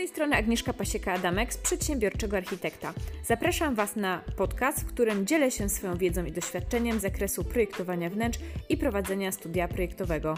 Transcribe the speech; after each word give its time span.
tej 0.00 0.08
strony 0.08 0.36
Agnieszka 0.36 0.72
Pasieka-Adamek 0.72 1.52
z 1.52 1.58
Przedsiębiorczego 1.58 2.36
Architekta. 2.36 2.94
Zapraszam 3.24 3.74
Was 3.74 3.96
na 3.96 4.24
podcast, 4.36 4.80
w 4.80 4.86
którym 4.86 5.26
dzielę 5.26 5.50
się 5.50 5.68
swoją 5.68 5.96
wiedzą 5.96 6.24
i 6.24 6.32
doświadczeniem 6.32 6.98
z 6.98 7.02
zakresu 7.02 7.44
projektowania 7.44 8.10
wnętrz 8.10 8.38
i 8.68 8.76
prowadzenia 8.76 9.32
studia 9.32 9.68
projektowego. 9.68 10.34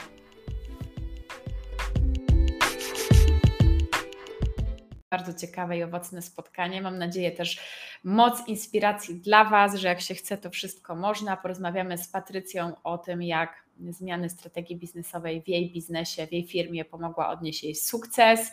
Bardzo 5.11 5.35
ciekawe 5.35 5.79
i 5.79 5.83
owocne 5.83 6.22
spotkanie. 6.22 6.83
Mam 6.83 6.99
nadzieję 6.99 7.33
też 7.33 7.60
moc 8.04 8.49
inspiracji 8.49 9.15
dla 9.15 9.44
Was, 9.44 9.74
że 9.74 9.88
jak 9.88 10.01
się 10.01 10.15
chce, 10.15 10.38
to 10.38 10.51
wszystko 10.51 10.94
można. 10.94 11.37
Porozmawiamy 11.37 11.99
z 11.99 12.08
Patrycją 12.08 12.72
o 12.85 12.99
tym, 12.99 13.22
jak 13.22 13.65
zmiany 13.90 14.31
strategii 14.31 14.76
biznesowej 14.76 15.42
w 15.42 15.49
jej 15.49 15.72
biznesie, 15.72 16.27
w 16.27 16.33
jej 16.33 16.47
firmie 16.47 16.84
pomogła 16.84 17.29
odnieść 17.29 17.65
jej 17.65 17.74
sukces. 17.74 18.52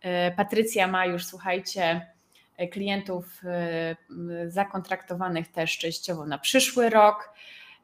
E, 0.00 0.30
Patrycja 0.30 0.86
ma 0.86 1.06
już, 1.06 1.26
słuchajcie, 1.26 2.06
klientów 2.70 3.40
e, 3.44 3.96
zakontraktowanych 4.48 5.48
też 5.48 5.78
częściowo 5.78 6.26
na 6.26 6.38
przyszły 6.38 6.90
rok. 6.90 7.34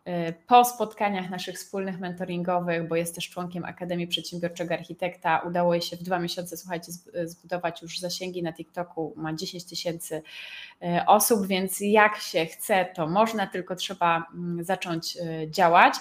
E, 0.07 0.33
po 0.33 0.65
spotkaniach 0.65 1.31
naszych 1.31 1.57
wspólnych 1.57 2.01
mentoringowych, 2.01 2.89
bo 2.89 2.97
jest 2.97 3.15
też 3.15 3.31
członkiem 3.31 3.65
Akademii 3.65 4.07
Przedsiębiorczego 4.07 4.75
Architekta, 4.75 5.39
udało 5.39 5.75
jej 5.75 5.83
się 5.83 5.97
w 5.97 6.03
dwa 6.03 6.19
miesiące, 6.19 6.57
słuchajcie, 6.57 6.93
zbudować 7.25 7.83
już 7.83 7.99
zasięgi 7.99 8.43
na 8.43 8.53
TikToku, 8.53 9.15
ma 9.17 9.35
10 9.35 9.65
tysięcy 9.65 10.23
e, 10.83 11.05
osób, 11.07 11.47
więc 11.47 11.81
jak 11.81 12.17
się 12.17 12.47
chce, 12.47 12.87
to 12.95 13.07
można, 13.07 13.47
tylko 13.47 13.77
trzeba 13.77 14.27
mm, 14.35 14.65
zacząć 14.65 15.17
e, 15.17 15.51
działać. 15.51 15.95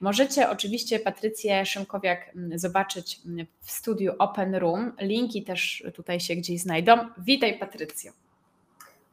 Możecie 0.00 0.50
oczywiście 0.50 1.00
Patrycję 1.00 1.66
Szymkowiak 1.66 2.30
mm, 2.36 2.58
zobaczyć 2.58 3.20
mm, 3.26 3.46
w 3.60 3.70
studiu 3.70 4.12
Open 4.18 4.54
Room. 4.54 4.92
Linki 5.00 5.44
też 5.44 5.84
tutaj 5.94 6.20
się 6.20 6.36
gdzieś 6.36 6.60
znajdą. 6.60 6.96
Witaj 7.18 7.58
Patrycjo. 7.58 8.12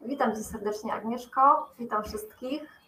Witam 0.01 0.35
Cię 0.35 0.43
serdecznie 0.43 0.93
Agnieszko, 0.93 1.73
witam 1.79 2.03
wszystkich. 2.03 2.78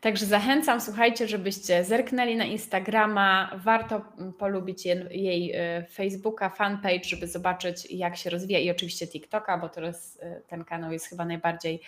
Także 0.00 0.26
zachęcam, 0.26 0.80
słuchajcie, 0.80 1.28
żebyście 1.28 1.84
zerknęli 1.84 2.36
na 2.36 2.44
Instagrama. 2.44 3.50
Warto 3.64 4.02
polubić 4.38 4.86
jej 5.10 5.52
e, 5.54 5.86
Facebooka, 5.92 6.50
fanpage, 6.50 7.04
żeby 7.04 7.26
zobaczyć, 7.26 7.90
jak 7.90 8.16
się 8.16 8.30
rozwija 8.30 8.58
i 8.58 8.70
oczywiście 8.70 9.06
TikToka, 9.06 9.58
bo 9.58 9.68
teraz 9.68 10.18
e, 10.22 10.40
ten 10.40 10.64
kanał 10.64 10.92
jest 10.92 11.06
chyba 11.06 11.24
najbardziej 11.24 11.80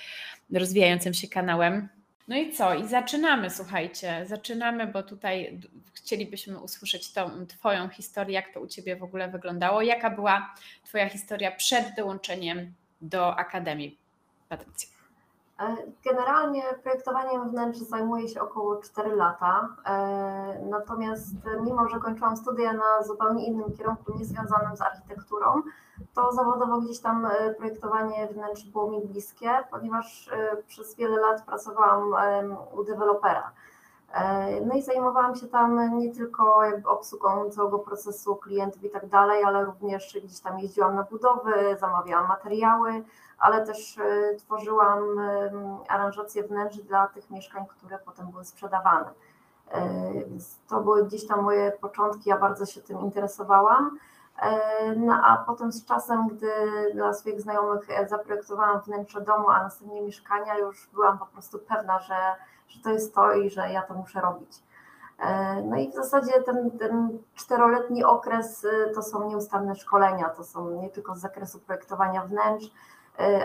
rozwijającym 0.53 1.15
się 1.15 1.29
kanałem. 1.29 1.89
No 2.29 2.37
i 2.37 2.53
co? 2.53 2.75
I 2.75 2.89
zaczynamy, 2.89 3.51
słuchajcie, 3.51 4.25
zaczynamy, 4.27 4.87
bo 4.87 5.03
tutaj 5.03 5.61
chcielibyśmy 5.95 6.61
usłyszeć 6.61 7.13
tą 7.13 7.47
Twoją 7.47 7.89
historię, 7.89 8.35
jak 8.35 8.55
to 8.55 8.61
u 8.61 8.67
Ciebie 8.67 8.97
w 8.97 9.03
ogóle 9.03 9.29
wyglądało. 9.29 9.83
Jaka 9.83 10.11
była 10.11 10.55
Twoja 10.85 11.09
historia 11.09 11.51
przed 11.51 11.95
dołączeniem 11.97 12.75
do 13.01 13.37
Akademii, 13.37 13.99
Patrycja? 14.49 15.02
E, 15.63 15.77
generalnie 16.05 16.63
projektowaniem 16.83 17.51
wnętrz 17.51 17.79
zajmuje 17.79 18.29
się 18.29 18.43
około 18.43 18.77
4 18.77 19.17
lata, 19.17 19.69
e, 19.87 20.61
natomiast 20.71 21.35
mimo, 21.61 21.89
że 21.89 21.99
kończyłam 21.99 22.37
studia 22.37 22.73
na 22.73 23.03
zupełnie 23.03 23.47
innym 23.47 23.73
kierunku, 23.73 24.13
niezwiązanym 24.19 24.77
z 24.77 24.81
architekturą, 24.81 25.63
to 26.15 26.33
zawodowo 26.33 26.79
gdzieś 26.79 27.01
tam 27.01 27.27
e, 27.27 27.55
projektowanie 27.55 28.29
wnętrz 28.29 28.65
było 28.65 28.91
mi 28.91 29.01
bliskie, 29.01 29.51
ponieważ 29.71 30.31
przez 30.67 30.97
wiele 30.97 31.21
lat 31.21 31.43
pracowałam 31.43 32.13
u 32.73 32.85
dewelopera. 32.85 33.53
No 34.67 34.75
i 34.75 34.83
zajmowałam 34.83 35.35
się 35.35 35.47
tam 35.47 35.99
nie 35.99 36.15
tylko 36.15 36.65
jakby 36.65 36.89
obsługą 36.89 37.51
całego 37.51 37.79
procesu 37.79 38.37
klientów 38.37 38.85
i 38.85 38.91
tak 38.91 39.09
dalej, 39.09 39.45
ale 39.45 39.65
również 39.65 40.19
gdzieś 40.25 40.41
tam 40.41 40.59
jeździłam 40.59 40.95
na 40.95 41.03
budowy, 41.03 41.77
zamawiałam 41.81 42.29
materiały, 42.29 43.05
ale 43.43 43.67
też 43.67 43.99
e, 43.99 44.35
tworzyłam 44.37 45.03
aranżacje 45.89 46.43
wnętrz 46.43 46.79
dla 46.79 47.09
tych 47.09 47.31
mieszkań, 47.31 47.67
które 47.67 47.99
potem 47.99 48.31
były 48.31 48.45
sprzedawane. 48.45 49.11
E, 49.71 50.13
więc 50.13 50.59
to 50.69 50.81
były 50.81 51.05
gdzieś 51.05 51.27
tam 51.27 51.43
moje 51.43 51.73
początki, 51.73 52.31
ja 52.31 52.39
bardzo 52.39 52.67
się 52.67 52.81
tym 52.81 53.01
interesowałam. 53.01 53.99
E, 54.43 54.61
no 54.97 55.21
a 55.25 55.37
potem 55.47 55.73
z 55.73 55.85
czasem, 55.85 56.29
gdy 56.29 56.53
dla 56.95 57.15
swoich 57.15 57.41
znajomych 57.41 57.89
zaprojektowałam 58.09 58.81
wnętrze 58.81 59.21
domu, 59.21 59.51
a 59.51 59.63
następnie 59.63 60.03
mieszkania, 60.03 60.59
już 60.59 60.91
byłam 60.95 61.19
po 61.19 61.27
prostu 61.27 61.59
pewna, 61.59 61.99
że, 61.99 62.17
że 62.69 62.83
to 62.83 62.91
jest 62.91 63.15
to 63.15 63.33
i 63.33 63.51
że 63.51 63.71
ja 63.73 63.83
to 63.83 63.95
muszę 63.95 64.21
robić. 64.21 64.63
No 65.65 65.77
i 65.77 65.91
w 65.91 65.95
zasadzie 65.95 66.43
ten, 66.43 66.71
ten 66.71 67.19
czteroletni 67.35 68.05
okres 68.05 68.67
to 68.95 69.03
są 69.03 69.29
nieustanne 69.29 69.75
szkolenia, 69.75 70.29
to 70.29 70.45
są 70.45 70.71
nie 70.71 70.91
tylko 70.91 71.17
z 71.17 71.21
zakresu 71.21 71.59
projektowania 71.61 72.25
wnętrz, 72.25 72.67
E, 72.67 72.71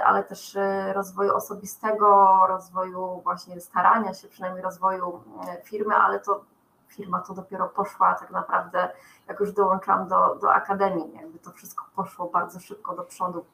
ale 0.05 0.23
też 0.23 0.55
e, 0.55 0.94
rozwoju 0.94 1.35
osobistego, 1.35 2.38
rozwoju 2.47 3.22
właśnie 3.23 3.61
starania 3.61 4.13
się, 4.13 4.28
przynajmniej 4.28 4.63
rozwoju 4.63 5.23
e, 5.47 5.61
firmy, 5.63 5.95
ale 5.95 6.19
to 6.19 6.41
firma 6.88 7.19
to 7.22 7.33
dopiero 7.33 7.67
poszła 7.67 8.13
tak 8.13 8.31
naprawdę, 8.31 8.89
jak 9.28 9.39
już 9.39 9.51
dołączyłam 9.51 10.07
do, 10.07 10.35
do 10.35 10.53
akademii, 10.53 11.13
jakby 11.16 11.39
to 11.39 11.51
wszystko 11.51 11.85
poszło 11.95 12.29
bardzo 12.29 12.59
szybko 12.59 12.95
do 12.95 13.03
przodu. 13.03 13.45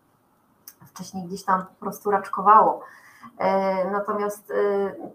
Wcześniej 0.85 1.27
gdzieś 1.27 1.43
tam 1.43 1.65
po 1.65 1.73
prostu 1.79 2.11
raczkowało. 2.11 2.81
E, 3.37 3.91
natomiast 3.91 4.51
e, 4.51 4.55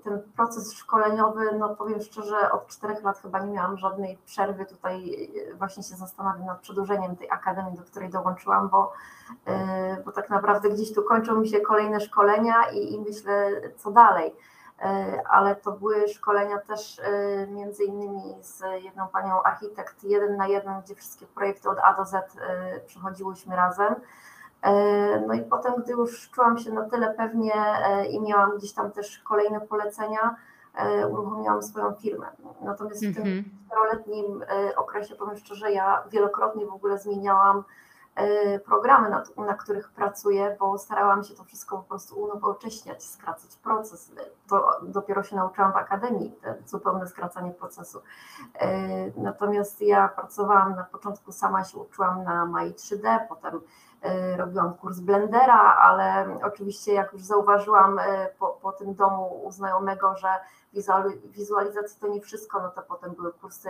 ten 0.05 0.23
proces 0.37 0.73
szkoleniowy, 0.73 1.59
no 1.59 1.77
powiem 1.77 2.01
szczerze, 2.01 2.53
od 2.53 2.67
czterech 2.67 3.03
lat 3.03 3.19
chyba 3.19 3.39
nie 3.39 3.53
miałam 3.53 3.79
żadnej 3.79 4.19
przerwy. 4.25 4.67
Tutaj 4.67 5.29
e, 5.51 5.55
właśnie 5.55 5.83
się 5.83 5.95
zastanawiam 5.95 6.47
nad 6.47 6.61
przedłużeniem 6.61 7.17
tej 7.17 7.31
akademii, 7.31 7.77
do 7.77 7.83
której 7.83 8.11
dołączyłam, 8.11 8.69
bo, 8.69 8.93
bo 10.05 10.13
tak 10.13 10.31
naprawdę 10.31 10.71
gdzieś 10.71 10.95
tu 10.95 11.03
kończą 11.03 11.41
mi 11.41 11.49
się 11.49 11.61
kolejne 11.61 12.01
szkolenia 12.01 12.71
i, 12.73 12.95
i 12.95 13.01
myślę, 13.01 13.51
co 13.77 13.91
dalej. 13.91 14.37
Ale 15.31 15.57
to 15.57 15.73
były 15.73 16.09
szkolenia 16.09 16.59
też 16.59 17.01
między 17.49 17.85
innymi 17.85 18.35
z 18.41 18.63
jedną 18.83 19.09
panią 19.09 19.43
architekt, 19.43 20.05
jeden 20.05 20.37
na 20.37 20.47
jeden, 20.47 20.81
gdzie 20.81 20.95
wszystkie 20.95 21.27
projekty 21.27 21.71
od 21.71 21.79
A 21.79 21.95
do 21.95 22.05
Z 22.05 22.37
przechodziłyśmy 22.87 23.57
razem. 23.57 23.95
E, 24.63 25.21
no 25.27 25.35
i 25.35 25.43
potem, 25.43 25.75
gdy 25.83 25.93
już 25.93 26.31
czułam 26.31 26.59
się 26.59 26.73
na 26.73 26.89
tyle 26.91 27.15
pewnie 27.15 27.55
e, 27.55 28.07
i 28.07 28.21
miałam 28.21 28.59
gdzieś 28.59 28.73
tam 28.73 28.91
też 28.91 29.19
kolejne 29.19 29.61
polecenia, 29.61 30.37
e, 30.75 31.07
uruchomiłam 31.07 31.63
swoją 31.63 31.93
firmę. 31.93 32.27
Natomiast 32.61 33.07
w 33.07 33.15
tym 33.15 33.27
mhm. 33.27 33.45
czteroletnim 33.67 34.45
okresie, 34.77 35.15
powiem 35.15 35.37
szczerze, 35.37 35.73
ja 35.73 36.03
wielokrotnie 36.11 36.67
w 36.67 36.73
ogóle 36.73 36.99
zmieniałam 36.99 37.65
programy, 38.65 39.11
na, 39.11 39.23
na, 39.47 39.55
których 39.55 39.89
pracuję, 39.89 40.57
bo 40.61 40.79
starałam 40.79 41.25
się 41.25 41.35
to 41.35 41.45
wszystko 41.45 41.77
po 41.77 41.83
prostu 41.83 42.21
unowocześniać, 42.23 43.05
skracać 43.05 43.57
proces. 43.57 44.13
To 44.49 44.71
dopiero 44.83 45.23
się 45.23 45.37
nauczyłam 45.37 45.73
w 45.73 45.77
akademii, 45.77 46.35
zupełne 46.67 47.07
skracanie 47.07 47.51
procesu. 47.51 48.03
Natomiast 49.17 49.83
ja 49.83 50.09
pracowałam 50.09 50.77
na 50.77 50.85
początku, 50.85 51.33
sama 51.33 51.65
się 51.65 51.79
uczyłam 51.79 52.25
na 52.25 52.47
Mai 52.47 52.73
3D, 52.73 53.19
potem 53.29 53.61
robiłam 54.37 54.75
kurs 54.75 55.01
Blendera, 55.01 55.77
ale 55.77 56.39
oczywiście 56.43 56.93
jak 56.93 57.13
już 57.13 57.23
zauważyłam 57.23 57.99
e, 57.99 58.29
po, 58.39 58.47
po 58.63 58.73
tym 58.73 58.95
domu 58.95 59.41
u 59.45 59.53
znajomego, 59.53 60.17
że 60.17 60.29
wizualizacja 61.25 62.01
to 62.01 62.09
nie 62.09 62.21
wszystko, 62.21 62.63
no 62.63 62.71
to 62.71 62.83
potem 62.83 63.15
były 63.15 63.33
kursy 63.33 63.69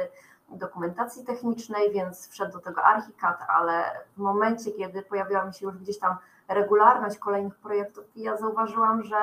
dokumentacji 0.49 1.25
technicznej, 1.25 1.93
więc 1.93 2.29
wszedł 2.29 2.53
do 2.53 2.59
tego 2.59 2.83
Archicad, 2.83 3.39
ale 3.49 3.85
w 4.17 4.19
momencie, 4.19 4.73
kiedy 4.73 5.03
pojawiła 5.03 5.45
mi 5.45 5.55
się 5.55 5.67
już 5.67 5.79
gdzieś 5.79 5.99
tam 5.99 6.17
regularność 6.49 7.19
kolejnych 7.19 7.55
projektów, 7.55 8.05
ja 8.17 8.37
zauważyłam, 8.37 9.03
że 9.03 9.17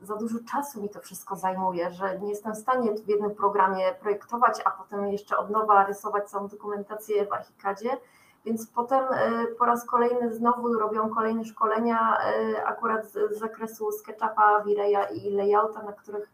za 0.00 0.16
dużo 0.16 0.38
czasu 0.52 0.82
mi 0.82 0.88
to 0.88 1.00
wszystko 1.00 1.36
zajmuje, 1.36 1.90
że 1.90 2.18
nie 2.18 2.28
jestem 2.28 2.52
w 2.52 2.58
stanie 2.58 2.92
w 2.92 3.08
jednym 3.08 3.34
programie 3.34 3.94
projektować, 4.00 4.62
a 4.64 4.70
potem 4.70 5.08
jeszcze 5.08 5.36
od 5.36 5.50
nowa 5.50 5.86
rysować 5.86 6.30
całą 6.30 6.48
dokumentację 6.48 7.26
w 7.26 7.32
Archicadzie 7.32 7.96
więc 8.46 8.66
potem 8.66 9.04
e, 9.12 9.46
po 9.58 9.64
raz 9.64 9.86
kolejny 9.86 10.34
znowu 10.34 10.72
robią 10.72 11.08
kolejne 11.08 11.44
szkolenia 11.44 12.18
e, 12.18 12.64
akurat 12.64 13.06
z 13.12 13.38
zakresu 13.38 13.92
SketchUpa, 13.92 14.62
Vireya 14.66 15.14
i 15.14 15.30
layouta, 15.30 15.82
na 15.82 15.92
których 15.92 16.28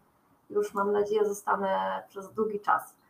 już 0.50 0.74
mam 0.74 0.92
nadzieję 0.92 1.24
zostanę 1.24 2.02
przez 2.08 2.32
długi 2.32 2.60
czas. 2.60 3.00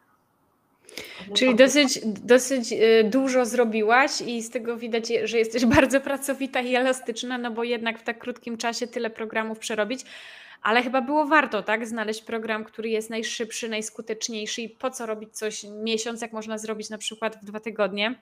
Czyli 1.35 1.55
dosyć, 1.55 2.00
dosyć 2.05 2.73
e, 2.73 3.05
dużo 3.05 3.44
zrobiłaś 3.44 4.20
i 4.20 4.43
z 4.43 4.50
tego 4.50 4.76
widać, 4.76 5.12
że 5.25 5.38
jesteś 5.38 5.67
bardzo 5.76 6.00
pracowita 6.00 6.61
i 6.61 6.75
elastyczna, 6.75 7.38
no 7.38 7.50
bo 7.50 7.64
jednak 7.64 7.99
w 7.99 8.02
tak 8.02 8.19
krótkim 8.19 8.56
czasie 8.56 8.87
tyle 8.87 9.11
programów 9.11 9.58
przerobić, 9.58 10.05
ale 10.62 10.82
chyba 10.82 11.00
było 11.00 11.26
warto, 11.26 11.62
tak? 11.62 11.87
Znaleźć 11.87 12.23
program, 12.23 12.64
który 12.64 12.88
jest 12.88 13.11
najszybszy, 13.11 13.69
najskuteczniejszy 13.69 14.62
i 14.62 14.69
po 14.69 14.91
co 14.91 15.06
robić 15.06 15.38
coś 15.38 15.64
miesiąc, 15.64 16.23
jak 16.23 16.32
można 16.32 16.58
zrobić 16.58 16.91
na 16.91 16.99
przykład 16.99 17.37
w 17.37 17.44
dwa 17.44 17.61
tygodnie 17.61 18.14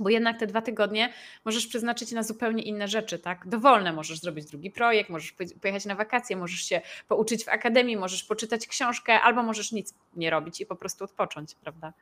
bo 0.00 0.08
jednak 0.08 0.38
te 0.38 0.46
dwa 0.46 0.62
tygodnie 0.62 1.12
możesz 1.44 1.66
przeznaczyć 1.66 2.12
na 2.12 2.22
zupełnie 2.22 2.62
inne 2.62 2.88
rzeczy, 2.88 3.18
tak? 3.18 3.48
Dowolne 3.48 3.92
możesz 3.92 4.20
zrobić 4.20 4.50
drugi 4.50 4.70
projekt, 4.70 5.10
możesz 5.10 5.34
pojechać 5.62 5.84
na 5.84 5.94
wakacje, 5.94 6.36
możesz 6.36 6.60
się 6.60 6.80
pouczyć 7.08 7.44
w 7.44 7.48
akademii, 7.48 7.96
możesz 7.96 8.24
poczytać 8.24 8.66
książkę, 8.66 9.20
albo 9.20 9.42
możesz 9.42 9.72
nic 9.72 9.94
nie 10.16 10.30
robić 10.30 10.60
i 10.60 10.66
po 10.66 10.76
prostu 10.76 11.04
odpocząć, 11.04 11.54
prawda? 11.54 11.92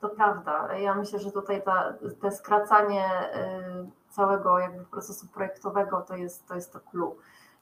To 0.00 0.08
prawda. 0.08 0.76
Ja 0.76 0.94
myślę, 0.94 1.18
że 1.18 1.32
tutaj 1.32 1.62
ta, 1.62 1.94
te 2.20 2.30
skracanie 2.32 3.04
y, 3.04 3.90
całego 4.10 4.58
jakby 4.58 4.84
procesu 4.84 5.26
projektowego 5.26 6.00
to 6.00 6.16
jest 6.16 6.48
to, 6.48 6.54
jest 6.54 6.72
to 6.72 6.80
clue. 6.80 7.16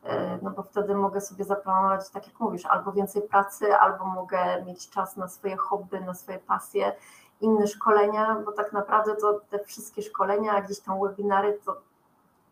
Y, 0.05 0.09
no 0.43 0.51
bo 0.51 0.63
wtedy 0.63 0.95
mogę 0.95 1.21
sobie 1.21 1.45
zaplanować, 1.45 2.11
tak 2.11 2.27
jak 2.27 2.41
mówisz, 2.41 2.67
albo 2.67 2.93
więcej 2.93 3.23
pracy, 3.23 3.75
albo 3.75 4.05
mogę 4.05 4.65
mieć 4.65 4.91
czas 4.91 5.17
na 5.17 5.29
swoje 5.29 5.57
hobby, 5.57 6.01
na 6.01 6.15
swoje 6.15 6.39
pasje, 6.39 6.93
inne 7.41 7.67
szkolenia, 7.67 8.43
bo 8.45 8.53
tak 8.53 8.73
naprawdę 8.73 9.17
to 9.17 9.41
te 9.51 9.65
wszystkie 9.65 10.03
szkolenia, 10.03 10.61
gdzieś 10.61 10.81
tam 10.81 11.01
webinary, 11.01 11.59
to, 11.65 11.77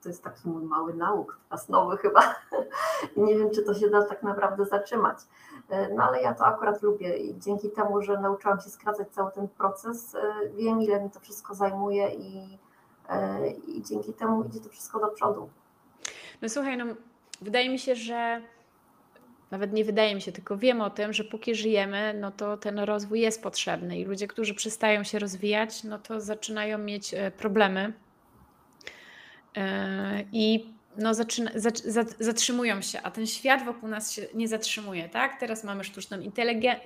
to 0.03 0.09
jest 0.09 0.25
taki 0.25 0.49
mój 0.49 0.63
mały 0.63 0.95
nauk, 0.95 1.39
teraz 1.49 1.69
nowy 1.69 1.97
chyba. 1.97 2.35
Nie 3.17 3.39
wiem, 3.39 3.51
czy 3.51 3.63
to 3.63 3.75
się 3.75 3.91
da 3.91 4.03
tak 4.03 4.23
naprawdę 4.23 4.65
zatrzymać. 4.65 5.19
No 5.95 6.03
ale 6.05 6.23
ja 6.23 6.35
to 6.35 6.47
akurat 6.47 6.83
lubię 6.83 7.17
i 7.17 7.39
dzięki 7.39 7.71
temu, 7.71 8.03
że 8.03 8.21
nauczyłam 8.21 8.61
się 8.61 8.71
skracać 8.71 9.09
cały 9.11 9.33
ten 9.33 9.49
proces, 9.49 10.15
e, 10.15 10.49
wiem 10.49 10.83
ile 10.83 11.03
mi 11.03 11.11
to 11.11 11.21
wszystko 11.21 11.55
zajmuje 11.55 12.15
i, 12.15 12.59
e, 13.09 13.49
i 13.51 13.83
dzięki 13.83 14.13
temu 14.13 14.45
idzie 14.45 14.61
to 14.61 14.69
wszystko 14.69 15.01
do 15.01 15.09
przodu. 15.09 15.49
No 16.43 16.49
słuchaj, 16.49 16.77
no 16.77 16.85
wydaje 17.41 17.71
mi 17.71 17.79
się, 17.79 17.95
że 17.95 18.43
nawet 19.55 19.73
nie 19.73 19.85
wydaje 19.85 20.15
mi 20.15 20.23
się, 20.23 20.33
tylko 20.33 20.57
wiem 20.59 20.81
o 20.81 20.91
tym, 20.91 21.13
że 21.13 21.25
póki 21.25 21.55
żyjemy, 21.55 22.15
no 22.21 22.31
to 22.31 22.57
ten 22.57 22.79
rozwój 22.79 23.21
jest 23.21 23.43
potrzebny 23.43 23.99
i 23.99 24.05
ludzie, 24.05 24.27
którzy 24.27 24.55
przestają 24.55 25.05
się 25.05 25.19
rozwijać, 25.19 25.85
no 25.85 25.99
to 25.99 26.21
zaczynają 26.21 26.79
mieć 26.79 27.15
e, 27.15 27.31
problemy. 27.31 27.93
I 30.33 30.74
no, 30.99 31.15
zaczyna, 31.15 31.51
zatrzymują 32.21 32.83
się, 32.83 33.03
a 33.03 33.11
ten 33.11 33.27
świat 33.27 33.65
wokół 33.65 33.89
nas 33.89 34.13
się 34.13 34.27
nie 34.35 34.49
zatrzymuje, 34.49 35.09
tak? 35.09 35.41
Teraz 35.41 35.65
mamy 35.65 35.85
sztuczną 35.85 36.17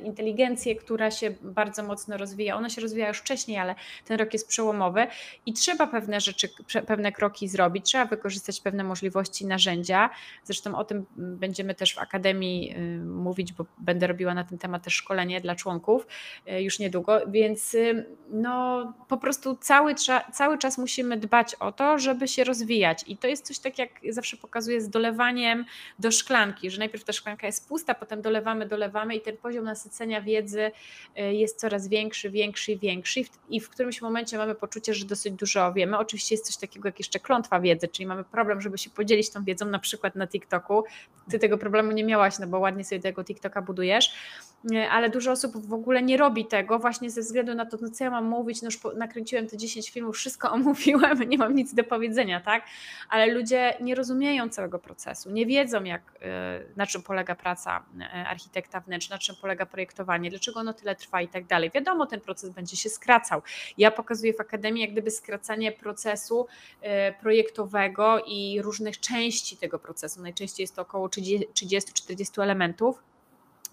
inteligencję, 0.04 0.76
która 0.76 1.10
się 1.10 1.34
bardzo 1.42 1.82
mocno 1.82 2.16
rozwija. 2.16 2.56
Ona 2.56 2.70
się 2.70 2.80
rozwija 2.80 3.08
już 3.08 3.18
wcześniej, 3.18 3.58
ale 3.58 3.74
ten 4.04 4.18
rok 4.18 4.32
jest 4.32 4.48
przełomowy 4.48 5.06
i 5.46 5.52
trzeba 5.52 5.86
pewne 5.86 6.20
rzeczy, 6.20 6.48
pewne 6.86 7.12
kroki 7.12 7.48
zrobić, 7.48 7.86
trzeba 7.86 8.04
wykorzystać 8.04 8.60
pewne 8.60 8.84
możliwości, 8.84 9.46
narzędzia. 9.46 10.10
Zresztą 10.44 10.76
o 10.76 10.84
tym 10.84 11.06
będziemy 11.16 11.74
też 11.74 11.94
w 11.94 11.98
Akademii 11.98 12.74
y, 12.76 13.04
mówić, 13.04 13.52
bo 13.52 13.66
będę 13.78 14.06
robiła 14.06 14.34
na 14.34 14.44
ten 14.44 14.58
temat 14.58 14.82
też 14.84 14.94
szkolenie 14.94 15.40
dla 15.40 15.54
członków 15.54 16.06
y, 16.48 16.62
już 16.62 16.78
niedługo, 16.78 17.20
więc 17.26 17.74
y, 17.74 18.06
no 18.30 18.92
po 19.08 19.16
prostu 19.16 19.56
cały, 19.56 19.94
cały 20.32 20.58
czas 20.58 20.78
musimy 20.78 21.16
dbać 21.16 21.54
o 21.54 21.72
to, 21.72 21.98
żeby 21.98 22.28
się 22.28 22.44
rozwijać 22.44 23.04
i 23.06 23.16
to 23.16 23.26
jest 23.26 23.46
coś 23.46 23.58
tak 23.58 23.78
jak 23.78 23.97
zawsze 24.08 24.36
pokazuję 24.36 24.80
z 24.80 24.90
dolewaniem 24.90 25.64
do 25.98 26.10
szklanki, 26.10 26.70
że 26.70 26.78
najpierw 26.78 27.04
ta 27.04 27.12
szklanka 27.12 27.46
jest 27.46 27.68
pusta, 27.68 27.94
potem 27.94 28.22
dolewamy, 28.22 28.66
dolewamy 28.66 29.16
i 29.16 29.20
ten 29.20 29.36
poziom 29.36 29.64
nasycenia 29.64 30.22
wiedzy 30.22 30.70
y, 31.18 31.34
jest 31.34 31.60
coraz 31.60 31.88
większy, 31.88 32.30
większy 32.30 32.72
i 32.72 32.78
większy 32.78 33.20
i 33.48 33.60
w 33.60 33.70
którymś 33.70 34.02
momencie 34.02 34.38
mamy 34.38 34.54
poczucie, 34.54 34.94
że 34.94 35.04
dosyć 35.04 35.34
dużo 35.34 35.72
wiemy. 35.72 35.98
Oczywiście 35.98 36.34
jest 36.34 36.46
coś 36.46 36.56
takiego 36.56 36.88
jak 36.88 36.98
jeszcze 36.98 37.20
klątwa 37.20 37.60
wiedzy, 37.60 37.88
czyli 37.88 38.06
mamy 38.06 38.24
problem, 38.24 38.60
żeby 38.60 38.78
się 38.78 38.90
podzielić 38.90 39.30
tą 39.30 39.44
wiedzą 39.44 39.66
na 39.66 39.78
przykład 39.78 40.14
na 40.14 40.26
TikToku. 40.26 40.84
Ty 41.30 41.38
tego 41.38 41.58
problemu 41.58 41.92
nie 41.92 42.04
miałaś, 42.04 42.38
no 42.38 42.46
bo 42.46 42.58
ładnie 42.58 42.84
sobie 42.84 43.00
tego 43.00 43.24
TikToka 43.24 43.62
budujesz, 43.62 44.14
ale 44.90 45.10
dużo 45.10 45.32
osób 45.32 45.66
w 45.66 45.72
ogóle 45.72 46.02
nie 46.02 46.16
robi 46.16 46.46
tego 46.46 46.78
właśnie 46.78 47.10
ze 47.10 47.20
względu 47.20 47.54
na 47.54 47.66
to, 47.66 47.76
no 47.80 47.90
co 47.90 48.04
ja 48.04 48.10
mam 48.10 48.24
mówić, 48.24 48.62
no 48.62 48.66
już 48.66 48.80
nakręciłem 48.96 49.46
te 49.46 49.56
10 49.56 49.90
filmów, 49.90 50.16
wszystko 50.16 50.50
omówiłem, 50.58 51.22
nie 51.22 51.38
mam 51.38 51.54
nic 51.54 51.74
do 51.74 51.84
powiedzenia, 51.84 52.40
tak? 52.40 52.64
Ale 53.08 53.26
ludzie 53.26 53.74
nie 53.80 53.94
rozumieją 53.94 54.48
całego 54.48 54.78
procesu, 54.78 55.30
nie 55.30 55.46
wiedzą, 55.46 55.84
jak, 55.84 56.02
e, 56.22 56.60
na 56.76 56.86
czym 56.86 57.02
polega 57.02 57.34
praca 57.34 57.84
e, 58.00 58.04
architekta 58.28 58.80
wnętrz, 58.80 59.10
na 59.10 59.18
czym 59.18 59.36
polega 59.40 59.66
projektowanie, 59.66 60.30
dlaczego 60.30 60.60
ono 60.60 60.72
tyle 60.72 60.96
trwa 60.96 61.22
i 61.22 61.28
tak 61.28 61.46
dalej. 61.46 61.70
Wiadomo, 61.74 62.06
ten 62.06 62.20
proces 62.20 62.50
będzie 62.50 62.76
się 62.76 62.88
skracał. 62.88 63.42
Ja 63.78 63.90
pokazuję 63.90 64.34
w 64.34 64.40
Akademii 64.40 64.82
jak 64.82 64.92
gdyby 64.92 65.10
skracanie 65.10 65.72
procesu 65.72 66.46
e, 66.80 67.12
projektowego 67.12 68.22
i 68.26 68.62
różnych 68.62 69.00
części 69.00 69.56
tego 69.56 69.78
procesu. 69.78 70.22
Najczęściej 70.22 70.64
jest 70.64 70.76
to 70.76 70.82
około 70.82 71.08
30-40 71.08 72.42
elementów 72.42 73.02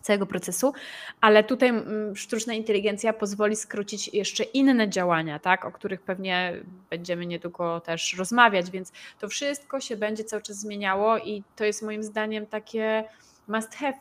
całego 0.05 0.25
procesu, 0.25 0.73
ale 1.21 1.43
tutaj 1.43 1.69
mm, 1.69 2.15
sztuczna 2.15 2.53
inteligencja 2.53 3.13
pozwoli 3.13 3.55
skrócić 3.55 4.07
jeszcze 4.07 4.43
inne 4.43 4.89
działania, 4.89 5.39
tak, 5.39 5.65
o 5.65 5.71
których 5.71 6.01
pewnie 6.01 6.53
będziemy 6.89 7.25
niedługo 7.25 7.79
też 7.79 8.15
rozmawiać, 8.17 8.71
więc 8.71 8.91
to 9.19 9.29
wszystko 9.29 9.79
się 9.79 9.97
będzie 9.97 10.23
cały 10.23 10.41
czas 10.41 10.57
zmieniało 10.57 11.17
i 11.17 11.43
to 11.55 11.65
jest 11.65 11.81
moim 11.81 12.03
zdaniem 12.03 12.47
takie 12.47 13.03
must 13.47 13.75
have, 13.75 13.97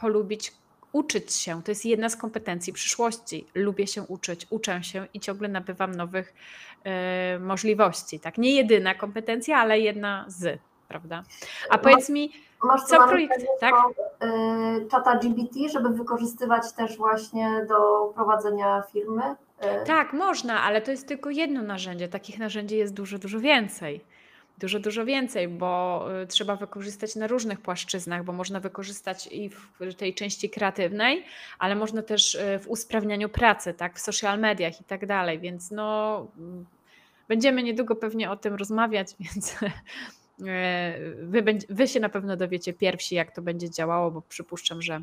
polubić 0.00 0.52
uczyć 0.92 1.34
się. 1.34 1.62
To 1.62 1.70
jest 1.70 1.84
jedna 1.84 2.08
z 2.08 2.16
kompetencji 2.16 2.72
przyszłości. 2.72 3.46
Lubię 3.54 3.86
się 3.86 4.02
uczyć, 4.02 4.46
uczę 4.50 4.82
się 4.82 5.06
i 5.14 5.20
ciągle 5.20 5.48
nabywam 5.48 5.94
nowych 5.94 6.34
y, 7.36 7.40
możliwości. 7.40 8.20
Tak, 8.20 8.38
nie 8.38 8.54
jedyna 8.54 8.94
kompetencja, 8.94 9.58
ale 9.58 9.80
jedna 9.80 10.24
z, 10.28 10.60
prawda? 10.88 11.24
A 11.70 11.78
powiedz 11.78 12.08
mi, 12.08 12.32
Masz 12.62 12.82
co 12.82 13.08
projekt, 13.08 13.46
tak? 13.60 13.74
Y, 13.74 14.88
czata 14.90 15.18
GBT, 15.18 15.68
żeby 15.72 15.88
wykorzystywać 15.88 16.72
też 16.72 16.96
właśnie 16.96 17.66
do 17.68 18.12
prowadzenia 18.14 18.82
firmy? 18.92 19.22
Y, 19.82 19.86
tak, 19.86 20.12
można, 20.12 20.62
ale 20.62 20.82
to 20.82 20.90
jest 20.90 21.08
tylko 21.08 21.30
jedno 21.30 21.62
narzędzie. 21.62 22.08
Takich 22.08 22.38
narzędzi 22.38 22.76
jest 22.76 22.94
dużo, 22.94 23.18
dużo 23.18 23.40
więcej. 23.40 24.04
Dużo, 24.58 24.80
dużo 24.80 25.04
więcej, 25.04 25.48
bo 25.48 26.04
y, 26.22 26.26
trzeba 26.26 26.56
wykorzystać 26.56 27.16
na 27.16 27.26
różnych 27.26 27.60
płaszczyznach, 27.60 28.24
bo 28.24 28.32
można 28.32 28.60
wykorzystać 28.60 29.28
i 29.32 29.50
w 29.80 29.94
tej 29.94 30.14
części 30.14 30.50
kreatywnej, 30.50 31.24
ale 31.58 31.74
można 31.74 32.02
też 32.02 32.38
w 32.60 32.68
usprawnianiu 32.68 33.28
pracy, 33.28 33.74
tak, 33.74 33.96
w 33.96 34.00
social 34.00 34.38
mediach 34.38 34.80
i 34.80 34.84
tak 34.84 35.06
dalej, 35.06 35.38
więc 35.38 35.70
no 35.70 36.26
będziemy 37.28 37.62
niedługo 37.62 37.96
pewnie 37.96 38.30
o 38.30 38.36
tym 38.36 38.54
rozmawiać, 38.54 39.14
więc 39.20 39.56
wy, 41.22 41.58
wy 41.68 41.88
się 41.88 42.00
na 42.00 42.08
pewno 42.08 42.36
dowiecie 42.36 42.72
pierwsi, 42.72 43.14
jak 43.14 43.34
to 43.34 43.42
będzie 43.42 43.70
działało, 43.70 44.10
bo 44.10 44.22
przypuszczam, 44.22 44.82
że 44.82 45.02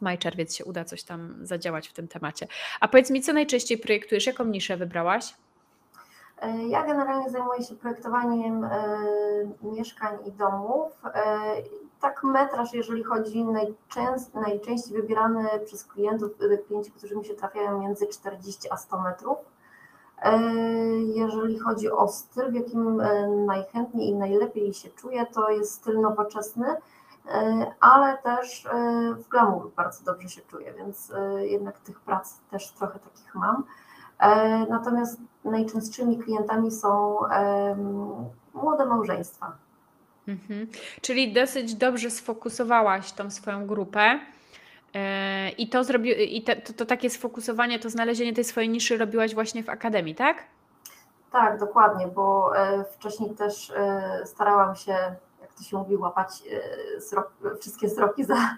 maj, 0.00 0.18
czerwiec 0.18 0.54
się 0.54 0.64
uda 0.64 0.84
coś 0.84 1.02
tam 1.02 1.36
zadziałać 1.42 1.88
w 1.88 1.92
tym 1.92 2.08
temacie. 2.08 2.46
A 2.80 2.88
powiedz 2.88 3.10
mi, 3.10 3.22
co 3.22 3.32
najczęściej 3.32 3.78
projektujesz? 3.78 4.26
Jaką 4.26 4.44
niszę 4.44 4.76
wybrałaś? 4.76 5.34
E, 6.42 6.68
ja 6.68 6.86
generalnie 6.86 7.30
zajmuję 7.30 7.62
się 7.62 7.74
projektowaniem 7.74 8.64
e, 8.64 8.70
mieszkań 9.62 10.18
i 10.26 10.32
domów. 10.32 10.92
tak 12.00 12.24
metraż, 12.24 12.72
jeżeli 12.72 13.04
chodzi 13.04 13.44
najczęst, 13.44 14.34
najczęściej 14.34 14.96
wybierany 14.96 15.48
przez 15.66 15.84
klientów, 15.84 16.30
klienci, 16.66 16.90
którzy 16.90 17.16
mi 17.16 17.24
się 17.24 17.34
trafiają 17.34 17.80
między 17.80 18.06
40 18.06 18.68
a 18.70 18.76
100 18.76 19.00
metrów. 19.00 19.38
E, 20.22 20.40
jeżeli 21.14 21.58
chodzi 21.58 21.90
o 21.90 22.08
styl, 22.08 22.50
w 22.50 22.54
jakim 22.54 23.00
e, 23.00 23.28
najchętniej 23.28 24.08
i 24.08 24.14
najlepiej 24.14 24.74
się 24.74 24.88
czuję, 24.90 25.26
to 25.26 25.50
jest 25.50 25.72
styl 25.74 26.00
nowoczesny, 26.00 26.66
e, 27.28 27.66
ale 27.80 28.18
też 28.18 28.68
w 29.16 29.28
glamour 29.28 29.70
bardzo 29.76 30.04
dobrze 30.04 30.28
się 30.28 30.40
czuję, 30.40 30.74
więc 30.74 31.12
jednak 31.40 31.78
tych 31.78 32.00
prac 32.00 32.38
też 32.50 32.70
trochę 32.70 32.98
takich 32.98 33.34
mam. 33.34 33.64
Natomiast 34.68 35.20
najczęstszymi 35.44 36.18
klientami 36.18 36.70
są 36.70 37.18
młode 38.54 38.86
małżeństwa. 38.86 39.52
Mhm. 40.28 40.66
Czyli 41.00 41.32
dosyć 41.32 41.74
dobrze 41.74 42.10
sfokusowałaś 42.10 43.12
tą 43.12 43.30
swoją 43.30 43.66
grupę. 43.66 44.20
E, 44.94 45.50
I 45.50 45.68
to 45.68 45.84
zrobi, 45.84 46.36
i 46.36 46.42
te, 46.42 46.56
to, 46.56 46.72
to, 46.72 46.86
takie 46.86 47.10
sfokusowanie, 47.10 47.78
to 47.78 47.90
znalezienie 47.90 48.32
tej 48.32 48.44
swojej 48.44 48.68
niszy 48.68 48.98
robiłaś 48.98 49.34
właśnie 49.34 49.62
w 49.62 49.68
akademii, 49.68 50.14
tak? 50.14 50.36
Tak, 51.32 51.58
dokładnie, 51.58 52.06
bo 52.06 52.56
e, 52.56 52.84
wcześniej 52.84 53.30
też 53.30 53.70
e, 53.70 54.22
starałam 54.24 54.76
się, 54.76 54.92
jak 55.40 55.54
to 55.58 55.62
się 55.62 55.76
mówi, 55.76 55.96
łapać 55.96 56.42
wszystkie 57.60 57.86
wzroki 57.86 58.24
za 58.24 58.34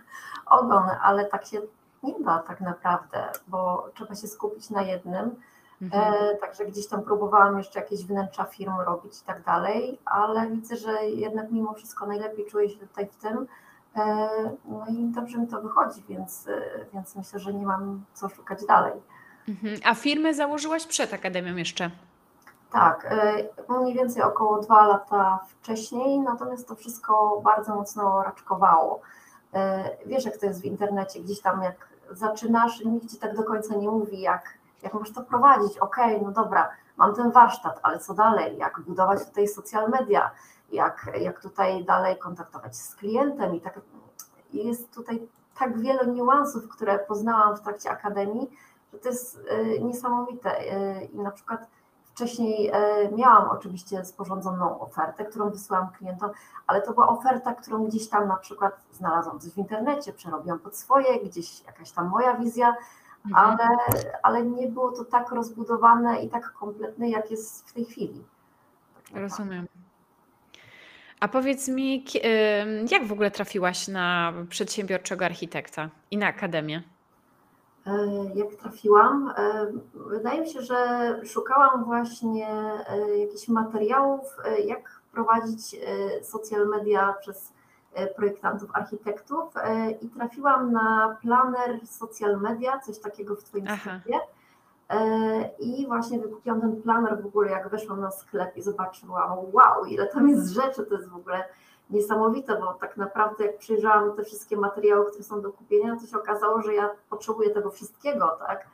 ogon, 0.61 0.85
ale 1.03 1.25
tak 1.25 1.45
się 1.47 1.61
nie 2.03 2.15
da 2.21 2.39
tak 2.39 2.61
naprawdę, 2.61 3.25
bo 3.49 3.89
trzeba 3.95 4.15
się 4.15 4.29
skupić 4.29 4.71
na 4.71 4.83
jednym. 4.83 5.37
Mhm. 5.83 6.15
Także 6.41 6.65
gdzieś 6.65 6.87
tam 6.89 7.03
próbowałam 7.03 7.59
jeszcze 7.59 7.81
jakieś 7.81 8.05
wnętrza 8.05 8.45
firm 8.45 8.81
robić 8.87 9.21
i 9.21 9.25
tak 9.25 9.43
dalej, 9.43 9.99
ale 10.05 10.51
widzę, 10.51 10.77
że 10.77 11.05
jednak 11.05 11.51
mimo 11.51 11.75
wszystko 11.75 12.07
najlepiej 12.07 12.47
czuję 12.47 12.71
się 12.71 12.79
tutaj 12.79 13.09
w 13.09 13.17
tym, 13.17 13.47
E, 13.47 13.49
no 14.65 14.87
i 14.89 15.05
dobrze 15.05 15.39
mi 15.39 15.49
to 15.49 15.63
wychodzi, 15.63 16.05
więc, 16.09 16.49
e, 16.49 16.85
więc 16.93 17.17
myślę, 17.17 17.41
że 17.41 17.55
nie 17.55 17.67
mam 17.67 18.05
co 18.15 18.29
szukać 18.29 18.67
dalej. 18.67 18.93
Mhm. 19.49 19.77
A 19.85 19.95
firmę 19.95 20.35
założyłaś 20.35 20.87
przed 20.87 21.15
Akademią 21.15 21.57
jeszcze? 21.57 21.91
Tak, 22.71 23.07
e, 23.11 23.35
mniej 23.81 23.95
więcej 23.95 24.23
około 24.23 24.61
dwa 24.61 24.87
lata 24.87 25.41
wcześniej, 25.49 26.21
natomiast 26.21 26.69
to 26.69 26.75
wszystko 26.75 27.41
bardzo 27.45 27.75
mocno 27.75 28.23
raczkowało. 28.23 29.01
Wiesz, 30.07 30.25
jak 30.25 30.37
to 30.37 30.47
jest 30.47 30.63
w 30.63 30.65
internecie, 30.65 31.21
gdzieś 31.21 31.41
tam 31.41 31.63
jak 31.63 31.89
zaczynasz, 32.11 32.85
nikt 32.85 33.11
ci 33.11 33.17
tak 33.17 33.37
do 33.37 33.43
końca 33.45 33.75
nie 33.75 33.89
mówi, 33.89 34.21
jak, 34.21 34.59
jak 34.83 34.95
możesz 34.95 35.15
to 35.15 35.23
prowadzić. 35.23 35.79
Okej, 35.79 36.17
okay, 36.17 36.27
no 36.27 36.33
dobra, 36.33 36.71
mam 36.97 37.15
ten 37.15 37.31
warsztat, 37.31 37.81
ale 37.83 37.99
co 37.99 38.15
dalej? 38.15 38.57
Jak 38.59 38.81
budować 38.81 39.25
tutaj 39.25 39.49
social 39.49 39.91
media? 39.91 40.31
Jak, 40.73 41.11
jak 41.21 41.43
tutaj 41.43 41.85
dalej 41.85 42.19
kontaktować 42.19 42.77
z 42.77 42.95
klientem 42.95 43.55
i 43.55 43.61
tak 43.61 43.81
jest 44.53 44.95
tutaj 44.95 45.29
tak 45.59 45.81
wiele 45.81 46.07
niuansów, 46.07 46.69
które 46.69 46.99
poznałam 46.99 47.57
w 47.57 47.61
trakcie 47.61 47.91
akademii, 47.91 48.51
że 48.93 48.99
to 48.99 49.09
jest 49.09 49.41
niesamowite 49.81 50.65
i 51.13 51.19
na 51.19 51.31
przykład 51.31 51.67
Wcześniej 52.15 52.73
miałam 53.17 53.51
oczywiście 53.51 54.05
sporządzoną 54.05 54.81
ofertę, 54.81 55.25
którą 55.25 55.51
wysłałam 55.51 55.89
klientom, 55.91 56.31
ale 56.67 56.83
to 56.83 56.93
była 56.93 57.09
oferta, 57.09 57.55
którą 57.55 57.85
gdzieś 57.85 58.09
tam 58.09 58.29
na 58.29 58.37
przykład 58.37 58.81
znalazłam 58.93 59.41
coś 59.41 59.53
w 59.53 59.59
internecie, 59.59 60.13
przerobiłam 60.13 60.59
pod 60.59 60.77
swoje, 60.77 61.21
gdzieś 61.25 61.65
jakaś 61.65 61.93
tam 61.93 62.09
moja 62.09 62.37
wizja, 62.37 62.77
mhm. 63.27 63.61
ale, 63.61 63.77
ale 64.23 64.43
nie 64.43 64.69
było 64.69 64.93
to 64.93 65.05
tak 65.05 65.31
rozbudowane 65.31 66.23
i 66.23 66.29
tak 66.29 66.53
kompletne, 66.53 67.09
jak 67.09 67.31
jest 67.31 67.69
w 67.69 67.73
tej 67.73 67.85
chwili. 67.85 68.25
Tak 69.13 69.23
Rozumiem. 69.23 69.67
A 71.23 71.29
powiedz 71.29 71.69
mi, 71.69 72.05
jak 72.91 73.07
w 73.07 73.13
ogóle 73.13 73.31
trafiłaś 73.31 73.89
na 73.89 74.33
przedsiębiorczego 74.49 75.25
architekta 75.25 75.91
i 76.11 76.17
na 76.17 76.27
akademię? 76.27 76.83
E, 77.87 77.93
jak 78.35 78.55
trafiłam, 78.55 79.35
e, 79.37 79.67
wydaje 79.95 80.41
mi 80.41 80.51
się, 80.51 80.63
że 80.63 81.21
szukałam 81.25 81.85
właśnie 81.85 82.49
e, 82.89 83.19
jakichś 83.19 83.49
materiałów, 83.49 84.37
jak 84.67 85.01
prowadzić 85.13 85.77
social 86.23 86.69
media 86.69 87.15
przez 87.21 87.53
projektantów, 88.17 88.71
architektów 88.73 89.55
i 90.01 90.09
trafiłam 90.09 90.73
na 90.73 91.17
planer 91.21 91.87
social 91.87 92.41
media, 92.41 92.79
coś 92.79 92.99
takiego 92.99 93.37
w 93.37 93.45
Twoim 93.45 93.67
sklepie. 93.67 94.21
I 95.59 95.87
właśnie 95.87 96.19
wykupiłam 96.19 96.61
ten 96.61 96.83
planer 96.83 97.23
w 97.23 97.27
ogóle, 97.27 97.51
jak 97.51 97.69
weszłam 97.69 98.01
na 98.01 98.11
sklep 98.11 98.57
i 98.57 98.63
zobaczyłam, 98.63 99.39
wow, 99.53 99.85
ile 99.85 100.07
tam 100.07 100.29
jest 100.29 100.51
rzeczy, 100.51 100.87
to 100.87 100.95
jest 100.95 101.09
w 101.09 101.17
ogóle 101.17 101.45
niesamowite, 101.91 102.57
bo 102.61 102.75
tak 102.75 102.97
naprawdę 102.97 103.45
jak 103.47 103.59
przyjrzałam 103.59 104.17
te 104.17 104.25
wszystkie 104.25 104.57
materiały, 104.57 105.07
które 105.07 105.25
są 105.25 105.43
do 105.43 105.53
kupienia, 105.53 105.97
to 105.97 106.07
się 106.07 106.19
okazało, 106.19 106.63
że 106.63 106.75
ja 106.75 106.91
potrzebuję 107.11 107.51
tego 107.51 107.71
wszystkiego, 107.71 108.39
tak? 108.47 108.67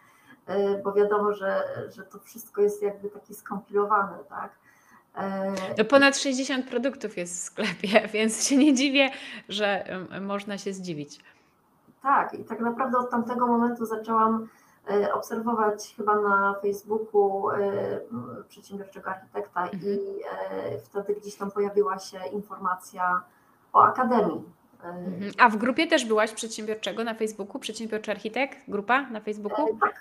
E, 0.47 0.83
bo 0.83 0.93
wiadomo, 0.93 1.33
że, 1.33 1.65
że 1.91 2.03
to 2.03 2.19
wszystko 2.19 2.63
jest 2.63 2.83
jakby 2.83 3.11
takie 3.11 3.35
skompilowane, 3.35 4.19
tak? 4.29 4.53
E, 5.15 5.53
no 5.79 5.85
ponad 5.85 6.19
60 6.19 6.69
produktów 6.69 7.17
jest 7.17 7.35
w 7.35 7.43
sklepie, 7.43 8.09
więc 8.15 8.49
się 8.49 8.57
nie 8.57 8.75
dziwię, 8.75 9.11
że 9.49 9.85
można 10.21 10.59
się 10.59 10.73
zdziwić. 10.73 11.21
Tak, 12.03 12.35
i 12.35 12.45
tak 12.45 12.61
naprawdę 12.61 12.99
od 12.99 13.11
tamtego 13.11 13.47
momentu 13.47 13.87
zaczęłam 13.87 14.35
e, 14.45 14.49
obserwować 15.15 15.95
chyba 15.97 16.21
na 16.21 16.55
Facebooku 16.63 17.49
przedsiębiorczego 18.49 19.11
architekta 19.11 19.63
mhm. 19.63 19.83
i 19.83 19.99
wtedy 20.85 21.15
gdzieś 21.15 21.35
tam 21.35 21.51
pojawiła 21.51 21.99
się 21.99 22.19
informacja 22.33 23.23
o 23.73 23.83
Akademii. 23.83 24.45
Mhm. 24.83 25.33
A 25.39 25.49
w 25.49 25.57
grupie 25.57 25.87
też 25.87 26.05
byłaś 26.05 26.33
przedsiębiorczego 26.33 27.05
na 27.05 27.15
Facebooku? 27.15 27.59
Przedsiębiorczy 27.61 28.11
architekt? 28.11 28.59
Grupa 28.69 29.11
na 29.11 29.21
Facebooku? 29.21 29.79
Tak, 29.81 29.95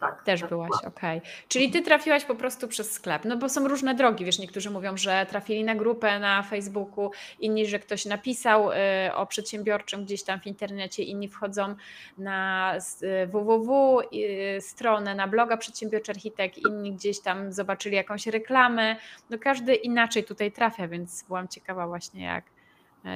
tak. 0.00 0.22
Też 0.22 0.40
tak 0.40 0.48
byłaś, 0.48 0.70
okej. 0.86 1.18
Okay. 1.18 1.30
Czyli 1.48 1.70
ty 1.70 1.82
trafiłaś 1.82 2.24
po 2.24 2.34
prostu 2.34 2.68
przez 2.68 2.92
sklep. 2.92 3.24
No 3.24 3.36
bo 3.36 3.48
są 3.48 3.68
różne 3.68 3.94
drogi, 3.94 4.24
wiesz, 4.24 4.38
niektórzy 4.38 4.70
mówią, 4.70 4.96
że 4.96 5.26
trafili 5.30 5.64
na 5.64 5.74
grupę 5.74 6.18
na 6.18 6.42
Facebooku, 6.42 7.10
inni, 7.40 7.66
że 7.66 7.78
ktoś 7.78 8.04
napisał 8.04 8.72
y, 8.72 8.74
o 9.14 9.26
przedsiębiorczym 9.26 10.04
gdzieś 10.04 10.22
tam 10.22 10.40
w 10.40 10.46
internecie, 10.46 11.02
inni 11.02 11.28
wchodzą 11.28 11.74
na 12.18 12.74
y, 13.02 13.26
www 13.26 14.00
y, 14.00 14.60
stronę, 14.60 15.14
na 15.14 15.28
bloga 15.28 15.56
Przedsiębiorczy 15.56 16.12
Architekt, 16.12 16.58
inni 16.58 16.92
gdzieś 16.92 17.20
tam 17.20 17.52
zobaczyli 17.52 17.96
jakąś 17.96 18.26
reklamę. 18.26 18.96
No 19.30 19.38
każdy 19.38 19.74
inaczej 19.74 20.24
tutaj 20.24 20.52
trafia, 20.52 20.88
więc 20.88 21.24
byłam 21.28 21.48
ciekawa 21.48 21.86
właśnie 21.86 22.24
jak 22.24 22.44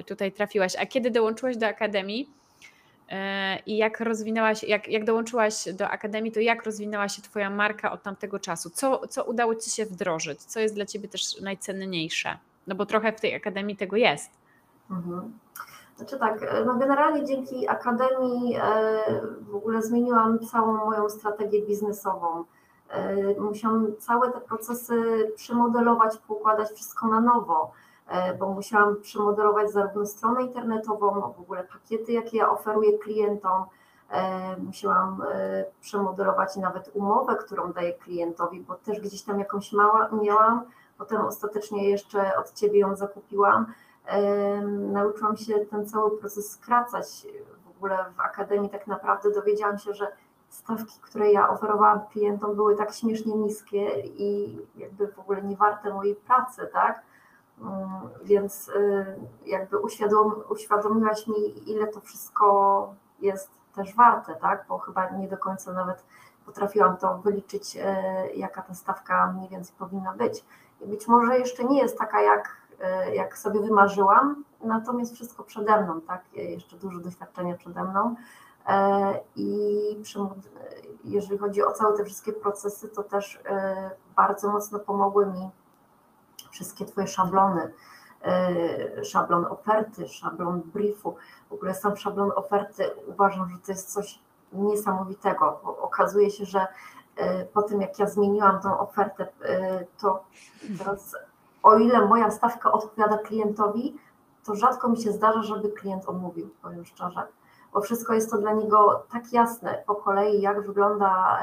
tutaj 0.06 0.32
trafiłaś. 0.32 0.76
A 0.76 0.86
kiedy 0.86 1.10
dołączyłaś 1.10 1.56
do 1.56 1.66
Akademii, 1.66 2.28
E, 2.28 2.43
I 3.66 3.76
jak 3.76 4.00
rozwinęłaś, 4.00 4.62
jak, 4.62 4.88
jak 4.88 5.04
dołączyłaś 5.04 5.54
do 5.72 5.88
Akademii, 5.88 6.32
to 6.32 6.40
jak 6.40 6.64
rozwinęła 6.64 7.08
się 7.08 7.22
Twoja 7.22 7.50
marka 7.50 7.92
od 7.92 8.02
tamtego 8.02 8.38
czasu? 8.38 8.70
Co, 8.70 9.08
co 9.08 9.24
udało 9.24 9.54
Ci 9.54 9.70
się 9.70 9.86
wdrożyć? 9.86 10.42
Co 10.42 10.60
jest 10.60 10.74
dla 10.74 10.86
Ciebie 10.86 11.08
też 11.08 11.40
najcenniejsze? 11.40 12.38
No 12.66 12.74
bo 12.74 12.86
trochę 12.86 13.12
w 13.12 13.20
tej 13.20 13.34
Akademii 13.34 13.76
tego 13.76 13.96
jest. 13.96 14.30
Mhm. 14.90 15.38
Znaczy 15.96 16.18
tak, 16.18 16.42
e, 16.42 16.64
no 16.64 16.74
generalnie 16.74 17.24
dzięki 17.24 17.68
Akademii 17.68 18.56
e, 18.56 18.62
w 19.40 19.54
ogóle 19.54 19.82
zmieniłam 19.82 20.38
całą 20.38 20.84
moją 20.84 21.08
strategię 21.08 21.66
biznesową. 21.66 22.44
Musiałam 23.38 23.96
całe 23.98 24.32
te 24.32 24.40
procesy 24.40 24.94
przemodelować, 25.36 26.16
poukładać 26.18 26.68
wszystko 26.70 27.08
na 27.08 27.20
nowo 27.20 27.72
E, 27.72 27.83
bo 28.38 28.48
musiałam 28.48 28.96
przemodelować 29.00 29.70
zarówno 29.72 30.06
stronę 30.06 30.42
internetową, 30.42 31.32
w 31.32 31.40
ogóle 31.40 31.64
pakiety, 31.64 32.12
jakie 32.12 32.36
ja 32.36 32.50
oferuję 32.50 32.98
klientom. 32.98 33.64
E, 34.10 34.56
musiałam 34.56 35.22
e, 35.32 35.64
przemodelować 35.80 36.56
nawet 36.56 36.90
umowę, 36.94 37.36
którą 37.36 37.72
daję 37.72 37.92
klientowi, 37.92 38.60
bo 38.60 38.74
też 38.74 39.00
gdzieś 39.00 39.22
tam 39.22 39.38
jakąś 39.38 39.72
mała, 39.72 40.08
miałam, 40.22 40.62
potem 40.98 41.20
ostatecznie 41.20 41.90
jeszcze 41.90 42.36
od 42.36 42.52
ciebie 42.52 42.80
ją 42.80 42.96
zakupiłam. 42.96 43.66
Nauczyłam 44.92 45.36
się 45.36 45.54
ten 45.58 45.86
cały 45.86 46.18
proces 46.18 46.50
skracać. 46.50 47.26
W 47.64 47.76
ogóle 47.76 48.04
w 48.16 48.20
akademii 48.20 48.70
tak 48.70 48.86
naprawdę 48.86 49.30
dowiedziałam 49.30 49.78
się, 49.78 49.94
że 49.94 50.06
stawki, 50.48 51.00
które 51.02 51.32
ja 51.32 51.48
oferowałam 51.48 52.00
klientom, 52.12 52.56
były 52.56 52.76
tak 52.76 52.92
śmiesznie 52.92 53.34
niskie 53.36 54.00
i 54.00 54.58
jakby 54.76 55.08
w 55.08 55.18
ogóle 55.18 55.42
nie 55.42 55.56
warte 55.56 55.94
mojej 55.94 56.14
pracy, 56.14 56.68
tak? 56.72 57.02
Mm, 57.60 58.08
więc 58.24 58.68
y, 58.68 59.16
jakby 59.46 59.78
uświadom, 59.78 60.34
uświadomiłaś 60.48 61.26
mi, 61.26 61.70
ile 61.70 61.86
to 61.86 62.00
wszystko 62.00 62.94
jest 63.20 63.50
też 63.74 63.94
warte, 63.94 64.34
tak? 64.34 64.64
Bo 64.68 64.78
chyba 64.78 65.10
nie 65.10 65.28
do 65.28 65.38
końca 65.38 65.72
nawet 65.72 66.04
potrafiłam 66.46 66.96
to 66.96 67.18
wyliczyć, 67.18 67.76
y, 67.76 67.80
jaka 68.34 68.62
ta 68.62 68.74
stawka 68.74 69.32
mniej 69.32 69.48
więcej 69.48 69.74
powinna 69.78 70.12
być. 70.12 70.44
I 70.80 70.86
być 70.86 71.08
może 71.08 71.38
jeszcze 71.38 71.64
nie 71.64 71.78
jest 71.82 71.98
taka, 71.98 72.20
jak, 72.20 72.56
y, 73.10 73.14
jak 73.14 73.38
sobie 73.38 73.60
wymarzyłam, 73.60 74.44
natomiast 74.60 75.14
wszystko 75.14 75.44
przede 75.44 75.82
mną, 75.82 76.00
tak? 76.00 76.22
Jeszcze 76.32 76.76
dużo 76.76 76.98
doświadczenia 76.98 77.56
przede 77.56 77.84
mną. 77.84 78.14
E, 78.66 79.20
I 79.36 80.02
jeżeli 81.04 81.38
chodzi 81.38 81.62
o 81.62 81.72
całe 81.72 81.96
te 81.96 82.04
wszystkie 82.04 82.32
procesy, 82.32 82.88
to 82.88 83.02
też 83.02 83.42
bardzo 84.16 84.52
mocno 84.52 84.78
pomogły 84.78 85.26
mi 85.26 85.50
wszystkie 86.54 86.84
Twoje 86.84 87.06
szablony, 87.06 87.72
e, 88.24 89.04
szablon 89.04 89.44
oferty, 89.44 90.08
szablon 90.08 90.62
briefu. 90.64 91.16
W 91.50 91.52
ogóle 91.52 91.74
sam 91.74 91.96
szablon 91.96 92.32
oferty 92.34 92.90
uważam, 93.06 93.50
że 93.50 93.58
to 93.58 93.72
jest 93.72 93.92
coś 93.92 94.18
niesamowitego. 94.52 95.60
Okazuje 95.62 96.30
się, 96.30 96.44
że 96.44 96.66
e, 97.16 97.44
po 97.44 97.62
tym 97.62 97.80
jak 97.80 97.98
ja 97.98 98.06
zmieniłam 98.06 98.60
tą 98.60 98.78
ofertę, 98.78 99.28
e, 99.42 99.84
to 100.00 100.24
teraz 100.78 101.16
o 101.62 101.78
ile 101.78 102.06
moja 102.06 102.30
stawka 102.30 102.72
odpowiada 102.72 103.18
klientowi, 103.18 103.98
to 104.44 104.54
rzadko 104.54 104.88
mi 104.88 105.02
się 105.02 105.12
zdarza, 105.12 105.42
żeby 105.42 105.68
klient 105.68 106.04
odmówił, 106.06 106.50
powiem 106.62 106.84
szczerze. 106.84 107.26
Bo 107.72 107.80
wszystko 107.80 108.14
jest 108.14 108.30
to 108.30 108.38
dla 108.38 108.52
niego 108.52 109.04
tak 109.12 109.32
jasne 109.32 109.82
po 109.86 109.94
kolei, 109.94 110.40
jak 110.40 110.66
wygląda 110.66 111.40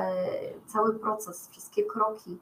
cały 0.68 0.94
proces, 1.00 1.50
wszystkie 1.50 1.84
kroki, 1.84 2.40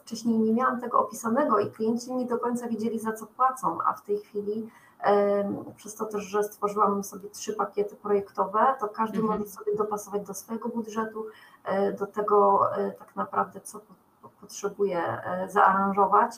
wcześniej 0.00 0.38
nie 0.38 0.52
miałam 0.52 0.80
tego 0.80 1.00
opisanego 1.00 1.58
i 1.60 1.70
klienci 1.70 2.12
nie 2.12 2.26
do 2.26 2.38
końca 2.38 2.68
wiedzieli, 2.68 3.00
za 3.00 3.12
co 3.12 3.26
płacą, 3.26 3.78
a 3.84 3.92
w 3.92 4.02
tej 4.02 4.18
chwili 4.18 4.70
przez 5.76 5.94
to 5.94 6.04
też, 6.04 6.22
że 6.22 6.44
stworzyłam 6.44 7.04
sobie 7.04 7.30
trzy 7.30 7.52
pakiety 7.52 7.96
projektowe, 7.96 8.58
to 8.80 8.88
każdy 8.88 9.18
mhm. 9.18 9.38
może 9.38 9.50
sobie 9.50 9.76
dopasować 9.76 10.26
do 10.26 10.34
swojego 10.34 10.68
budżetu, 10.68 11.26
e, 11.64 11.92
do 11.92 12.06
tego 12.06 12.68
e, 12.76 12.90
tak 12.90 13.16
naprawdę, 13.16 13.60
co 13.60 13.80
potrzebuje 14.40 15.02
zaaranżować. 15.48 16.32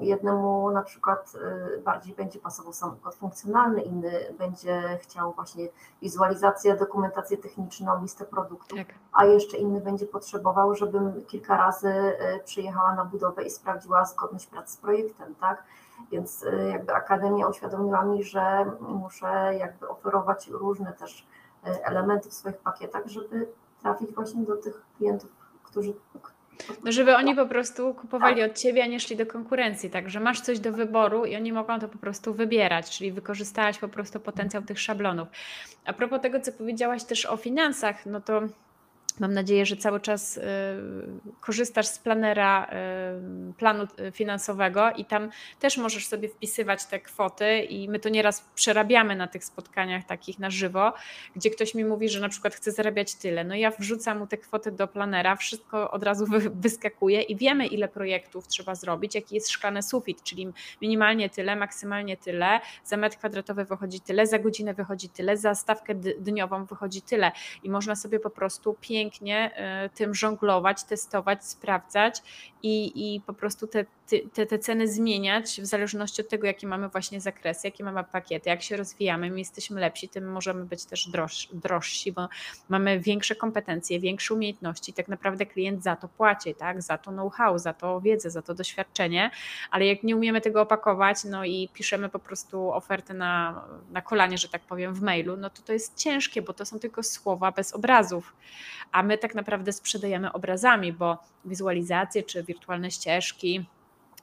Jednemu 0.00 0.70
na 0.70 0.82
przykład 0.82 1.32
y, 1.76 1.80
bardziej 1.80 2.14
będzie 2.14 2.38
pasował 2.38 2.72
samochód 2.72 3.14
funkcjonalny, 3.14 3.82
inny 3.82 4.34
będzie 4.38 4.98
chciał 5.02 5.32
właśnie 5.32 5.68
wizualizację, 6.02 6.76
dokumentację 6.76 7.36
techniczną, 7.36 8.02
listę 8.02 8.24
produktów, 8.24 8.78
tak. 8.78 8.94
a 9.12 9.24
jeszcze 9.24 9.56
inny 9.56 9.80
będzie 9.80 10.06
potrzebował, 10.06 10.74
żebym 10.74 11.24
kilka 11.26 11.56
razy 11.56 11.88
y, 11.88 12.44
przyjechała 12.44 12.94
na 12.94 13.04
budowę 13.04 13.42
i 13.42 13.50
sprawdziła 13.50 14.04
zgodność 14.04 14.46
pracy 14.46 14.72
z 14.72 14.76
projektem, 14.76 15.34
tak? 15.34 15.64
Więc 16.10 16.42
y, 16.42 16.68
jakby 16.72 16.94
Akademia 16.94 17.48
uświadomiła 17.48 18.04
mi, 18.04 18.24
że 18.24 18.66
muszę 18.80 19.54
jakby 19.58 19.88
oferować 19.88 20.48
różne 20.48 20.92
też 20.92 21.26
elementy 21.62 22.30
w 22.30 22.34
swoich 22.34 22.56
pakietach, 22.56 23.06
żeby 23.06 23.48
trafić 23.80 24.14
właśnie 24.14 24.42
do 24.42 24.56
tych 24.56 24.82
klientów, 24.96 25.30
którzy, 25.62 25.94
no, 26.84 26.92
żeby 26.92 27.16
oni 27.16 27.34
po 27.34 27.46
prostu 27.46 27.94
kupowali 27.94 28.42
od 28.42 28.58
ciebie, 28.58 28.84
a 28.84 28.86
nie 28.86 29.00
szli 29.00 29.16
do 29.16 29.26
konkurencji. 29.26 29.90
Także 29.90 30.20
masz 30.20 30.40
coś 30.40 30.58
do 30.58 30.72
wyboru 30.72 31.24
i 31.24 31.36
oni 31.36 31.52
mogą 31.52 31.80
to 31.80 31.88
po 31.88 31.98
prostu 31.98 32.34
wybierać, 32.34 32.98
czyli 32.98 33.12
wykorzystałaś 33.12 33.78
po 33.78 33.88
prostu 33.88 34.20
potencjał 34.20 34.62
tych 34.62 34.80
szablonów. 34.80 35.28
A 35.84 35.92
propos 35.92 36.20
tego, 36.20 36.40
co 36.40 36.52
powiedziałaś 36.52 37.04
też 37.04 37.26
o 37.26 37.36
finansach, 37.36 38.06
no 38.06 38.20
to 38.20 38.42
Mam 39.20 39.34
nadzieję, 39.34 39.66
że 39.66 39.76
cały 39.76 40.00
czas 40.00 40.36
y, 40.36 40.42
korzystasz 41.40 41.86
z 41.86 41.98
planera 41.98 42.66
y, 43.50 43.54
planu 43.54 43.86
finansowego 44.12 44.90
i 44.90 45.04
tam 45.04 45.30
też 45.60 45.76
możesz 45.76 46.06
sobie 46.06 46.28
wpisywać 46.28 46.86
te 46.86 47.00
kwoty 47.00 47.58
i 47.58 47.88
my 47.88 47.98
to 47.98 48.08
nieraz 48.08 48.44
przerabiamy 48.54 49.16
na 49.16 49.26
tych 49.26 49.44
spotkaniach 49.44 50.04
takich 50.04 50.38
na 50.38 50.50
żywo, 50.50 50.92
gdzie 51.36 51.50
ktoś 51.50 51.74
mi 51.74 51.84
mówi, 51.84 52.08
że 52.08 52.20
na 52.20 52.28
przykład 52.28 52.54
chce 52.54 52.72
zarabiać 52.72 53.14
tyle. 53.14 53.44
No 53.44 53.54
ja 53.54 53.70
wrzucam 53.70 54.18
mu 54.18 54.26
te 54.26 54.36
kwoty 54.36 54.72
do 54.72 54.88
planera, 54.88 55.36
wszystko 55.36 55.90
od 55.90 56.02
razu 56.02 56.24
wyskakuje 56.54 57.22
i 57.22 57.36
wiemy 57.36 57.66
ile 57.66 57.88
projektów 57.88 58.48
trzeba 58.48 58.74
zrobić, 58.74 59.14
jaki 59.14 59.34
jest 59.34 59.50
szklany 59.50 59.82
sufit, 59.82 60.22
czyli 60.22 60.52
minimalnie 60.82 61.30
tyle, 61.30 61.56
maksymalnie 61.56 62.16
tyle, 62.16 62.60
za 62.84 62.96
metr 62.96 63.16
kwadratowy 63.16 63.64
wychodzi 63.64 64.00
tyle, 64.00 64.26
za 64.26 64.38
godzinę 64.38 64.74
wychodzi 64.74 65.08
tyle, 65.08 65.36
za 65.36 65.54
stawkę 65.54 65.94
dniową 65.94 66.64
wychodzi 66.64 67.02
tyle 67.02 67.32
i 67.62 67.70
można 67.70 67.96
sobie 67.96 68.20
po 68.20 68.30
prostu 68.30 68.76
pięknie 68.80 69.03
pięknie 69.04 69.56
e, 69.56 69.88
tym 69.88 70.14
żonglować, 70.14 70.84
testować, 70.84 71.44
sprawdzać 71.44 72.22
i, 72.62 72.92
i 73.14 73.20
po 73.20 73.34
prostu 73.34 73.66
te, 73.66 73.84
te, 74.32 74.46
te 74.46 74.58
ceny 74.58 74.88
zmieniać 74.88 75.60
w 75.60 75.66
zależności 75.66 76.22
od 76.22 76.28
tego, 76.28 76.46
jakie 76.46 76.66
mamy 76.66 76.88
właśnie 76.88 77.20
zakresy, 77.20 77.66
jakie 77.66 77.84
mamy 77.84 78.04
pakiety, 78.04 78.50
jak 78.50 78.62
się 78.62 78.76
rozwijamy, 78.76 79.30
my 79.30 79.38
jesteśmy 79.38 79.80
lepsi, 79.80 80.08
tym 80.08 80.32
możemy 80.32 80.64
być 80.64 80.84
też 80.84 81.08
droż, 81.08 81.48
drożsi, 81.52 82.12
bo 82.12 82.28
mamy 82.68 83.00
większe 83.00 83.34
kompetencje, 83.34 84.00
większe 84.00 84.34
umiejętności. 84.34 84.92
Tak 84.92 85.08
naprawdę 85.08 85.46
klient 85.46 85.82
za 85.82 85.96
to 85.96 86.08
płaci, 86.08 86.54
tak? 86.54 86.82
za 86.82 86.98
to 86.98 87.10
know-how, 87.10 87.58
za 87.58 87.72
to 87.72 88.00
wiedzę, 88.00 88.30
za 88.30 88.42
to 88.42 88.54
doświadczenie, 88.54 89.30
ale 89.70 89.86
jak 89.86 90.02
nie 90.02 90.16
umiemy 90.16 90.40
tego 90.40 90.60
opakować, 90.60 91.24
no 91.24 91.44
i 91.44 91.68
piszemy 91.72 92.08
po 92.08 92.18
prostu 92.18 92.72
ofertę 92.72 93.14
na, 93.14 93.64
na 93.90 94.02
kolanie, 94.02 94.38
że 94.38 94.48
tak 94.48 94.62
powiem, 94.62 94.94
w 94.94 95.02
mailu, 95.02 95.36
no 95.36 95.50
to 95.50 95.62
to 95.62 95.72
jest 95.72 95.96
ciężkie, 95.96 96.42
bo 96.42 96.52
to 96.52 96.66
są 96.66 96.78
tylko 96.78 97.02
słowa 97.02 97.52
bez 97.52 97.72
obrazów, 97.72 98.36
a 98.92 99.02
my 99.02 99.18
tak 99.18 99.34
naprawdę 99.34 99.72
sprzedajemy 99.72 100.32
obrazami, 100.32 100.92
bo 100.92 101.18
wizualizacje 101.44 102.22
czy 102.22 102.42
wirtualne 102.42 102.90
ścieżki, 102.90 103.66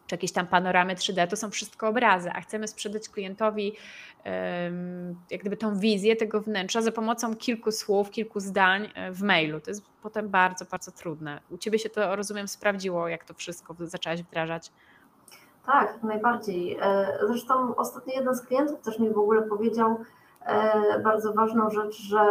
czy 0.08 0.16
jakieś 0.16 0.32
tam 0.32 0.48
panoramy 0.48 0.96
3D, 0.96 1.28
to 1.28 1.36
są 1.36 1.52
wszystko 1.52 1.88
obrazy, 1.88 2.30
a 2.34 2.42
chcemy 2.42 2.68
sprzedać 2.68 3.10
klientowi 3.10 3.74
jak 5.32 5.42
gdyby 5.42 5.58
tą 5.58 5.80
wizję 5.80 6.16
tego 6.16 6.42
wnętrza 6.42 6.82
za 6.82 6.92
pomocą 6.92 7.36
kilku 7.36 7.72
słów, 7.72 8.10
kilku 8.10 8.40
zdań 8.40 8.90
e, 8.96 9.12
w 9.12 9.22
mailu. 9.22 9.60
To 9.60 9.72
jest 9.72 9.84
potem 10.04 10.30
bardzo, 10.30 10.66
bardzo 10.66 10.92
trudne. 10.92 11.42
U 11.50 11.58
Ciebie 11.58 11.80
się 11.80 11.90
to, 11.90 12.16
rozumiem, 12.16 12.48
sprawdziło, 12.48 13.08
jak 13.08 13.26
to 13.26 13.34
wszystko 13.34 13.76
zaczęłaś 13.80 14.24
wdrażać. 14.24 14.72
Tak, 15.66 16.04
najbardziej. 16.04 16.78
E, 16.82 17.08
zresztą 17.28 17.76
ostatnio 17.76 18.14
jeden 18.14 18.36
z 18.36 18.42
klientów 18.42 18.82
też 18.82 19.00
mi 19.00 19.10
w 19.10 19.18
ogóle 19.18 19.42
powiedział 19.42 19.98
e, 20.46 21.00
bardzo 21.00 21.34
ważną 21.34 21.70
rzecz, 21.70 22.02
że 22.02 22.22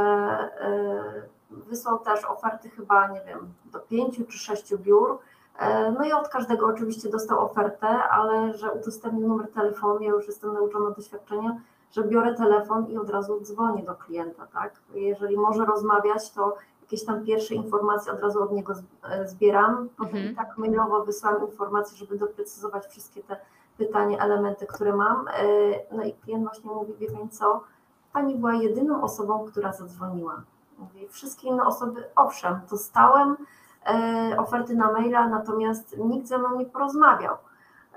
wysłał 1.50 1.99
też 1.99 2.25
oferty 2.25 2.71
chyba, 2.71 3.09
nie 3.09 3.21
wiem, 3.27 3.55
do 3.73 3.81
pięciu 3.81 4.25
czy 4.25 4.39
sześciu 4.39 4.79
biur. 4.79 5.19
E, 5.61 5.93
no 5.93 6.05
i 6.05 6.12
od 6.12 6.29
każdego 6.29 6.67
oczywiście 6.67 7.09
dostał 7.09 7.45
ofertę, 7.45 7.88
ale 7.88 8.55
że 8.55 8.73
udostępnił 8.73 9.29
numer 9.29 9.52
telefonu, 9.52 10.00
ja 10.00 10.11
już 10.11 10.26
jestem 10.26 10.55
nauczona 10.55 10.90
doświadczenia, 10.90 11.61
że 11.93 12.05
biorę 12.05 12.35
telefon 12.35 12.87
i 12.87 12.99
od 12.99 13.11
razu 13.11 13.40
dzwonię 13.40 13.83
do 13.83 13.95
klienta, 13.95 14.47
tak? 14.47 14.73
Jeżeli 14.95 15.37
może 15.37 15.64
rozmawiać, 15.64 16.31
to 16.31 16.57
jakieś 16.83 17.05
tam 17.05 17.25
pierwsze 17.25 17.55
informacje 17.55 18.12
od 18.12 18.21
razu 18.21 18.43
od 18.43 18.52
niego 18.52 18.75
e, 19.02 19.29
zbieram. 19.29 19.88
Potem 19.97 20.17
mhm. 20.17 20.35
tak 20.35 20.59
mailowo 20.59 21.05
wysyłam 21.05 21.47
informacje, 21.47 21.97
żeby 21.97 22.19
doprecyzować 22.19 22.87
wszystkie 22.87 23.23
te 23.23 23.37
pytania, 23.79 24.19
elementy, 24.19 24.67
które 24.67 24.97
mam. 24.97 25.29
E, 25.29 25.43
no 25.97 26.02
i 26.02 26.12
klient 26.12 26.45
właśnie 26.45 26.71
mówi, 26.71 26.95
wie 26.99 27.11
pani 27.11 27.29
co, 27.29 27.61
pani 28.12 28.37
była 28.37 28.55
jedyną 28.55 29.02
osobą, 29.02 29.47
która 29.47 29.73
zadzwoniła. 29.73 30.43
Mówi, 30.79 31.09
wszystkie 31.09 31.49
inne 31.49 31.64
osoby, 31.64 32.05
owszem, 32.17 32.61
dostałem 32.71 33.37
oferty 34.38 34.75
na 34.75 34.92
maila, 34.92 35.28
natomiast 35.28 35.99
nikt 35.99 36.26
ze 36.26 36.38
mną 36.38 36.58
nie 36.58 36.66
porozmawiał. 36.66 37.37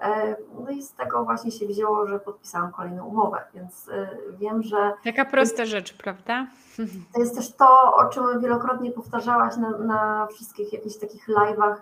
E, 0.02 0.36
no 0.60 0.70
i 0.72 0.84
z 0.84 0.94
tego 0.94 1.26
właśnie 1.26 1.52
się 1.52 1.68
wzięło, 1.68 2.08
że 2.08 2.20
podpisałam 2.20 2.72
kolejną 2.72 3.06
umowę, 3.06 3.42
więc 3.54 3.90
e, 3.90 4.10
wiem, 4.40 4.64
że. 4.64 4.94
Taka 5.04 5.26
prosta 5.26 5.66
rzecz, 5.66 5.98
prawda? 5.98 6.48
To 7.14 7.20
jest 7.20 7.36
też 7.36 7.54
to, 7.54 7.96
o 7.96 8.10
czym 8.10 8.42
wielokrotnie 8.42 8.92
powtarzałaś 8.92 9.58
na, 9.58 9.78
na 9.78 10.28
wszystkich 10.28 10.74
jakichś 10.74 10.98
takich 10.98 11.28
live'ach. 11.28 11.76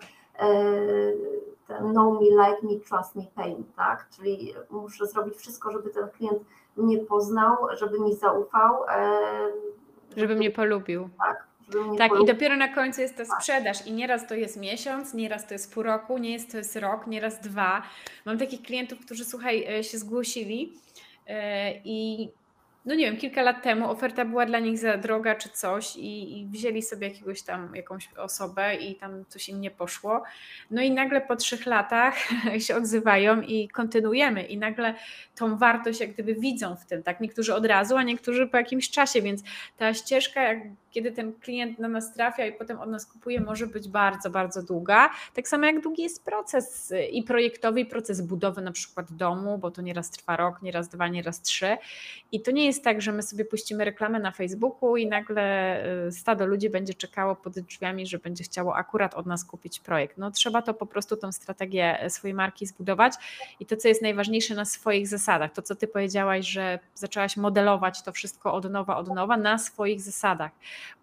Know 1.79 2.13
me, 2.13 2.27
like 2.27 2.58
me, 2.63 2.79
trust 2.89 3.15
me, 3.15 3.24
pay 3.36 3.50
me, 3.50 3.63
tak? 3.75 4.08
Czyli 4.15 4.53
muszę 4.70 5.07
zrobić 5.07 5.35
wszystko, 5.35 5.72
żeby 5.72 5.90
ten 5.90 6.09
klient 6.09 6.40
mnie 6.77 6.98
poznał, 6.98 7.57
żeby 7.74 8.00
mi 8.00 8.16
zaufał, 8.16 8.77
żeby 10.18 10.35
mnie 10.35 10.51
polubił. 10.51 11.09
Tak. 11.18 11.50
Tak, 11.98 12.12
i 12.24 12.25
dopiero 12.25 12.55
na 12.55 12.68
końcu 12.68 13.01
jest 13.01 13.18
ta 13.18 13.25
tak. 13.25 13.42
sprzedaż. 13.42 13.88
I 13.88 13.92
nieraz 13.92 14.27
to 14.27 14.36
jest 14.36 14.57
miesiąc, 14.57 15.14
nieraz 15.14 15.48
to 15.48 15.53
jest 15.53 15.74
pół 15.74 15.84
roku, 15.84 16.18
nie 16.18 16.31
jest 16.31 16.51
to 16.51 16.57
jest 16.57 16.75
rok, 16.75 17.07
nieraz 17.07 17.40
dwa. 17.40 17.81
Mam 18.25 18.38
takich 18.38 18.62
klientów, 18.62 19.00
którzy 19.05 19.25
słuchaj, 19.25 19.66
e, 19.79 19.84
się 19.84 19.98
zgłosili 19.98 20.74
e, 21.27 21.74
i 21.84 22.29
no 22.85 22.96
nie 22.96 23.05
wiem, 23.05 23.17
kilka 23.17 23.41
lat 23.41 23.63
temu 23.63 23.91
oferta 23.91 24.25
była 24.25 24.46
dla 24.46 24.59
nich 24.59 24.77
za 24.77 24.98
droga 24.98 25.35
czy 25.35 25.50
coś 25.50 25.96
i, 25.96 26.39
i, 26.39 26.48
wzięli 26.48 26.81
sobie 26.81 27.07
jakiegoś 27.07 27.41
tam, 27.41 27.75
jakąś 27.75 28.09
osobę 28.17 28.75
i 28.75 28.96
tam 28.96 29.25
coś 29.27 29.50
im 29.50 29.61
nie 29.61 29.72
poszło. 29.72 30.24
No 30.72 30.81
i 30.81 30.91
nagle 30.91 31.22
po 31.22 31.35
trzech 31.35 31.65
latach 31.65 32.15
się 32.65 32.75
odzywają 32.75 33.41
i 33.41 33.67
kontynuujemy 33.67 34.44
i 34.44 34.57
nagle 34.57 34.94
tą 35.35 35.57
wartość 35.57 36.00
jak 36.00 36.13
gdyby 36.13 36.35
widzą 36.35 36.75
w 36.75 36.85
tym, 36.85 37.03
tak? 37.03 37.20
Niektórzy 37.20 37.55
od 37.55 37.65
razu, 37.65 37.98
a 37.98 38.03
niektórzy 38.03 38.48
po 38.48 38.57
jakimś 38.57 38.89
czasie, 38.89 39.22
więc 39.22 39.44
ta 39.77 39.94
ścieżka 39.94 40.41
jak 40.44 40.59
kiedy 40.91 41.11
ten 41.11 41.33
klient 41.33 41.79
na 41.79 41.87
nas 41.87 42.13
trafia 42.13 42.46
i 42.46 42.53
potem 42.53 42.79
od 42.79 42.89
nas 42.89 43.05
kupuje, 43.05 43.41
może 43.41 43.67
być 43.67 43.87
bardzo, 43.87 44.29
bardzo 44.29 44.63
długa. 44.63 45.09
Tak 45.33 45.48
samo 45.48 45.65
jak 45.65 45.81
długi 45.81 46.03
jest 46.03 46.25
proces 46.25 46.94
i 47.11 47.24
projektowy, 47.24 47.79
i 47.79 47.85
proces 47.85 48.22
budowy 48.22 48.61
na 48.61 48.72
przykład 48.72 49.11
domu, 49.11 49.57
bo 49.57 49.72
to 49.72 49.81
nieraz 49.81 50.11
trwa 50.11 50.37
rok, 50.37 50.61
nieraz 50.61 50.89
dwa, 50.89 51.07
nieraz 51.07 51.41
trzy. 51.41 51.77
I 52.31 52.41
to 52.41 52.51
nie 52.51 52.65
jest 52.65 52.71
tak, 52.79 53.01
że 53.01 53.12
my 53.12 53.24
sobie 53.24 53.46
puścimy 53.46 53.86
reklamę 53.86 54.20
na 54.20 54.31
Facebooku 54.31 54.98
i 54.98 55.07
nagle 55.07 55.77
y, 56.07 56.12
stado 56.12 56.46
ludzi 56.46 56.70
będzie 56.70 56.94
czekało 56.94 57.36
pod 57.36 57.60
drzwiami, 57.60 58.07
że 58.07 58.20
będzie 58.20 58.44
chciało 58.44 58.75
akurat 58.75 59.14
od 59.14 59.25
nas 59.25 59.46
kupić 59.46 59.79
projekt. 59.79 60.18
No 60.18 60.31
trzeba 60.31 60.62
to 60.62 60.74
po 60.74 60.86
prostu 60.86 61.18
tą 61.18 61.31
strategię 61.31 62.00
swojej 62.10 62.34
marki 62.34 62.66
zbudować 62.66 63.14
i 63.60 63.66
to, 63.66 63.77
co 63.77 63.88
jest 63.88 64.01
najważniejsze 64.01 64.55
na 64.55 64.66
swoich 64.66 65.07
zasadach, 65.07 65.51
to 65.51 65.62
co 65.62 65.75
ty 65.75 65.88
powiedziałaś, 65.88 66.48
że 66.48 66.79
zaczęłaś 66.96 67.38
modelować 67.38 68.03
to 68.03 68.12
wszystko 68.12 68.53
od 68.53 68.72
nowa, 68.72 68.98
od 68.98 69.07
nowa 69.07 69.38
na 69.38 69.57
swoich 69.57 70.01
zasadach 70.01 70.51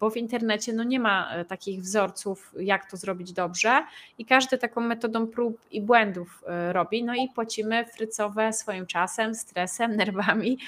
bo 0.00 0.10
w 0.10 0.16
internecie 0.16 0.72
no 0.72 0.84
nie 0.84 1.00
ma 1.00 1.30
e, 1.30 1.44
takich 1.44 1.80
wzorców, 1.80 2.52
jak 2.60 2.90
to 2.90 2.96
zrobić 2.96 3.32
dobrze 3.32 3.84
i 4.18 4.24
każdy 4.24 4.58
taką 4.58 4.80
metodą 4.80 5.26
prób 5.26 5.60
i 5.70 5.82
błędów 5.82 6.44
robi, 6.72 7.04
no 7.04 7.14
i 7.14 7.28
płacimy 7.34 7.84
frycowe 7.84 8.52
swoim 8.52 8.86
czasem, 8.86 9.34
stresem, 9.34 9.96
nerwami, 10.02 10.58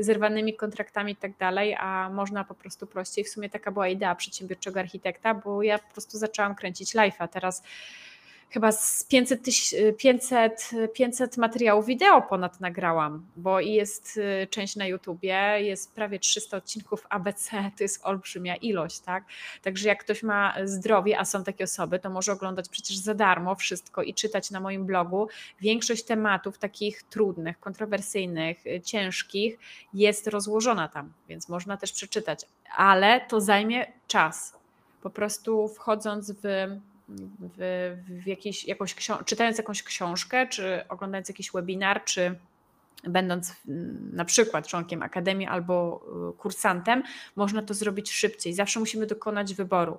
zerwanymi 0.00 0.54
kontraktami 0.54 1.12
i 1.12 1.16
tak 1.16 1.36
dalej, 1.36 1.74
a 1.74 2.10
można 2.10 2.44
po 2.44 2.54
prostu 2.54 2.86
prościej. 2.86 3.24
W 3.24 3.28
sumie 3.28 3.50
taka 3.50 3.70
była 3.70 3.88
idea 3.88 4.14
przedsiębiorczego 4.14 4.80
architekta, 4.80 5.34
bo 5.34 5.62
ja 5.62 5.78
po 5.78 5.92
prostu 5.92 6.18
zaczęłam 6.18 6.54
kręcić 6.54 6.94
live'a. 6.94 7.28
Teraz 7.28 7.62
chyba 8.50 8.72
z 8.72 9.04
500, 9.04 9.40
500, 9.98 10.70
500 10.94 11.36
materiałów 11.36 11.86
wideo 11.86 12.22
ponad 12.22 12.60
nagrałam, 12.60 13.26
bo 13.36 13.60
jest 13.60 14.16
y, 14.16 14.46
część 14.50 14.76
na 14.76 14.86
YouTubie, 14.86 15.56
jest 15.60 15.94
prawie 15.94 16.18
300 16.18 16.56
odcinków 16.56 17.06
ABC, 17.08 17.50
to 17.78 17.84
jest 17.84 18.00
olbrzymia 18.04 18.56
ilość, 18.56 19.00
tak? 19.00 19.24
Także 19.62 19.88
jak 19.88 20.04
ktoś 20.04 20.22
ma 20.22 20.54
zdrowie, 20.64 21.18
a 21.18 21.24
są 21.24 21.44
takie 21.44 21.64
osoby, 21.64 21.98
to 21.98 22.10
może 22.10 22.32
oglądać 22.32 22.68
przecież 22.68 22.96
za 22.96 23.14
darmo 23.14 23.54
wszystko 23.54 24.02
i 24.02 24.14
czytać 24.14 24.50
na 24.50 24.60
moim 24.60 24.86
blogu. 24.86 25.28
Większość 25.60 26.04
tematów 26.04 26.58
takich 26.58 27.02
trudnych, 27.02 27.60
kontrowersyjnych, 27.60 28.66
y, 28.66 28.80
ciężkich 28.80 29.58
jest 29.94 30.26
rozłożona 30.26 30.88
tam, 30.88 31.12
więc 31.28 31.48
można 31.48 31.76
też 31.76 31.92
przeczytać, 31.92 32.46
ale 32.76 33.20
to 33.20 33.40
zajmie 33.40 33.92
czas. 34.06 34.60
Po 35.02 35.10
prostu 35.10 35.68
wchodząc 35.68 36.32
w 36.42 36.44
w, 37.56 37.96
w 38.08 38.26
jakiejś, 38.26 38.64
jakąś 38.64 38.94
czytając 39.24 39.58
jakąś 39.58 39.82
książkę, 39.82 40.46
czy 40.46 40.88
oglądając 40.88 41.28
jakiś 41.28 41.52
webinar, 41.52 42.04
czy 42.04 42.38
będąc 43.04 43.52
na 44.12 44.24
przykład 44.24 44.66
członkiem 44.66 45.02
akademii 45.02 45.46
albo 45.46 46.00
y, 46.30 46.38
kursantem, 46.38 47.02
można 47.36 47.62
to 47.62 47.74
zrobić 47.74 48.10
szybciej. 48.12 48.54
Zawsze 48.54 48.80
musimy 48.80 49.06
dokonać 49.06 49.54
wyboru. 49.54 49.98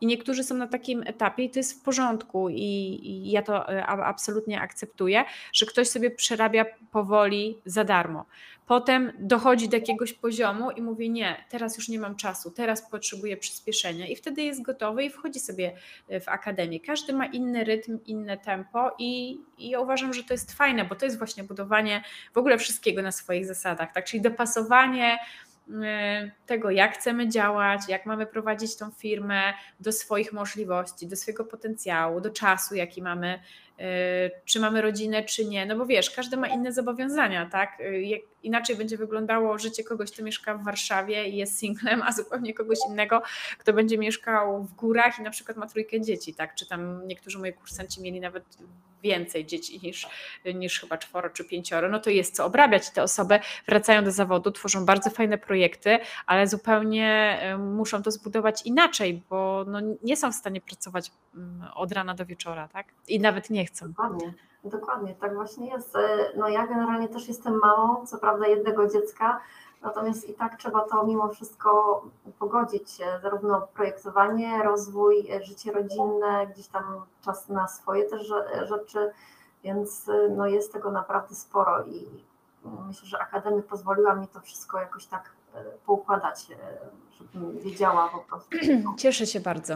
I 0.00 0.06
niektórzy 0.06 0.44
są 0.44 0.54
na 0.54 0.66
takim 0.66 1.02
etapie, 1.06 1.44
i 1.44 1.50
to 1.50 1.58
jest 1.58 1.80
w 1.80 1.82
porządku, 1.82 2.48
i, 2.48 3.00
i 3.02 3.30
ja 3.30 3.42
to 3.42 3.72
y, 3.72 3.84
absolutnie 3.84 4.60
akceptuję, 4.60 5.24
że 5.52 5.66
ktoś 5.66 5.88
sobie 5.88 6.10
przerabia 6.10 6.64
powoli 6.92 7.58
za 7.64 7.84
darmo. 7.84 8.26
Potem 8.70 9.12
dochodzi 9.18 9.68
do 9.68 9.76
jakiegoś 9.76 10.12
poziomu 10.12 10.70
i 10.70 10.82
mówi: 10.82 11.10
Nie, 11.10 11.44
teraz 11.48 11.76
już 11.76 11.88
nie 11.88 11.98
mam 11.98 12.16
czasu, 12.16 12.50
teraz 12.50 12.90
potrzebuję 12.90 13.36
przyspieszenia, 13.36 14.06
i 14.06 14.16
wtedy 14.16 14.42
jest 14.42 14.62
gotowy 14.62 15.04
i 15.04 15.10
wchodzi 15.10 15.40
sobie 15.40 15.72
e, 16.08 16.20
w 16.20 16.28
akademię. 16.28 16.80
Każdy 16.80 17.12
ma 17.12 17.26
inny 17.26 17.64
rytm, 17.64 17.98
inne 18.06 18.38
tempo, 18.38 18.90
i, 18.98 19.38
i 19.58 19.68
ja 19.68 19.80
uważam, 19.80 20.14
że 20.14 20.24
to 20.24 20.34
jest 20.34 20.52
fajne, 20.52 20.84
bo 20.84 20.94
to 20.94 21.04
jest 21.04 21.18
właśnie 21.18 21.44
budowanie 21.44 22.02
w 22.34 22.38
ogóle 22.38 22.58
wszystkiego 22.58 23.02
na 23.02 23.12
swoich 23.12 23.46
zasadach, 23.46 23.92
tak? 23.92 24.04
Czyli 24.04 24.20
dopasowanie 24.22 25.18
tego, 26.46 26.70
jak 26.70 26.94
chcemy 26.94 27.28
działać, 27.28 27.80
jak 27.88 28.06
mamy 28.06 28.26
prowadzić 28.26 28.76
tą 28.76 28.90
firmę 28.90 29.42
do 29.80 29.92
swoich 29.92 30.32
możliwości, 30.32 31.06
do 31.06 31.16
swojego 31.16 31.44
potencjału, 31.44 32.20
do 32.20 32.30
czasu, 32.30 32.74
jaki 32.74 33.02
mamy, 33.02 33.40
czy 34.44 34.60
mamy 34.60 34.80
rodzinę, 34.80 35.24
czy 35.24 35.44
nie. 35.44 35.66
No 35.66 35.76
bo 35.76 35.86
wiesz, 35.86 36.10
każdy 36.10 36.36
ma 36.36 36.48
inne 36.48 36.72
zobowiązania, 36.72 37.46
tak? 37.46 37.78
Inaczej 38.42 38.76
będzie 38.76 38.96
wyglądało 38.96 39.58
życie 39.58 39.84
kogoś, 39.84 40.12
kto 40.12 40.22
mieszka 40.22 40.54
w 40.54 40.64
Warszawie 40.64 41.28
i 41.28 41.36
jest 41.36 41.58
singlem, 41.58 42.02
a 42.06 42.12
zupełnie 42.12 42.54
kogoś 42.54 42.78
innego, 42.88 43.22
kto 43.58 43.72
będzie 43.72 43.98
mieszkał 43.98 44.64
w 44.64 44.74
górach 44.74 45.18
i 45.18 45.22
na 45.22 45.30
przykład 45.30 45.56
ma 45.56 45.66
trójkę 45.66 46.00
dzieci, 46.00 46.34
tak? 46.34 46.54
Czy 46.54 46.66
tam 46.66 47.06
niektórzy 47.06 47.38
moi 47.38 47.52
kursanci 47.52 48.02
mieli 48.02 48.20
nawet 48.20 48.44
więcej 49.02 49.46
dzieci 49.46 49.80
niż, 49.82 50.08
niż 50.54 50.80
chyba 50.80 50.98
czworo 50.98 51.30
czy 51.30 51.44
pięcioro, 51.44 51.88
no 51.88 52.00
to 52.00 52.10
jest 52.10 52.36
co 52.36 52.44
obrabiać. 52.44 52.90
Te 52.90 53.02
osoby 53.02 53.40
wracają 53.66 54.04
do 54.04 54.12
zawodu, 54.12 54.50
tworzą 54.50 54.84
bardzo 54.84 55.10
fajne 55.10 55.38
projekty, 55.38 55.98
ale 56.26 56.46
zupełnie 56.46 57.38
muszą 57.58 58.02
to 58.02 58.10
zbudować 58.10 58.66
inaczej, 58.66 59.22
bo 59.30 59.64
no 59.68 59.80
nie 60.02 60.16
są 60.16 60.32
w 60.32 60.34
stanie 60.34 60.60
pracować 60.60 61.10
mm, 61.34 61.68
od 61.74 61.92
rana 61.92 62.14
do 62.14 62.26
wieczora, 62.26 62.68
tak? 62.68 62.86
I 63.08 63.20
nawet 63.20 63.50
nie 63.50 63.66
chcą. 63.66 63.88
Dokładnie. 63.88 64.34
Dokładnie, 64.64 65.14
tak 65.14 65.34
właśnie 65.34 65.70
jest. 65.70 65.96
E, 65.96 66.32
no 66.36 66.48
ja 66.48 66.66
generalnie 66.66 67.08
też 67.08 67.28
jestem 67.28 67.58
mamą, 67.58 68.06
co 68.06 68.18
prawda 68.18 68.46
jednego 68.46 68.88
dziecka, 68.88 69.40
natomiast 69.82 70.28
i 70.28 70.34
tak 70.34 70.56
trzeba 70.56 70.80
to 70.80 71.06
mimo 71.06 71.28
wszystko 71.28 72.02
pogodzić, 72.38 72.98
zarówno 73.22 73.68
projektowanie, 73.74 74.62
rozwój, 74.62 75.30
e, 75.30 75.42
życie 75.42 75.72
rodzinne, 75.72 76.46
gdzieś 76.46 76.68
tam 76.68 76.84
czas 77.24 77.48
na 77.48 77.68
swoje 77.68 78.04
też 78.04 78.32
rzeczy, 78.68 79.12
więc 79.64 80.08
e, 80.08 80.28
no 80.28 80.46
jest 80.46 80.72
tego 80.72 80.90
naprawdę 80.90 81.34
sporo 81.34 81.84
i 81.84 82.24
myślę, 82.86 83.08
że 83.08 83.18
Akademia 83.18 83.62
pozwoliła 83.62 84.14
mi 84.14 84.28
to 84.28 84.40
wszystko 84.40 84.78
jakoś 84.78 85.06
tak 85.06 85.32
poukładać, 85.86 86.46
żebym 87.12 87.58
wiedziała 87.58 88.08
po 88.08 88.18
prostu. 88.18 88.56
Cieszę 88.96 89.26
się 89.26 89.40
bardzo. 89.40 89.74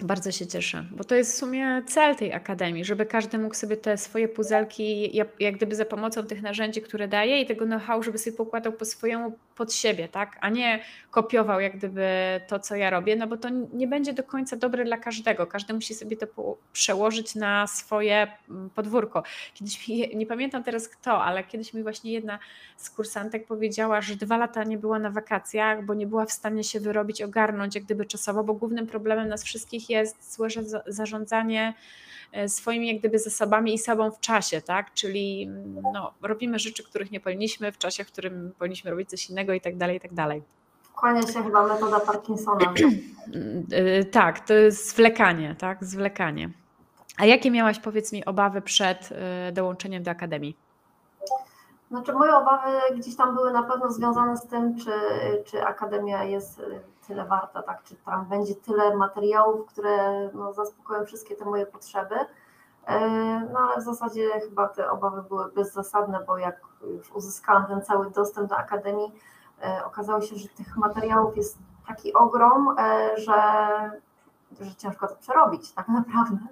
Bardzo 0.00 0.32
się 0.32 0.46
cieszę, 0.46 0.84
bo 0.90 1.04
to 1.04 1.14
jest 1.14 1.32
w 1.32 1.36
sumie 1.36 1.82
cel 1.86 2.16
tej 2.16 2.32
akademii, 2.32 2.84
żeby 2.84 3.06
każdy 3.06 3.38
mógł 3.38 3.54
sobie 3.54 3.76
te 3.76 3.98
swoje 3.98 4.28
puzelki, 4.28 5.16
jak 5.40 5.56
gdyby 5.56 5.76
za 5.76 5.84
pomocą 5.84 6.26
tych 6.26 6.42
narzędzi, 6.42 6.82
które 6.82 7.08
daje 7.08 7.40
i 7.40 7.46
tego 7.46 7.64
know-how, 7.64 8.02
żeby 8.02 8.18
sobie 8.18 8.36
pokładał 8.36 8.72
po 8.72 8.84
swojemu 8.84 9.38
pod 9.56 9.72
siebie, 9.72 10.08
tak? 10.08 10.38
A 10.40 10.48
nie 10.48 10.80
kopiował 11.10 11.60
jak 11.60 11.76
gdyby 11.76 12.06
to, 12.48 12.58
co 12.58 12.76
ja 12.76 12.90
robię, 12.90 13.16
no 13.16 13.26
bo 13.26 13.36
to 13.36 13.48
nie 13.72 13.86
będzie 13.86 14.12
do 14.12 14.22
końca 14.22 14.56
dobre 14.56 14.84
dla 14.84 14.96
każdego. 14.96 15.46
Każdy 15.46 15.74
musi 15.74 15.94
sobie 15.94 16.16
to 16.16 16.56
przełożyć 16.72 17.34
na 17.34 17.66
swoje 17.66 18.28
mm, 18.50 18.70
podwórko. 18.70 19.22
Kiedyś 19.54 19.88
mi, 19.88 20.08
nie 20.16 20.26
pamiętam 20.26 20.62
teraz 20.62 20.88
kto, 20.88 21.24
ale 21.24 21.44
kiedyś 21.44 21.74
mi 21.74 21.82
właśnie 21.82 22.12
jedna 22.12 22.38
z 22.76 22.90
kursantek 22.90 23.46
powiedziała, 23.46 24.00
że 24.00 24.16
dwa 24.16 24.36
lata 24.36 24.64
nie 24.64 24.78
była 24.78 24.98
na 24.98 25.10
wakacjach, 25.10 25.84
bo 25.84 25.94
nie 25.94 26.06
była 26.06 26.26
w 26.26 26.32
stanie 26.32 26.64
się 26.64 26.80
wyrobić, 26.80 27.22
ogarnąć 27.22 27.74
jak 27.74 27.84
gdyby 27.84 28.04
czasowo, 28.04 28.44
bo 28.44 28.54
głównym 28.54 28.86
problemem 28.86 29.28
nas 29.28 29.44
wszystkich 29.44 29.90
jest 29.90 30.34
złe 30.34 30.48
zarządzanie 30.86 31.74
swoimi 32.48 32.88
jak 32.88 32.98
gdyby 32.98 33.18
zasobami 33.18 33.74
i 33.74 33.78
sobą 33.78 34.10
w 34.10 34.20
czasie, 34.20 34.60
tak? 34.60 34.94
Czyli 34.94 35.42
mm, 35.42 35.82
no, 35.94 36.14
robimy 36.22 36.58
rzeczy, 36.58 36.84
których 36.84 37.10
nie 37.10 37.20
powinniśmy 37.20 37.72
w 37.72 37.78
czasie, 37.78 38.04
w 38.04 38.06
którym 38.06 38.52
powinniśmy 38.58 38.90
robić 38.90 39.10
coś 39.10 39.30
innego 39.30 39.52
i 39.52 39.60
tak 39.60 39.76
dalej, 39.76 39.96
i 39.96 40.00
tak 40.00 40.14
dalej. 40.14 40.42
Kłania 40.94 41.22
się 41.22 41.42
chyba 41.42 41.66
metoda 41.66 42.00
Parkinsona. 42.00 42.74
E, 43.72 44.04
tak, 44.04 44.40
to 44.40 44.54
jest 44.54 44.90
zwlekanie, 44.90 45.56
tak? 45.58 45.84
Zwlekanie. 45.84 46.50
A 47.16 47.26
jakie 47.26 47.50
miałaś, 47.50 47.78
powiedz 47.78 48.12
mi, 48.12 48.24
obawy 48.24 48.62
przed 48.62 49.08
e, 49.12 49.52
dołączeniem 49.52 50.02
do 50.02 50.10
Akademii? 50.10 50.56
Znaczy 51.90 52.12
moje 52.12 52.36
obawy 52.36 52.70
gdzieś 52.96 53.16
tam 53.16 53.34
były 53.34 53.52
na 53.52 53.62
pewno 53.62 53.90
związane 53.90 54.36
z 54.36 54.46
tym, 54.46 54.78
czy, 54.78 54.92
czy 55.44 55.66
Akademia 55.66 56.24
jest 56.24 56.62
tyle 57.06 57.24
warta, 57.24 57.62
tak? 57.62 57.82
Czy 57.82 57.96
tam 57.96 58.24
będzie 58.24 58.54
tyle 58.54 58.96
materiałów, 58.96 59.66
które 59.66 60.28
no, 60.34 60.52
zaspokoją 60.52 61.04
wszystkie 61.04 61.36
te 61.36 61.44
moje 61.44 61.66
potrzeby. 61.66 62.14
E, 62.86 63.00
no 63.52 63.58
ale 63.58 63.80
w 63.80 63.84
zasadzie 63.84 64.40
chyba 64.40 64.68
te 64.68 64.90
obawy 64.90 65.22
były 65.22 65.52
bezzasadne, 65.52 66.20
bo 66.26 66.38
jak 66.38 66.60
już 66.82 67.12
uzyskałam 67.12 67.66
ten 67.66 67.82
cały 67.82 68.10
dostęp 68.10 68.48
do 68.48 68.56
Akademii, 68.56 69.12
e, 69.62 69.84
okazało 69.84 70.20
się, 70.20 70.36
że 70.36 70.48
tych 70.48 70.76
materiałów 70.76 71.36
jest 71.36 71.58
taki 71.86 72.14
ogrom, 72.14 72.76
e, 72.78 73.10
że, 73.16 73.34
że 74.60 74.74
ciężko 74.74 75.08
to 75.08 75.16
przerobić 75.16 75.72
tak 75.72 75.88
naprawdę. 75.88 76.46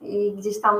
I 0.00 0.32
gdzieś 0.36 0.60
tam 0.60 0.76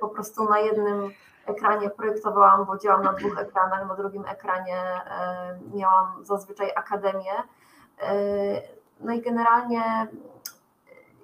po 0.00 0.08
prostu 0.08 0.44
na 0.44 0.58
jednym 0.58 1.10
ekranie 1.46 1.90
projektowałam, 1.90 2.64
bo 2.64 2.78
działam 2.78 3.02
na 3.02 3.12
dwóch 3.12 3.38
ekranach, 3.38 3.88
na 3.88 3.94
drugim 3.94 4.24
ekranie 4.26 4.82
miałam 5.74 6.24
zazwyczaj 6.24 6.70
Akademię 6.76 7.32
E, 8.02 8.62
no 9.00 9.12
i 9.12 9.20
generalnie 9.20 10.08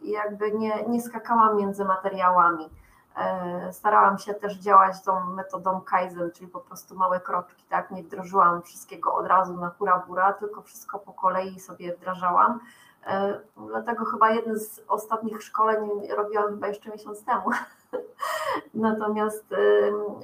jakby 0.03 0.53
nie, 0.53 0.85
nie 0.89 1.03
skakałam 1.03 1.57
między 1.57 1.85
materiałami. 1.85 2.71
E, 3.17 3.73
starałam 3.73 4.19
się 4.19 4.35
też 4.35 4.55
działać 4.55 5.03
tą 5.03 5.25
metodą 5.25 5.81
Kaizen, 5.81 6.31
czyli 6.31 6.49
po 6.49 6.61
prostu 6.61 6.97
małe 6.97 7.21
kroczki, 7.21 7.65
tak? 7.69 7.91
Nie 7.91 8.03
wdrożyłam 8.03 8.63
wszystkiego 8.63 9.15
od 9.15 9.27
razu 9.27 9.57
na 9.57 9.69
hura 9.69 10.05
bura, 10.07 10.33
tylko 10.33 10.63
wszystko 10.63 10.99
po 10.99 11.13
kolei 11.13 11.61
sobie 11.61 11.97
wdrażałam. 11.97 12.61
E, 13.07 13.41
dlatego 13.57 14.05
chyba 14.05 14.31
jedne 14.31 14.59
z 14.59 14.85
ostatnich 14.89 15.43
szkoleń 15.43 15.91
robiłam 16.17 16.49
chyba 16.49 16.67
jeszcze 16.69 16.91
miesiąc 16.91 17.25
temu. 17.25 17.51
Natomiast, 18.75 19.45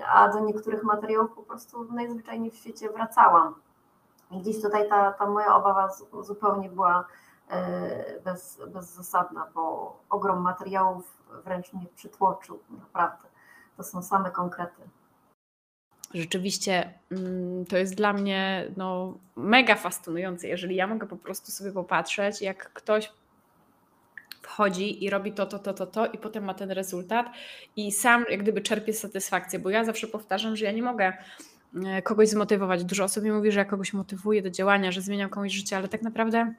a 0.09 0.29
do 0.29 0.41
niektórych 0.41 0.83
materiałów 0.83 1.33
po 1.35 1.43
prostu 1.43 1.85
najzwyczajniej 1.93 2.51
w 2.51 2.57
świecie 2.57 2.91
wracałam. 2.91 3.55
I 4.31 4.41
gdzieś 4.41 4.63
tutaj 4.63 4.89
ta, 4.89 5.13
ta 5.13 5.27
moja 5.27 5.57
obawa 5.57 5.89
zupełnie 6.21 6.69
była 6.69 7.05
e, 7.49 8.21
bez, 8.21 8.61
bezzasadna, 8.69 9.47
bo 9.55 9.97
ogrom 10.11 10.43
materiałów 10.43 11.23
wręcz 11.45 11.73
mnie 11.73 11.87
przytłoczył, 11.97 12.59
naprawdę. 12.71 13.29
To 13.77 13.85
są 13.85 14.03
same 14.03 14.31
konkrety. 14.31 14.83
Rzeczywiście 16.15 16.95
mm, 17.11 17.65
to 17.67 17.77
jest 17.77 17.95
dla 17.95 18.13
mnie 18.13 18.71
no, 18.77 19.15
mega 19.37 19.75
fascynujące, 19.75 20.49
jeżeli 20.49 20.77
ja 20.77 20.87
mogę 20.87 21.07
po 21.07 21.17
prostu 21.17 21.53
sobie 21.53 21.73
popatrzeć, 21.73 22.43
jak 22.43 22.73
ktoś 22.73 23.13
wchodzi 24.45 25.05
i 25.05 25.11
robi 25.11 25.33
to, 25.33 25.47
to, 25.47 25.59
to, 25.59 25.75
to, 25.75 25.87
to 25.87 26.07
i 26.07 26.19
potem 26.19 26.45
ma 26.45 26.55
ten 26.55 26.71
rezultat 26.71 27.27
i 27.77 27.93
sam 27.93 28.25
jak 28.31 28.43
gdyby 28.43 28.61
czerpie 28.61 28.93
satysfakcję, 28.93 29.59
bo 29.59 29.71
ja 29.71 29.85
zawsze 29.85 30.07
powtarzam, 30.07 30.57
że 30.57 30.65
ja 30.65 30.73
nie 30.73 30.83
mogę 30.83 31.13
E, 31.87 32.03
kogoś 32.03 32.29
zmotywować. 32.29 32.85
Dużo 32.85 33.05
osób 33.05 33.25
mi 33.25 33.33
mówi, 33.33 33.53
że 33.53 33.59
ja 33.59 33.65
kogoś 33.65 33.93
motywuję 33.93 34.43
do 34.43 34.51
działania, 34.51 34.93
że 34.93 35.01
zmieniam 35.01 35.31
komuś 35.31 35.53
życie, 35.53 35.77
ale 35.77 35.89
tak 35.89 36.03
naprawdę 36.03 36.55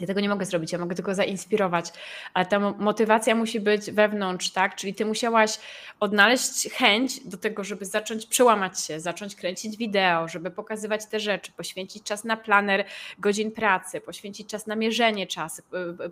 ja 0.00 0.06
tego 0.06 0.20
nie 0.20 0.28
mogę 0.28 0.44
zrobić, 0.44 0.72
ja 0.72 0.78
mogę 0.78 0.94
tylko 0.94 1.14
zainspirować, 1.14 1.92
ale 2.34 2.46
ta 2.46 2.58
motywacja 2.58 3.34
musi 3.34 3.60
być 3.60 3.90
wewnątrz, 3.90 4.50
tak? 4.50 4.76
Czyli 4.76 4.94
ty 4.94 5.04
musiałaś 5.04 5.58
odnaleźć 6.00 6.70
chęć 6.72 7.20
do 7.20 7.36
tego, 7.36 7.64
żeby 7.64 7.84
zacząć 7.84 8.26
przełamać 8.26 8.80
się, 8.80 9.00
zacząć 9.00 9.36
kręcić 9.36 9.76
wideo, 9.76 10.28
żeby 10.28 10.50
pokazywać 10.50 11.06
te 11.06 11.20
rzeczy, 11.20 11.52
poświęcić 11.52 12.02
czas 12.02 12.24
na 12.24 12.36
planer 12.36 12.84
godzin 13.18 13.52
pracy, 13.52 14.00
poświęcić 14.00 14.48
czas 14.48 14.66
na 14.66 14.76
mierzenie 14.76 15.26
czasu, 15.26 15.62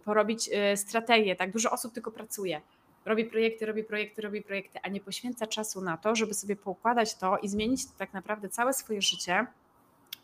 porobić 0.04 0.50
e, 0.52 0.76
strategię, 0.76 1.36
tak? 1.36 1.52
Dużo 1.52 1.70
osób 1.70 1.94
tylko 1.94 2.10
pracuje 2.10 2.60
robi 3.04 3.24
projekty, 3.24 3.66
robi 3.66 3.84
projekty, 3.84 4.22
robi 4.22 4.42
projekty, 4.42 4.78
a 4.82 4.88
nie 4.88 5.00
poświęca 5.00 5.46
czasu 5.46 5.80
na 5.80 5.96
to, 5.96 6.14
żeby 6.14 6.34
sobie 6.34 6.56
poukładać 6.56 7.14
to 7.14 7.38
i 7.38 7.48
zmienić 7.48 7.80
tak 7.98 8.12
naprawdę 8.12 8.48
całe 8.48 8.74
swoje 8.74 9.02
życie 9.02 9.46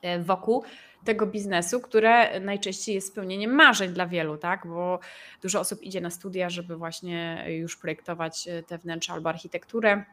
e, 0.03 0.19
wokół 0.19 0.65
tego 1.05 1.27
biznesu, 1.27 1.81
które 1.81 2.41
najczęściej 2.41 2.95
jest 2.95 3.09
spełnieniem 3.09 3.55
marzeń 3.55 3.93
dla 3.93 4.07
wielu, 4.07 4.37
tak? 4.37 4.67
Bo 4.67 4.99
dużo 5.43 5.61
osób 5.61 5.83
idzie 5.83 6.01
na 6.01 6.11
studia, 6.11 6.51
żeby 6.51 6.77
właśnie 6.77 7.45
już 7.49 7.77
projektować 7.77 8.49
e, 8.49 8.63
te 8.63 8.79
wnętrza 8.79 9.13
albo 9.13 9.29
architekturę. 9.29 10.05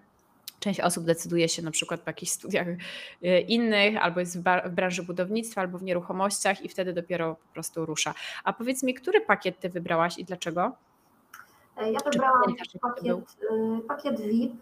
Część 0.59 0.79
osób 0.79 1.03
decyduje 1.05 1.49
się 1.49 1.61
na 1.61 1.71
przykład 1.71 2.01
po 2.01 2.09
jakichś 2.09 2.31
studiach 2.31 2.67
e, 2.67 3.41
innych, 3.41 3.97
albo 4.03 4.19
jest 4.19 4.39
w 4.39 4.69
branży 4.69 5.03
budownictwa, 5.03 5.61
albo 5.61 5.77
w 5.77 5.83
nieruchomościach 5.83 6.61
i 6.61 6.69
wtedy 6.69 6.93
dopiero 6.93 7.35
po 7.35 7.53
prostu 7.53 7.85
rusza. 7.85 8.13
A 8.43 8.53
powiedz 8.53 8.83
mi, 8.83 8.93
który 8.93 9.21
pakiet 9.21 9.59
ty 9.59 9.69
wybrałaś 9.69 10.17
i 10.17 10.25
dlaczego? 10.25 10.71
E, 11.77 11.91
ja 11.91 11.99
wybrałam 12.05 12.55
pakiet, 12.81 13.37
pakiet 13.87 14.21
VIP 14.21 14.53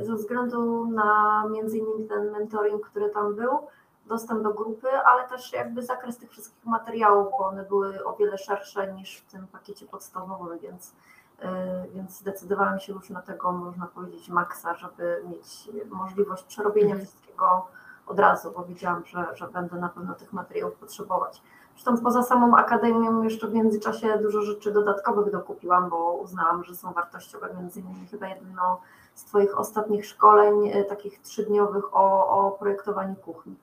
ze 0.00 0.14
względu 0.14 0.90
na 0.90 1.42
między 1.52 1.78
innymi 1.78 2.08
ten 2.08 2.30
mentoring, 2.30 2.86
który 2.86 3.10
tam 3.10 3.36
był, 3.36 3.58
dostęp 4.06 4.42
do 4.42 4.54
grupy, 4.54 4.88
ale 5.04 5.28
też 5.28 5.52
jakby 5.52 5.82
zakres 5.82 6.16
tych 6.16 6.30
wszystkich 6.30 6.64
materiałów, 6.66 7.30
bo 7.30 7.46
one 7.46 7.62
były 7.62 8.04
o 8.04 8.16
wiele 8.16 8.38
szersze 8.38 8.92
niż 8.92 9.16
w 9.16 9.30
tym 9.30 9.46
pakiecie 9.46 9.86
podstawowym, 9.86 10.58
więc, 10.58 10.92
e, 11.40 11.86
więc 11.94 12.18
zdecydowałam 12.18 12.80
się 12.80 12.92
już 12.92 13.10
na 13.10 13.22
tego, 13.22 13.52
można 13.52 13.86
powiedzieć, 13.86 14.28
maksa, 14.28 14.74
żeby 14.74 15.22
mieć 15.30 15.70
możliwość 15.90 16.44
przerobienia 16.44 16.94
mhm. 16.94 17.06
wszystkiego 17.06 17.66
od 18.06 18.18
razu, 18.18 18.52
bo 18.56 18.64
wiedziałam, 18.64 19.04
że, 19.06 19.26
że 19.34 19.48
będę 19.48 19.76
na 19.76 19.88
pewno 19.88 20.14
tych 20.14 20.32
materiałów 20.32 20.74
potrzebować. 20.74 21.42
Zresztą 21.74 21.98
poza 21.98 22.22
samą 22.22 22.56
akademią 22.56 23.22
jeszcze 23.22 23.46
w 23.46 23.54
międzyczasie 23.54 24.18
dużo 24.18 24.42
rzeczy 24.42 24.72
dodatkowych 24.72 25.32
dokupiłam, 25.32 25.90
bo 25.90 26.12
uznałam, 26.12 26.64
że 26.64 26.74
są 26.74 26.92
wartościowe. 26.92 27.54
Między 27.60 27.80
innymi 27.80 28.06
chyba 28.06 28.28
jedno 28.28 28.80
z 29.14 29.24
Twoich 29.24 29.58
ostatnich 29.58 30.06
szkoleń, 30.06 30.68
e, 30.68 30.84
takich 30.84 31.20
trzydniowych 31.22 31.96
o, 31.96 32.28
o 32.28 32.50
projektowaniu 32.50 33.14
kuchni. 33.14 33.56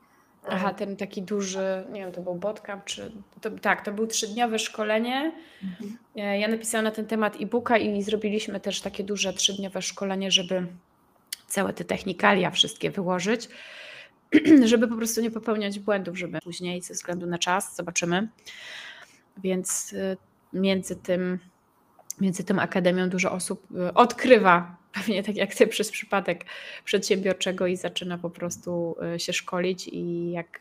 Aha, 0.49 0.73
ten 0.73 0.97
taki 0.97 1.21
duży, 1.21 1.83
nie 1.91 2.01
wiem, 2.01 2.11
to 2.11 2.21
był 2.21 2.35
bootcamp, 2.35 2.85
czy 2.85 3.11
to, 3.41 3.49
tak, 3.49 3.85
to 3.85 3.91
był 3.91 4.07
trzydniowe 4.07 4.59
szkolenie. 4.59 5.31
Mhm. 5.63 5.97
Ja 6.39 6.47
napisałam 6.47 6.83
na 6.85 6.91
ten 6.91 7.05
temat 7.05 7.37
e-booka 7.41 7.77
i 7.77 8.03
zrobiliśmy 8.03 8.59
też 8.59 8.81
takie 8.81 9.03
duże 9.03 9.33
trzydniowe 9.33 9.81
szkolenie, 9.81 10.31
żeby 10.31 10.67
całe 11.47 11.73
te 11.73 11.83
technikalia 11.83 12.51
wszystkie 12.51 12.91
wyłożyć, 12.91 13.49
żeby 14.71 14.87
po 14.87 14.95
prostu 14.95 15.21
nie 15.21 15.31
popełniać 15.31 15.79
błędów, 15.79 16.17
żeby 16.17 16.39
później 16.39 16.81
ze 16.81 16.93
względu 16.93 17.27
na 17.27 17.37
czas, 17.37 17.75
zobaczymy. 17.75 18.27
Więc 19.37 19.93
y, 19.93 20.17
między 20.53 20.95
tym, 20.95 21.39
między 22.21 22.43
tym 22.43 22.59
akademią 22.59 23.09
dużo 23.09 23.31
osób 23.31 23.67
y, 23.71 23.93
odkrywa, 23.93 24.80
pewnie 24.93 25.23
tak 25.23 25.35
jak 25.35 25.55
ty 25.55 25.67
przez 25.67 25.91
przypadek 25.91 26.45
przedsiębiorczego 26.83 27.67
i 27.67 27.77
zaczyna 27.77 28.17
po 28.17 28.29
prostu 28.29 28.95
y, 29.15 29.19
się 29.19 29.33
szkolić 29.33 29.87
i 29.87 30.31
jak 30.31 30.59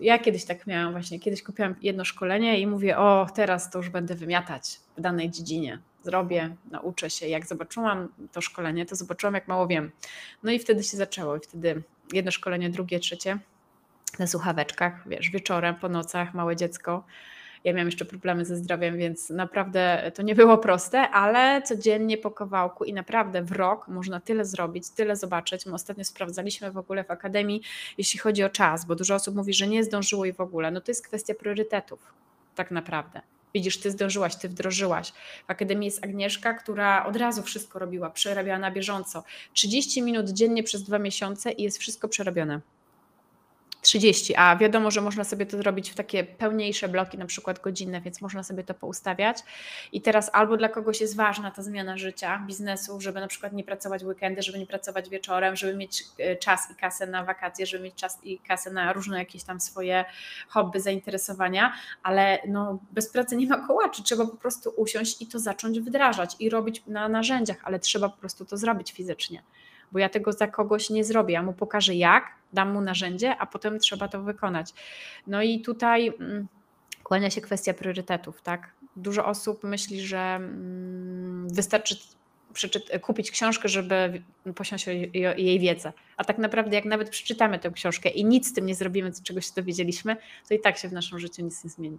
ja 0.00 0.18
kiedyś 0.18 0.44
tak 0.44 0.66
miałam 0.66 0.92
właśnie, 0.92 1.20
kiedyś 1.20 1.42
kupiłam 1.42 1.74
jedno 1.82 2.04
szkolenie 2.04 2.60
i 2.60 2.66
mówię, 2.66 2.98
o 2.98 3.26
teraz 3.34 3.70
to 3.70 3.78
już 3.78 3.88
będę 3.88 4.14
wymiatać 4.14 4.80
w 4.96 5.00
danej 5.00 5.30
dziedzinie 5.30 5.78
zrobię, 6.02 6.56
nauczę 6.70 7.10
się. 7.10 7.28
Jak 7.28 7.46
zobaczyłam 7.46 8.08
to 8.32 8.40
szkolenie, 8.40 8.86
to 8.86 8.96
zobaczyłam, 8.96 9.34
jak 9.34 9.48
mało 9.48 9.66
wiem. 9.66 9.90
No 10.42 10.52
i 10.52 10.58
wtedy 10.58 10.82
się 10.82 10.96
zaczęło. 10.96 11.36
I 11.36 11.40
wtedy 11.40 11.82
jedno 12.12 12.30
szkolenie, 12.30 12.70
drugie, 12.70 13.00
trzecie 13.00 13.38
na 14.18 14.26
słuchaweczkach, 14.26 15.08
wiesz, 15.08 15.30
wieczorem, 15.30 15.74
po 15.74 15.88
nocach, 15.88 16.34
małe 16.34 16.56
dziecko. 16.56 17.04
Ja 17.64 17.72
miałam 17.72 17.86
jeszcze 17.86 18.04
problemy 18.04 18.44
ze 18.44 18.56
zdrowiem, 18.56 18.98
więc 18.98 19.30
naprawdę 19.30 20.12
to 20.14 20.22
nie 20.22 20.34
było 20.34 20.58
proste, 20.58 21.00
ale 21.00 21.62
codziennie 21.62 22.18
po 22.18 22.30
kawałku 22.30 22.84
i 22.84 22.92
naprawdę 22.92 23.42
w 23.42 23.52
rok 23.52 23.88
można 23.88 24.20
tyle 24.20 24.44
zrobić, 24.44 24.90
tyle 24.90 25.16
zobaczyć. 25.16 25.66
My 25.66 25.74
ostatnio 25.74 26.04
sprawdzaliśmy 26.04 26.70
w 26.70 26.78
ogóle 26.78 27.04
w 27.04 27.10
akademii, 27.10 27.62
jeśli 27.98 28.18
chodzi 28.18 28.44
o 28.44 28.48
czas, 28.48 28.84
bo 28.84 28.94
dużo 28.94 29.14
osób 29.14 29.36
mówi, 29.36 29.54
że 29.54 29.66
nie 29.66 29.84
zdążyło 29.84 30.24
i 30.24 30.32
w 30.32 30.40
ogóle. 30.40 30.70
No 30.70 30.80
to 30.80 30.90
jest 30.90 31.06
kwestia 31.06 31.34
priorytetów, 31.34 32.14
tak 32.54 32.70
naprawdę. 32.70 33.20
Widzisz, 33.54 33.80
ty 33.80 33.90
zdążyłaś, 33.90 34.36
ty 34.36 34.48
wdrożyłaś. 34.48 35.12
W 35.46 35.50
Akademii 35.50 35.86
jest 35.86 36.04
Agnieszka, 36.04 36.54
która 36.54 37.06
od 37.06 37.16
razu 37.16 37.42
wszystko 37.42 37.78
robiła, 37.78 38.10
przerabiała 38.10 38.58
na 38.58 38.70
bieżąco. 38.70 39.24
30 39.52 40.02
minut 40.02 40.30
dziennie 40.30 40.62
przez 40.62 40.82
dwa 40.82 40.98
miesiące 40.98 41.52
i 41.52 41.62
jest 41.62 41.78
wszystko 41.78 42.08
przerobione. 42.08 42.60
30, 43.80 44.34
a 44.36 44.56
wiadomo, 44.56 44.90
że 44.90 45.00
można 45.00 45.24
sobie 45.24 45.46
to 45.46 45.58
zrobić 45.58 45.90
w 45.90 45.94
takie 45.94 46.24
pełniejsze 46.24 46.88
bloki, 46.88 47.18
na 47.18 47.26
przykład 47.26 47.60
godzinne, 47.60 48.00
więc 48.00 48.20
można 48.20 48.42
sobie 48.42 48.64
to 48.64 48.74
poustawiać. 48.74 49.38
I 49.92 50.00
teraz 50.02 50.30
albo 50.32 50.56
dla 50.56 50.68
kogoś 50.68 51.00
jest 51.00 51.16
ważna 51.16 51.50
ta 51.50 51.62
zmiana 51.62 51.96
życia, 51.96 52.44
biznesu, 52.46 53.00
żeby 53.00 53.20
na 53.20 53.28
przykład 53.28 53.52
nie 53.52 53.64
pracować 53.64 54.02
weekendy, 54.02 54.42
żeby 54.42 54.58
nie 54.58 54.66
pracować 54.66 55.08
wieczorem, 55.08 55.56
żeby 55.56 55.76
mieć 55.76 56.04
e, 56.18 56.36
czas 56.36 56.70
i 56.70 56.74
kasę 56.74 57.06
na 57.06 57.24
wakacje, 57.24 57.66
żeby 57.66 57.84
mieć 57.84 57.94
czas 57.94 58.18
i 58.22 58.38
kasę 58.38 58.70
na 58.70 58.92
różne 58.92 59.18
jakieś 59.18 59.44
tam 59.44 59.60
swoje 59.60 60.04
hobby, 60.48 60.80
zainteresowania, 60.80 61.72
ale 62.02 62.38
no, 62.48 62.78
bez 62.92 63.08
pracy 63.08 63.36
nie 63.36 63.46
ma 63.46 63.66
kołaczy, 63.66 64.02
trzeba 64.02 64.26
po 64.26 64.36
prostu 64.36 64.70
usiąść 64.76 65.22
i 65.22 65.26
to 65.26 65.38
zacząć 65.38 65.80
wdrażać 65.80 66.36
i 66.38 66.50
robić 66.50 66.82
na 66.86 67.08
narzędziach, 67.08 67.56
ale 67.62 67.78
trzeba 67.78 68.08
po 68.08 68.16
prostu 68.16 68.44
to 68.44 68.56
zrobić 68.56 68.92
fizycznie 68.92 69.42
bo 69.92 69.98
ja 69.98 70.08
tego 70.08 70.32
za 70.32 70.46
kogoś 70.46 70.90
nie 70.90 71.04
zrobię. 71.04 71.34
Ja 71.34 71.42
mu 71.42 71.52
pokażę 71.52 71.94
jak, 71.94 72.24
dam 72.52 72.72
mu 72.72 72.80
narzędzie, 72.80 73.36
a 73.38 73.46
potem 73.46 73.78
trzeba 73.78 74.08
to 74.08 74.22
wykonać. 74.22 74.74
No 75.26 75.42
i 75.42 75.60
tutaj 75.60 76.08
mm, 76.08 76.48
kłania 77.02 77.30
się 77.30 77.40
kwestia 77.40 77.74
priorytetów, 77.74 78.42
tak? 78.42 78.70
Dużo 78.96 79.26
osób 79.26 79.64
myśli, 79.64 80.00
że 80.00 80.18
mm, 80.18 81.48
wystarczy 81.48 81.96
kupić 83.02 83.30
książkę, 83.30 83.68
żeby 83.68 84.22
posiąść 84.54 84.86
jej 85.36 85.60
wiedzę. 85.60 85.92
A 86.16 86.24
tak 86.24 86.38
naprawdę, 86.38 86.76
jak 86.76 86.84
nawet 86.84 87.10
przeczytamy 87.10 87.58
tę 87.58 87.70
książkę 87.70 88.08
i 88.08 88.24
nic 88.24 88.48
z 88.48 88.52
tym 88.52 88.66
nie 88.66 88.74
zrobimy, 88.74 89.12
czego 89.24 89.40
się 89.40 89.52
dowiedzieliśmy, 89.56 90.16
to 90.48 90.54
i 90.54 90.60
tak 90.60 90.76
się 90.76 90.88
w 90.88 90.92
naszym 90.92 91.18
życiu 91.18 91.42
nic 91.42 91.64
nie 91.64 91.70
zmieni. 91.70 91.98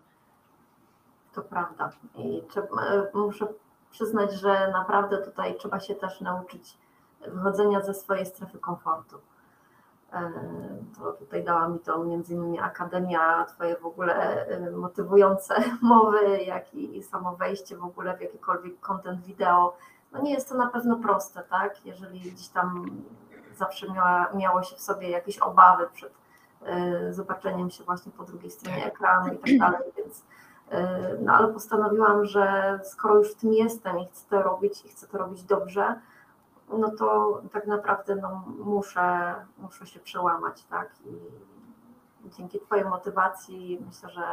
To 1.34 1.42
prawda. 1.42 1.92
I 2.18 2.42
trzeba, 2.50 2.68
muszę 3.14 3.48
przyznać, 3.92 4.34
że 4.34 4.72
naprawdę 4.72 5.18
tutaj 5.18 5.56
trzeba 5.58 5.80
się 5.80 5.96
też 5.96 6.22
nauczyć 6.22 6.64
wychodzenia 7.28 7.82
ze 7.82 7.94
swojej 7.94 8.26
strefy 8.26 8.60
komfortu. 8.60 9.18
E, 10.14 10.32
to 10.98 11.12
tutaj 11.14 11.44
dała 11.44 11.68
mi 11.68 11.80
to 11.80 12.04
między 12.04 12.34
innymi 12.34 12.60
Akademia, 12.60 13.46
Twoje 13.46 13.76
w 13.76 13.86
ogóle 13.86 14.46
e, 14.48 14.72
motywujące 14.72 15.56
mowy, 15.82 16.44
jak 16.44 16.74
i 16.74 17.04
samo 17.04 17.36
wejście 17.36 17.78
w 17.78 17.84
ogóle 17.84 18.18
w 18.18 18.22
jakikolwiek 18.22 18.80
content 18.80 19.26
wideo. 19.26 19.78
No 20.12 20.22
nie 20.22 20.34
jest 20.34 20.50
to 20.50 20.56
na 20.56 20.68
pewno 20.68 20.96
proste, 20.96 21.44
tak? 21.44 21.86
Jeżeli 21.86 22.20
gdzieś 22.20 22.48
tam 22.48 22.86
zawsze 23.58 23.92
miała, 23.92 24.30
miało 24.34 24.64
się 24.64 24.76
w 24.76 24.82
sobie 24.82 25.10
jakieś 25.10 25.38
obawy 25.40 25.88
przed 25.94 26.14
e, 26.66 27.14
zobaczeniem 27.14 27.70
się 27.70 27.84
właśnie 27.84 28.12
po 28.12 28.24
drugiej 28.24 28.52
stronie 28.52 28.84
tak. 28.84 28.94
ekranu 28.94 29.34
i 29.34 29.38
tak 29.38 29.58
dalej, 29.58 29.92
więc 29.98 30.24
no 31.22 31.34
ale 31.34 31.48
postanowiłam, 31.48 32.26
że 32.26 32.80
skoro 32.84 33.16
już 33.16 33.32
w 33.32 33.36
tym 33.36 33.54
jestem 33.54 34.00
i 34.00 34.06
chcę 34.06 34.30
to 34.30 34.42
robić 34.42 34.86
i 34.86 34.90
chcę 34.90 35.08
to 35.08 35.18
robić 35.18 35.44
dobrze, 35.44 36.00
no 36.78 36.92
to 36.92 37.42
tak 37.52 37.68
naprawdę 37.68 38.16
no, 38.16 38.44
muszę, 38.66 39.36
muszę 39.58 39.86
się 39.86 40.00
przełamać, 40.00 40.64
tak? 40.64 40.90
I 42.26 42.30
dzięki 42.38 42.60
Twojej 42.60 42.86
motywacji 42.86 43.80
myślę, 43.88 44.10
że 44.10 44.24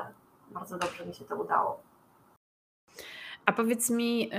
bardzo 0.51 0.79
dobrze 0.79 1.07
mi 1.07 1.14
się 1.14 1.24
to 1.24 1.37
udało. 1.37 1.81
A 3.46 3.53
powiedz 3.53 3.90
mi, 3.90 4.31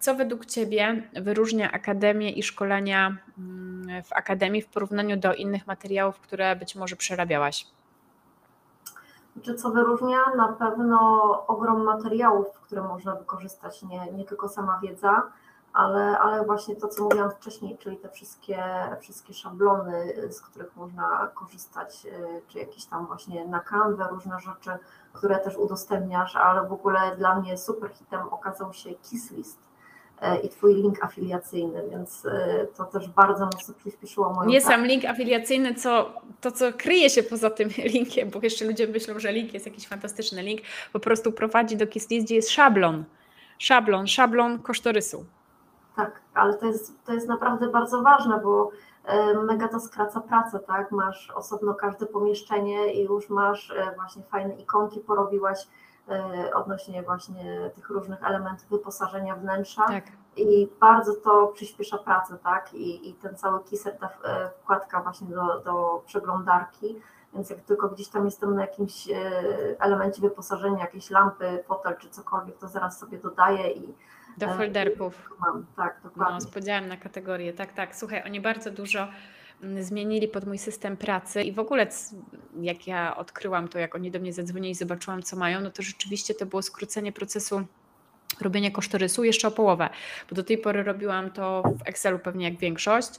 co 0.00 0.14
według 0.14 0.46
Ciebie 0.46 1.10
wyróżnia 1.12 1.72
akademię 1.72 2.30
i 2.30 2.42
szkolenia 2.42 3.16
mm, 3.38 4.02
w 4.02 4.12
akademii 4.12 4.62
w 4.62 4.68
porównaniu 4.68 5.16
do 5.16 5.34
innych 5.34 5.66
materiałów, 5.66 6.20
które 6.20 6.56
być 6.56 6.76
może 6.76 6.96
przerabiałaś? 6.96 7.66
Czy 9.42 9.54
co 9.54 9.70
wyróżnia? 9.70 10.18
Na 10.36 10.48
pewno 10.48 10.98
ogrom 11.46 11.84
materiałów, 11.84 12.60
które 12.60 12.82
można 12.82 13.14
wykorzystać, 13.14 13.82
nie, 13.82 14.12
nie 14.12 14.24
tylko 14.24 14.48
sama 14.48 14.80
wiedza, 14.82 15.22
ale, 15.72 16.18
ale 16.18 16.44
właśnie 16.44 16.76
to, 16.76 16.88
co 16.88 17.04
mówiłam 17.04 17.30
wcześniej, 17.30 17.78
czyli 17.78 17.96
te 17.96 18.08
wszystkie, 18.08 18.64
wszystkie 19.00 19.34
szablony, 19.34 20.14
z 20.30 20.40
których 20.40 20.76
można 20.76 21.30
korzystać, 21.34 22.06
y, 22.06 22.42
czy 22.48 22.58
jakieś 22.58 22.84
tam 22.84 23.06
właśnie 23.06 23.44
na 23.44 23.60
kanwę, 23.60 24.06
różne 24.10 24.40
rzeczy, 24.40 24.70
które 25.12 25.38
też 25.38 25.56
udostępniasz, 25.56 26.36
ale 26.36 26.68
w 26.68 26.72
ogóle 26.72 27.16
dla 27.18 27.40
mnie 27.40 27.58
super 27.58 27.90
hitem 27.90 28.28
okazał 28.28 28.72
się 28.72 28.90
Kisslist 28.94 29.58
y, 30.22 30.40
i 30.40 30.48
Twój 30.48 30.74
link 30.74 31.04
afiliacyjny, 31.04 31.82
więc 31.90 32.24
y, 32.24 32.68
to 32.76 32.84
też 32.84 33.08
bardzo 33.08 33.44
mocno 33.44 33.74
przyspieszyło 33.74 34.32
moją 34.32 34.50
Nie 34.50 34.60
sam 34.60 34.86
link 34.86 35.04
afiliacyjny, 35.04 35.74
co 35.74 36.12
to, 36.40 36.52
co 36.52 36.72
kryje 36.72 37.10
się 37.10 37.22
poza 37.22 37.50
tym 37.50 37.68
linkiem, 37.94 38.30
bo 38.30 38.40
jeszcze 38.42 38.64
ludzie 38.64 38.86
myślą, 38.86 39.18
że 39.18 39.32
link 39.32 39.54
jest 39.54 39.66
jakiś 39.66 39.88
fantastyczny 39.88 40.42
link, 40.42 40.60
po 40.92 41.00
prostu 41.00 41.32
prowadzi 41.32 41.76
do 41.76 41.86
Kisslist, 41.86 42.26
gdzie 42.26 42.34
jest 42.34 42.50
szablon, 42.50 43.04
szablon, 43.58 44.06
szablon 44.06 44.58
kosztorysu 44.58 45.24
tak, 46.00 46.20
ale 46.34 46.54
to 46.54 46.66
jest, 46.66 47.04
to 47.04 47.12
jest 47.12 47.28
naprawdę 47.28 47.68
bardzo 47.68 48.02
ważne, 48.02 48.40
bo 48.40 48.70
e, 49.04 49.34
mega 49.34 49.68
to 49.68 49.80
skraca 49.80 50.20
pracę, 50.20 50.58
tak? 50.58 50.92
Masz 50.92 51.30
osobno 51.30 51.74
każde 51.74 52.06
pomieszczenie 52.06 52.92
i 52.92 53.04
już 53.04 53.30
masz 53.30 53.70
e, 53.70 53.94
właśnie 53.94 54.22
fajne 54.22 54.54
ikonki, 54.54 55.00
porobiłaś 55.00 55.68
e, 56.08 56.54
odnośnie 56.54 57.02
właśnie 57.02 57.70
tych 57.74 57.90
różnych 57.90 58.24
elementów 58.24 58.68
wyposażenia 58.68 59.36
wnętrza 59.36 59.86
tak. 59.86 60.04
i 60.36 60.68
bardzo 60.80 61.14
to 61.14 61.46
przyspiesza 61.46 61.98
pracę, 61.98 62.38
tak? 62.42 62.74
I, 62.74 63.10
i 63.10 63.14
ten 63.14 63.36
cały 63.36 63.64
kiser, 63.64 63.98
ta 63.98 64.08
wkładka 64.62 65.02
właśnie 65.02 65.28
do, 65.28 65.60
do 65.60 66.02
przeglądarki, 66.06 67.00
więc 67.34 67.50
jak 67.50 67.60
tylko 67.60 67.88
gdzieś 67.88 68.08
tam 68.08 68.24
jestem 68.24 68.54
na 68.54 68.60
jakimś 68.60 69.08
elemencie 69.78 70.22
wyposażenia, 70.22 70.78
jakieś 70.78 71.10
lampy, 71.10 71.64
fotel 71.66 71.96
czy 71.98 72.10
cokolwiek, 72.10 72.58
to 72.58 72.68
zaraz 72.68 72.98
sobie 72.98 73.18
dodaję 73.18 73.72
i 73.72 73.94
do 74.38 74.46
e, 74.46 74.56
folderków. 74.56 75.30
Mam, 75.40 75.66
tak, 75.76 76.00
dokładnie. 76.04 76.34
No, 76.34 76.40
z 76.40 76.46
podziałem 76.46 76.88
na 76.88 76.96
kategorie, 76.96 77.52
tak, 77.52 77.72
tak. 77.72 77.96
Słuchaj, 77.96 78.22
oni 78.26 78.40
bardzo 78.40 78.70
dużo 78.70 79.08
mm, 79.62 79.84
zmienili 79.84 80.28
pod 80.28 80.46
mój 80.46 80.58
system 80.58 80.96
pracy 80.96 81.42
i 81.42 81.52
w 81.52 81.58
ogóle 81.58 81.86
jak 82.60 82.86
ja 82.86 83.16
odkryłam 83.16 83.68
to, 83.68 83.78
jak 83.78 83.94
oni 83.94 84.10
do 84.10 84.18
mnie 84.18 84.32
zadzwonili 84.32 84.70
i 84.70 84.74
zobaczyłam, 84.74 85.22
co 85.22 85.36
mają, 85.36 85.60
no 85.60 85.70
to 85.70 85.82
rzeczywiście 85.82 86.34
to 86.34 86.46
było 86.46 86.62
skrócenie 86.62 87.12
procesu 87.12 87.66
robienia 88.40 88.70
kosztorysu 88.70 89.24
jeszcze 89.24 89.48
o 89.48 89.50
połowę, 89.50 89.90
bo 90.30 90.36
do 90.36 90.42
tej 90.42 90.58
pory 90.58 90.82
robiłam 90.82 91.30
to 91.30 91.62
w 91.62 91.88
Excelu 91.88 92.18
pewnie 92.18 92.44
jak 92.44 92.58
większość, 92.58 93.10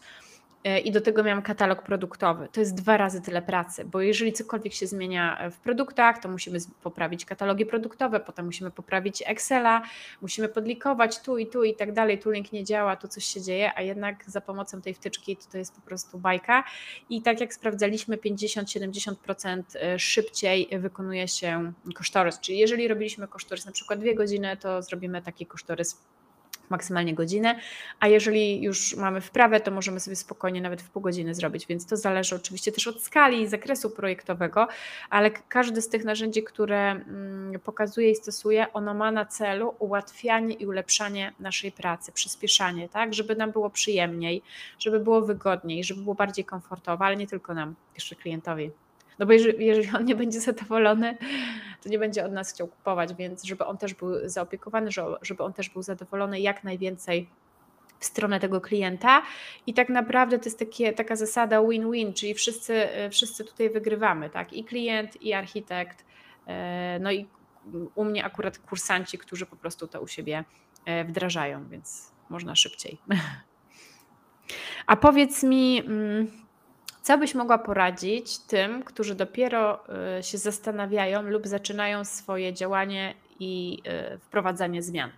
i 0.84 0.92
do 0.92 1.02
tego 1.02 1.24
miałam 1.24 1.42
katalog 1.42 1.82
produktowy. 1.84 2.48
To 2.52 2.60
jest 2.60 2.76
dwa 2.76 2.98
razy 2.98 3.22
tyle 3.22 3.42
pracy, 3.42 3.86
bo 3.86 4.02
jeżeli 4.02 4.34
cokolwiek 4.34 4.74
się 4.74 4.88
zmienia 4.88 5.50
w 5.52 5.58
produktach, 5.58 6.22
to 6.22 6.30
musimy 6.30 6.60
poprawić 6.84 7.26
katalogi 7.26 7.66
produktowe, 7.66 8.20
potem 8.20 8.46
musimy 8.46 8.72
poprawić 8.72 9.24
Excela, 9.26 9.82
musimy 10.22 10.48
podlikować 10.48 11.20
tu 11.20 11.38
i 11.38 11.48
tu 11.48 11.64
i 11.64 11.76
tak 11.76 11.94
dalej. 11.94 12.20
Tu 12.20 12.32
link 12.32 12.52
nie 12.52 12.64
działa, 12.64 12.96
tu 12.96 13.08
coś 13.08 13.26
się 13.26 13.42
dzieje, 13.42 13.72
a 13.76 13.82
jednak 13.82 14.24
za 14.28 14.42
pomocą 14.42 14.82
tej 14.82 14.94
wtyczki 14.94 15.38
to, 15.38 15.52
to 15.52 15.58
jest 15.58 15.76
po 15.76 15.82
prostu 15.82 16.20
bajka. 16.20 16.64
I 17.10 17.22
tak 17.22 17.42
jak 17.42 17.54
sprawdzaliśmy, 17.54 18.18
50-70% 18.18 19.64
e, 19.76 20.00
szybciej 20.00 20.70
wykonuje 20.80 21.28
się 21.28 21.74
kosztorys. 21.96 22.40
Czyli 22.40 22.58
jeżeli 22.58 22.88
robiliśmy 22.88 23.28
kosztorys 23.28 23.66
na 23.66 23.72
przykład 23.72 24.00
dwie 24.00 24.16
godziny, 24.16 24.58
to 24.58 24.82
zrobimy 24.82 25.22
taki 25.22 25.46
kosztorys 25.46 26.02
maksymalnie 26.72 27.14
godzinę, 27.14 27.60
a 28.00 28.08
jeżeli 28.08 28.62
już 28.62 28.96
mamy 28.96 29.22
wprawę, 29.22 29.60
to 29.60 29.72
możemy 29.72 30.00
sobie 30.00 30.16
spokojnie 30.16 30.62
nawet 30.62 30.82
w 30.82 30.90
pół 30.90 31.02
godziny 31.02 31.36
zrobić, 31.36 31.68
więc 31.68 31.86
to 31.86 31.98
zależy 31.98 32.36
oczywiście 32.36 32.72
też 32.72 32.88
od 32.88 33.04
skali 33.04 33.42
i 33.42 33.48
zakresu 33.48 33.90
projektowego, 33.90 34.68
ale 35.10 35.32
każdy 35.32 35.82
z 35.82 35.90
tych 35.90 36.06
narzędzi, 36.06 36.44
które 36.44 36.92
mm, 36.92 37.60
pokazuje 37.60 38.12
i 38.12 38.16
stosuje, 38.16 38.74
ono 38.74 38.94
ma 38.94 39.12
na 39.12 39.26
celu 39.26 39.76
ułatwianie 39.80 40.56
i 40.56 40.66
ulepszanie 40.66 41.34
naszej 41.40 41.72
pracy, 41.72 42.12
przyspieszanie, 42.12 42.90
tak, 42.90 43.14
żeby 43.14 43.36
nam 43.36 43.52
było 43.52 43.70
przyjemniej, 43.70 44.42
żeby 44.80 45.00
było 45.00 45.22
wygodniej, 45.22 45.84
żeby 45.84 46.02
było 46.02 46.16
bardziej 46.16 46.46
komfortowo, 46.46 47.06
ale 47.06 47.16
nie 47.16 47.28
tylko 47.28 47.54
nam, 47.54 47.76
jeszcze 47.96 48.16
klientowi. 48.16 48.72
No 49.20 49.26
bo 49.26 49.34
jeżeli, 49.34 49.66
jeżeli 49.66 49.96
on 49.96 50.06
nie 50.06 50.16
będzie 50.16 50.40
zadowolony, 50.40 51.18
to 51.84 51.90
nie 51.90 52.00
będzie 52.00 52.26
od 52.26 52.32
nas 52.32 52.54
chciał 52.54 52.68
kupować, 52.68 53.14
więc 53.14 53.44
żeby 53.44 53.66
on 53.66 53.78
też 53.78 53.94
był 53.94 54.30
zaopiekowany, 54.30 54.90
żeby 55.22 55.44
on 55.44 55.54
też 55.54 55.70
był 55.70 55.82
zadowolony 55.82 56.40
jak 56.40 56.64
najwięcej 56.64 57.30
w 58.02 58.06
stronę 58.06 58.40
tego 58.40 58.62
klienta 58.62 59.22
i 59.68 59.74
tak 59.74 59.90
naprawdę 59.90 60.40
to 60.40 60.46
jest 60.46 60.60
takie, 60.60 60.94
taka 60.94 61.16
zasada 61.16 61.62
win-win, 61.62 62.14
czyli 62.14 62.34
wszyscy, 62.34 62.88
wszyscy 63.12 63.44
tutaj 63.46 63.70
wygrywamy, 63.70 64.30
tak? 64.30 64.54
I 64.54 64.64
klient, 64.64 65.22
i 65.22 65.34
architekt, 65.34 66.06
e, 66.48 67.00
no 67.02 67.12
i 67.12 67.28
u 67.96 68.06
mnie 68.06 68.26
akurat 68.26 68.58
kursanci, 68.58 69.18
którzy 69.18 69.46
po 69.46 69.56
prostu 69.56 69.88
to 69.88 70.02
u 70.02 70.08
siebie 70.08 70.44
e, 70.86 71.06
wdrażają, 71.06 71.68
więc 71.68 72.12
można 72.30 72.56
szybciej. 72.56 72.98
A 74.88 74.96
powiedz 74.96 75.44
mi, 75.44 75.84
mm, 75.86 76.32
co 77.02 77.18
byś 77.18 77.36
mogła 77.36 77.58
poradzić 77.58 78.40
tym, 78.40 78.84
którzy 78.84 79.16
dopiero 79.16 79.80
y, 80.20 80.24
się 80.24 80.38
zastanawiają 80.38 81.22
lub 81.22 81.48
zaczynają 81.48 82.06
swoje 82.06 82.54
działanie 82.54 83.14
i 83.40 83.82
y, 84.16 84.18
wprowadzanie 84.18 84.84
zmian? 84.84 85.10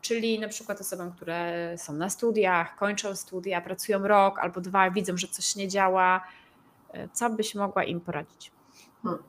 Czyli 0.00 0.40
na 0.40 0.48
przykład 0.48 0.80
osobom, 0.80 1.12
które 1.12 1.74
są 1.78 1.92
na 1.92 2.10
studiach, 2.10 2.76
kończą 2.76 3.16
studia, 3.16 3.60
pracują 3.60 4.08
rok 4.08 4.38
albo 4.38 4.60
dwa, 4.60 4.90
widzą, 4.90 5.16
że 5.16 5.26
coś 5.26 5.56
nie 5.56 5.68
działa. 5.68 6.20
Y, 6.94 7.08
co 7.12 7.30
byś 7.30 7.54
mogła 7.54 7.84
im 7.84 8.00
poradzić? 8.00 8.52
Hmm. 9.02 9.22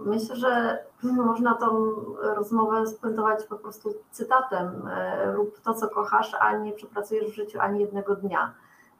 Myślę, 0.00 0.36
że 0.36 0.78
można 1.02 1.54
tą 1.54 1.94
rozmowę 2.20 2.86
spuentować 2.86 3.44
po 3.44 3.56
prostu 3.56 3.94
cytatem: 4.10 4.88
rób 5.34 5.60
to, 5.60 5.74
co 5.74 5.88
kochasz, 5.88 6.34
a 6.40 6.56
nie 6.56 6.72
przepracujesz 6.72 7.30
w 7.30 7.34
życiu 7.34 7.60
ani 7.60 7.80
jednego 7.80 8.16
dnia. 8.16 8.54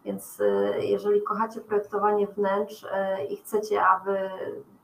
Więc 0.08 0.40
y, 0.40 0.74
jeżeli 0.80 1.22
kochacie 1.22 1.60
projektowanie 1.60 2.26
wnętrz 2.26 2.82
y, 2.82 3.24
i 3.24 3.36
chcecie, 3.36 3.86
aby 3.86 4.30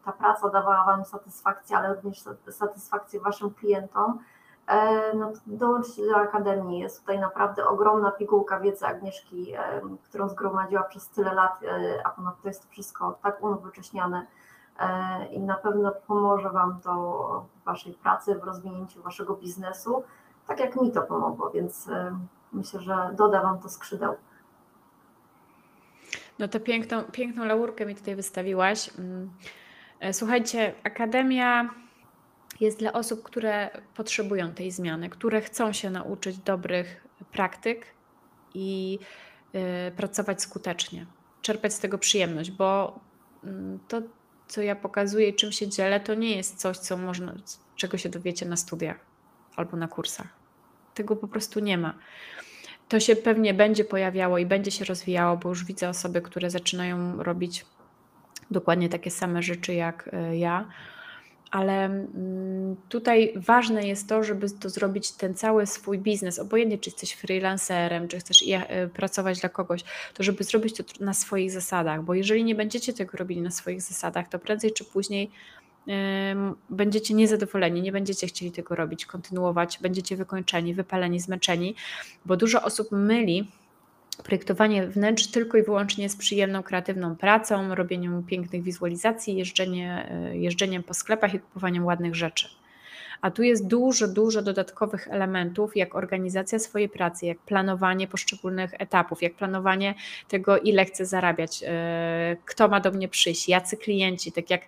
ta 0.05 0.13
praca 0.13 0.49
dawała 0.49 0.85
Wam 0.85 1.05
satysfakcję, 1.05 1.77
ale 1.77 1.95
również 1.95 2.25
satysfakcję 2.51 3.21
Waszym 3.21 3.51
klientom, 3.51 4.19
y, 4.71 5.17
no 5.17 5.33
dołączcie 5.47 6.07
do 6.07 6.17
Akademii. 6.17 6.81
Jest 6.81 7.01
tutaj 7.01 7.19
naprawdę 7.19 7.67
ogromna 7.67 8.11
pigułka 8.11 8.61
wiedzy 8.61 8.87
Agnieszki, 8.87 9.55
którą 10.05 10.29
zgromadziła 10.29 10.83
przez 10.83 11.09
tyle 11.09 11.35
lat, 11.35 11.61
a 12.05 12.11
ponadto 12.11 12.49
jest 12.49 12.63
to 12.63 12.69
wszystko 12.69 13.19
tak 13.23 13.43
unowocześniane 13.43 14.27
i 15.31 15.41
na 15.41 15.55
pewno 15.55 15.93
pomoże 16.07 16.51
Wam 16.51 16.81
to 16.81 17.47
w 17.63 17.65
Waszej 17.65 17.93
pracy, 17.93 18.35
w 18.35 18.45
rozwinięciu 18.45 19.03
Waszego 19.03 19.35
biznesu, 19.35 20.03
tak 20.47 20.61
jak 20.61 20.77
mi 20.77 20.93
to 20.93 21.03
pomogło, 21.03 21.51
więc 21.51 21.89
myślę, 22.53 22.81
że 22.81 23.11
doda 23.13 23.43
Wam 23.43 23.59
to 23.59 23.69
skrzydeł. 23.69 24.15
No 26.39 26.49
to 26.49 26.61
piękną, 26.61 27.05
piękną 27.05 27.45
laurkę 27.45 27.87
mi 27.87 27.95
tutaj 27.95 28.17
wystawiłaś. 28.17 28.91
Mm. 28.99 29.31
E, 30.01 30.13
słuchajcie, 30.13 30.75
Akademia 30.85 31.71
jest 32.61 32.79
dla 32.79 32.93
osób, 32.93 33.23
które 33.23 33.71
potrzebują 33.95 34.55
tej 34.55 34.71
zmiany, 34.71 35.09
które 35.09 35.41
chcą 35.41 35.73
się 35.73 35.91
nauczyć 35.91 36.39
dobrych 36.39 37.07
praktyk 37.33 37.87
i 38.55 38.99
y, 39.55 39.91
pracować 39.97 40.43
skutecznie, 40.43 41.07
czerpać 41.43 41.75
z 41.75 41.79
tego 41.79 41.99
przyjemność, 41.99 42.51
bo 42.51 43.01
y, 43.45 43.49
to, 43.89 44.03
co 44.49 44.63
ja 44.63 44.77
pokazuję, 44.77 45.33
czym 45.33 45.53
się 45.53 45.69
dzielę, 45.69 46.01
to 46.01 46.15
nie 46.15 46.37
jest 46.37 46.57
coś, 46.57 46.79
co 46.79 46.97
można, 46.97 47.35
czego 47.77 47.99
się 47.99 48.09
dowiecie 48.09 48.47
na 48.47 48.57
studiach 48.57 48.97
albo 49.57 49.77
na 49.77 49.89
kursach. 49.89 50.27
Tego 50.95 51.17
po 51.17 51.29
prostu 51.29 51.61
nie 51.61 51.79
ma 51.79 51.95
to 52.89 53.01
się 53.01 53.17
pewnie 53.17 53.55
będzie 53.55 53.85
pojawiało 53.85 54.39
i 54.39 54.47
będzie 54.47 54.71
się 54.71 54.85
rozwijało, 54.85 55.37
bo 55.37 55.49
już 55.49 55.65
widzę 55.65 55.89
osoby, 55.89 56.23
które 56.23 56.51
zaczynają 56.51 57.23
robić 57.23 57.67
dokładnie 58.51 58.89
takie 58.89 59.11
same 59.11 59.43
rzeczy 59.43 59.75
jak 59.75 60.11
e, 60.13 60.37
ja. 60.39 60.69
Ale 61.51 61.85
mm, 61.85 62.77
tutaj 62.89 63.33
ważne 63.37 63.87
jest 63.87 64.09
to, 64.09 64.25
żeby 64.25 64.51
to 64.51 64.71
zrobić 64.71 65.13
ten 65.13 65.35
cały 65.35 65.67
swój 65.67 65.99
biznes, 65.99 66.39
obojętnie 66.39 66.79
czy 66.79 66.91
jesteś 66.91 67.13
freelancerem, 67.13 68.09
czy 68.09 68.19
chcesz 68.19 68.45
e, 68.49 68.89
pracować 68.89 69.41
dla 69.41 69.49
kogoś, 69.49 69.85
to 70.15 70.23
żeby 70.23 70.45
zrobić 70.45 70.77
to 70.77 70.85
na 71.05 71.15
swoich 71.15 71.51
zasadach, 71.51 72.03
bo 72.03 72.15
jeżeli 72.15 72.45
nie 72.45 72.55
będziecie 72.55 72.93
tego 72.93 73.19
robili 73.19 73.41
na 73.41 73.51
swoich 73.51 73.83
zasadach, 73.83 74.29
to 74.29 74.39
prędzej 74.39 74.73
czy 74.73 74.85
później 74.85 75.31
będziecie 76.71 77.15
niezadowoleni, 77.15 77.83
nie 77.83 77.93
będziecie 77.93 78.27
chcieli 78.27 78.53
tego 78.53 78.75
robić, 78.75 79.07
kontynuować, 79.07 79.79
będziecie 79.83 80.17
wykończeni, 80.17 80.75
wypaleni, 80.75 81.21
zmęczeni, 81.21 81.75
bo 82.27 82.37
dużo 82.37 82.63
osób 82.63 82.89
myli 82.93 83.49
projektowanie 84.25 84.87
wnętrz 84.87 85.27
tylko 85.27 85.59
i 85.59 85.63
wyłącznie 85.63 86.09
z 86.09 86.17
przyjemną, 86.17 86.63
kreatywną 86.63 87.17
pracą, 87.17 87.75
robieniem 87.75 88.23
pięknych 88.23 88.63
wizualizacji, 88.63 89.37
jeżdżenie, 89.37 90.09
e, 90.11 90.39
jeżdżeniem 90.39 90.83
po 90.83 90.95
sklepach 90.95 91.35
i 91.35 91.41
kupowaniem 91.41 91.85
ładnych 91.85 92.15
rzeczy. 92.15 92.49
A 93.25 93.31
tu 93.31 93.43
jest 93.43 93.67
dużo, 93.67 94.09
dużo 94.09 94.43
dodatkowych 94.43 95.09
elementów, 95.09 95.77
jak 95.77 95.95
organizacja 95.95 96.59
swojej 96.59 96.89
pracy, 96.89 97.27
jak 97.27 97.39
planowanie 97.39 98.09
poszczególnych 98.09 98.71
etapów, 98.79 99.23
jak 99.23 99.35
planowanie 99.35 99.95
tego, 100.29 100.59
ile 100.59 100.85
chcę 100.85 101.07
zarabiać, 101.07 101.65
e, 101.67 102.37
kto 102.45 102.69
ma 102.69 102.81
do 102.81 102.91
mnie 102.91 103.09
przyjść, 103.09 103.49
jacy 103.49 103.77
klienci. 103.77 104.33
Tak 104.33 104.51
jak 104.51 104.63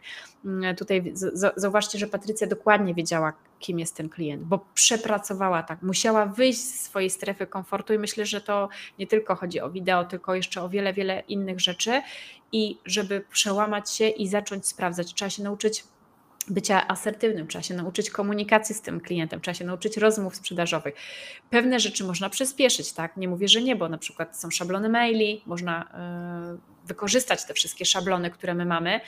mm, 0.44 0.76
tutaj 0.76 1.12
zauważcie, 1.56 1.98
że 1.98 2.06
Patrycja 2.06 2.46
dokładnie 2.46 2.94
wiedziała, 2.94 3.32
kim 3.58 3.78
jest 3.78 3.96
ten 3.96 4.08
klient, 4.08 4.42
bo 4.42 4.66
przepracowała 4.74 5.62
tak, 5.62 5.82
musiała 5.82 6.26
wyjść 6.26 6.58
z 6.58 6.80
swojej 6.80 7.10
strefy 7.10 7.46
komfortu 7.46 7.94
i 7.94 7.98
myślę, 7.98 8.26
że 8.26 8.40
to 8.40 8.68
nie 8.98 9.06
tylko 9.06 9.34
chodzi 9.34 9.60
o 9.60 9.70
wideo, 9.70 10.04
tylko 10.04 10.34
jeszcze 10.34 10.62
o 10.62 10.68
wiele, 10.68 10.92
wiele 10.92 11.22
innych 11.28 11.60
rzeczy 11.60 12.02
i 12.52 12.78
żeby 12.84 13.24
przełamać 13.30 13.90
się 13.90 14.08
i 14.08 14.28
zacząć 14.28 14.66
sprawdzać, 14.66 15.14
trzeba 15.14 15.30
się 15.30 15.42
nauczyć 15.42 15.84
bycia 16.48 16.88
asertywnym, 16.88 17.46
trzeba 17.46 17.62
się 17.62 17.74
nauczyć 17.74 18.10
komunikacji 18.10 18.74
z 18.74 18.80
tym 18.80 19.00
klientem, 19.00 19.40
trzeba 19.40 19.54
się 19.54 19.64
nauczyć 19.64 19.96
rozmów 19.96 20.36
sprzedażowych. 20.36 20.94
Pewne 21.50 21.80
rzeczy 21.80 22.04
można 22.04 22.30
przyspieszyć, 22.30 22.92
tak? 22.92 23.16
Nie 23.16 23.28
mówię, 23.28 23.48
że 23.48 23.62
nie, 23.62 23.76
bo 23.76 23.88
na 23.88 23.98
przykład 23.98 24.40
są 24.40 24.50
szablony 24.50 24.88
maili, 24.88 25.42
można 25.46 25.88
yy, 26.52 26.58
wykorzystać 26.84 27.44
te 27.44 27.54
wszystkie 27.54 27.84
szablony, 27.84 28.30
które 28.30 28.54
my 28.54 28.64
mamy 28.64 29.00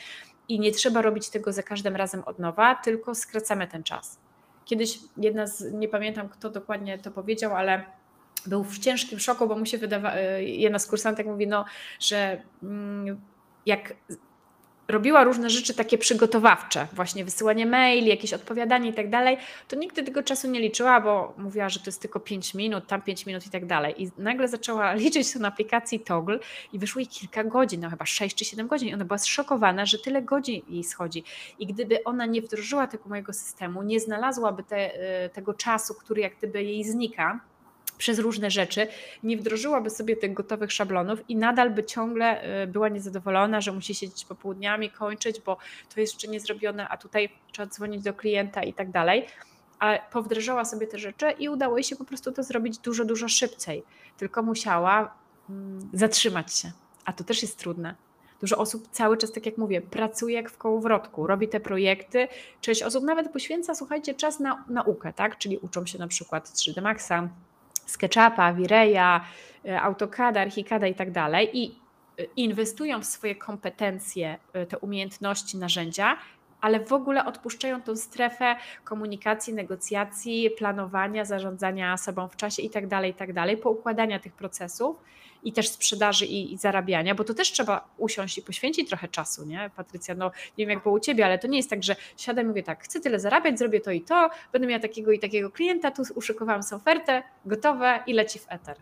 i 0.48 0.60
nie 0.60 0.72
trzeba 0.72 1.02
robić 1.02 1.28
tego 1.28 1.52
za 1.52 1.62
każdym 1.62 1.96
razem 1.96 2.24
od 2.24 2.38
nowa, 2.38 2.74
tylko 2.74 3.14
skracamy 3.14 3.66
ten 3.66 3.82
czas. 3.82 4.18
Kiedyś 4.64 4.98
jedna 5.16 5.46
z, 5.46 5.72
nie 5.72 5.88
pamiętam 5.88 6.28
kto 6.28 6.50
dokładnie 6.50 6.98
to 6.98 7.10
powiedział, 7.10 7.56
ale 7.56 7.84
był 8.46 8.64
w 8.64 8.78
ciężkim 8.78 9.18
szoku, 9.18 9.48
bo 9.48 9.58
mu 9.58 9.66
się 9.66 9.78
wydawało, 9.78 10.16
y, 10.16 10.44
jedna 10.44 10.78
z 10.78 10.86
kursantek 10.86 11.26
mówi, 11.26 11.46
no, 11.46 11.64
że 12.00 12.42
mm, 12.62 13.20
jak 13.66 13.94
robiła 14.88 15.24
różne 15.24 15.50
rzeczy 15.50 15.74
takie 15.74 15.98
przygotowawcze, 15.98 16.86
właśnie 16.92 17.24
wysyłanie 17.24 17.66
maili, 17.66 18.08
jakieś 18.08 18.32
odpowiadanie 18.32 18.90
i 18.90 18.92
tak 18.92 19.10
dalej, 19.10 19.36
to 19.68 19.76
nigdy 19.76 20.02
tego 20.02 20.22
czasu 20.22 20.50
nie 20.50 20.60
liczyła, 20.60 21.00
bo 21.00 21.34
mówiła, 21.38 21.68
że 21.68 21.80
to 21.80 21.86
jest 21.86 22.00
tylko 22.00 22.20
5 22.20 22.54
minut, 22.54 22.86
tam 22.86 23.02
5 23.02 23.26
minut 23.26 23.46
i 23.46 23.50
tak 23.50 23.66
dalej. 23.66 24.02
I 24.02 24.10
nagle 24.18 24.48
zaczęła 24.48 24.94
liczyć 25.04 25.32
to 25.32 25.38
na 25.38 25.48
aplikacji 25.48 26.00
Toggle 26.00 26.38
i 26.72 26.78
wyszło 26.78 26.98
jej 26.98 27.08
kilka 27.08 27.44
godzin, 27.44 27.80
no 27.80 27.90
chyba 27.90 28.06
6 28.06 28.36
czy 28.36 28.44
7 28.44 28.66
godzin. 28.66 28.88
I 28.88 28.94
ona 28.94 29.04
była 29.04 29.18
zszokowana, 29.18 29.86
że 29.86 29.98
tyle 29.98 30.22
godzin 30.22 30.62
jej 30.68 30.84
schodzi. 30.84 31.24
I 31.58 31.66
gdyby 31.66 32.04
ona 32.04 32.26
nie 32.26 32.42
wdrożyła 32.42 32.86
tego 32.86 33.08
mojego 33.08 33.32
systemu, 33.32 33.82
nie 33.82 34.00
znalazłaby 34.00 34.62
te, 34.62 34.94
y, 35.26 35.28
tego 35.28 35.54
czasu, 35.54 35.94
który 35.94 36.20
jak 36.22 36.36
gdyby 36.38 36.62
jej 36.62 36.84
znika, 36.84 37.40
przez 37.98 38.18
różne 38.18 38.50
rzeczy, 38.50 38.86
nie 39.22 39.36
wdrożyłaby 39.36 39.90
sobie 39.90 40.16
tych 40.16 40.34
gotowych 40.34 40.72
szablonów 40.72 41.30
i 41.30 41.36
nadal 41.36 41.70
by 41.70 41.84
ciągle 41.84 42.62
y, 42.62 42.66
była 42.66 42.88
niezadowolona, 42.88 43.60
że 43.60 43.72
musi 43.72 43.94
siedzieć 43.94 44.24
popołudniami, 44.24 44.90
kończyć, 44.90 45.40
bo 45.40 45.56
to 45.94 46.00
jest 46.00 46.12
jeszcze 46.12 46.28
nie 46.28 46.40
zrobione, 46.40 46.88
a 46.88 46.96
tutaj 46.96 47.28
trzeba 47.52 47.68
dzwonić 47.68 48.02
do 48.02 48.14
klienta 48.14 48.62
i 48.62 48.74
tak 48.74 48.90
dalej. 48.90 49.26
Ale 49.78 50.00
powdrażała 50.12 50.64
sobie 50.64 50.86
te 50.86 50.98
rzeczy 50.98 51.30
i 51.30 51.48
udało 51.48 51.76
jej 51.76 51.84
się 51.84 51.96
po 51.96 52.04
prostu 52.04 52.32
to 52.32 52.42
zrobić 52.42 52.78
dużo, 52.78 53.04
dużo 53.04 53.28
szybciej. 53.28 53.82
Tylko 54.16 54.42
musiała 54.42 55.14
mm, 55.50 55.90
zatrzymać 55.92 56.54
się, 56.54 56.72
a 57.04 57.12
to 57.12 57.24
też 57.24 57.42
jest 57.42 57.58
trudne. 57.58 57.94
Dużo 58.40 58.56
osób 58.56 58.88
cały 58.92 59.16
czas, 59.16 59.32
tak 59.32 59.46
jak 59.46 59.58
mówię, 59.58 59.80
pracuje 59.80 60.34
jak 60.34 60.50
w 60.50 60.58
kołowrotku, 60.58 61.26
robi 61.26 61.48
te 61.48 61.60
projekty. 61.60 62.28
Część 62.60 62.82
osób 62.82 63.04
nawet 63.04 63.32
poświęca, 63.32 63.74
słuchajcie, 63.74 64.14
czas 64.14 64.40
na 64.40 64.64
naukę, 64.68 65.12
tak? 65.12 65.38
Czyli 65.38 65.58
uczą 65.58 65.86
się 65.86 65.98
na 65.98 66.08
przykład 66.08 66.48
3D 66.48 66.82
Maxa, 66.82 67.28
SketchUpa, 67.90 68.52
Vireya, 68.52 69.20
e, 69.64 69.80
AutoCADa, 69.80 70.40
Archicada 70.40 70.86
i 70.86 70.94
tak 70.94 71.10
dalej 71.10 71.50
i 71.52 71.64
e, 72.18 72.24
inwestują 72.36 73.00
w 73.00 73.04
swoje 73.04 73.34
kompetencje, 73.34 74.38
e, 74.52 74.66
te 74.66 74.78
umiejętności, 74.78 75.58
narzędzia 75.58 76.16
ale 76.60 76.80
w 76.80 76.92
ogóle 76.92 77.24
odpuszczają 77.24 77.82
tą 77.82 77.96
strefę 77.96 78.56
komunikacji, 78.84 79.54
negocjacji, 79.54 80.50
planowania, 80.50 81.24
zarządzania 81.24 81.96
sobą 81.96 82.28
w 82.28 82.36
czasie 82.36 82.62
i 82.62 82.70
tak 82.70 82.86
dalej, 82.86 83.10
i 83.10 83.14
tak 83.14 83.32
dalej, 83.32 83.56
poukładania 83.56 84.18
tych 84.18 84.32
procesów 84.32 84.96
i 85.42 85.52
też 85.52 85.68
sprzedaży 85.68 86.26
i, 86.26 86.52
i, 86.52 86.58
zarabiania, 86.58 87.14
bo 87.14 87.24
to 87.24 87.34
też 87.34 87.52
trzeba 87.52 87.88
usiąść 87.96 88.38
i 88.38 88.42
poświęcić 88.42 88.88
trochę 88.88 89.08
czasu, 89.08 89.44
nie? 89.44 89.70
Patrycja, 89.76 90.14
no 90.14 90.30
nie 90.58 90.66
wiem 90.66 90.70
jak 90.70 90.82
było 90.82 90.94
u 90.94 91.00
Ciebie, 91.00 91.24
ale 91.24 91.38
to 91.38 91.48
nie 91.48 91.56
jest 91.56 91.70
tak, 91.70 91.82
że 91.82 91.96
siadam 92.16 92.44
i 92.44 92.48
mówię 92.48 92.62
tak, 92.62 92.84
chcę 92.84 93.00
tyle 93.00 93.20
zarabiać, 93.20 93.58
zrobię 93.58 93.80
to 93.80 93.90
i 93.90 94.00
to, 94.00 94.30
będę 94.52 94.68
miała 94.68 94.82
takiego 94.82 95.12
i 95.12 95.18
takiego 95.18 95.50
klienta, 95.50 95.90
tu 95.90 96.02
uszykowałam 96.14 96.62
sobie 96.62 96.82
ofertę, 96.82 97.22
gotowe 97.44 98.00
i 98.06 98.12
leci 98.12 98.38
w 98.38 98.46
eter. 98.48 98.76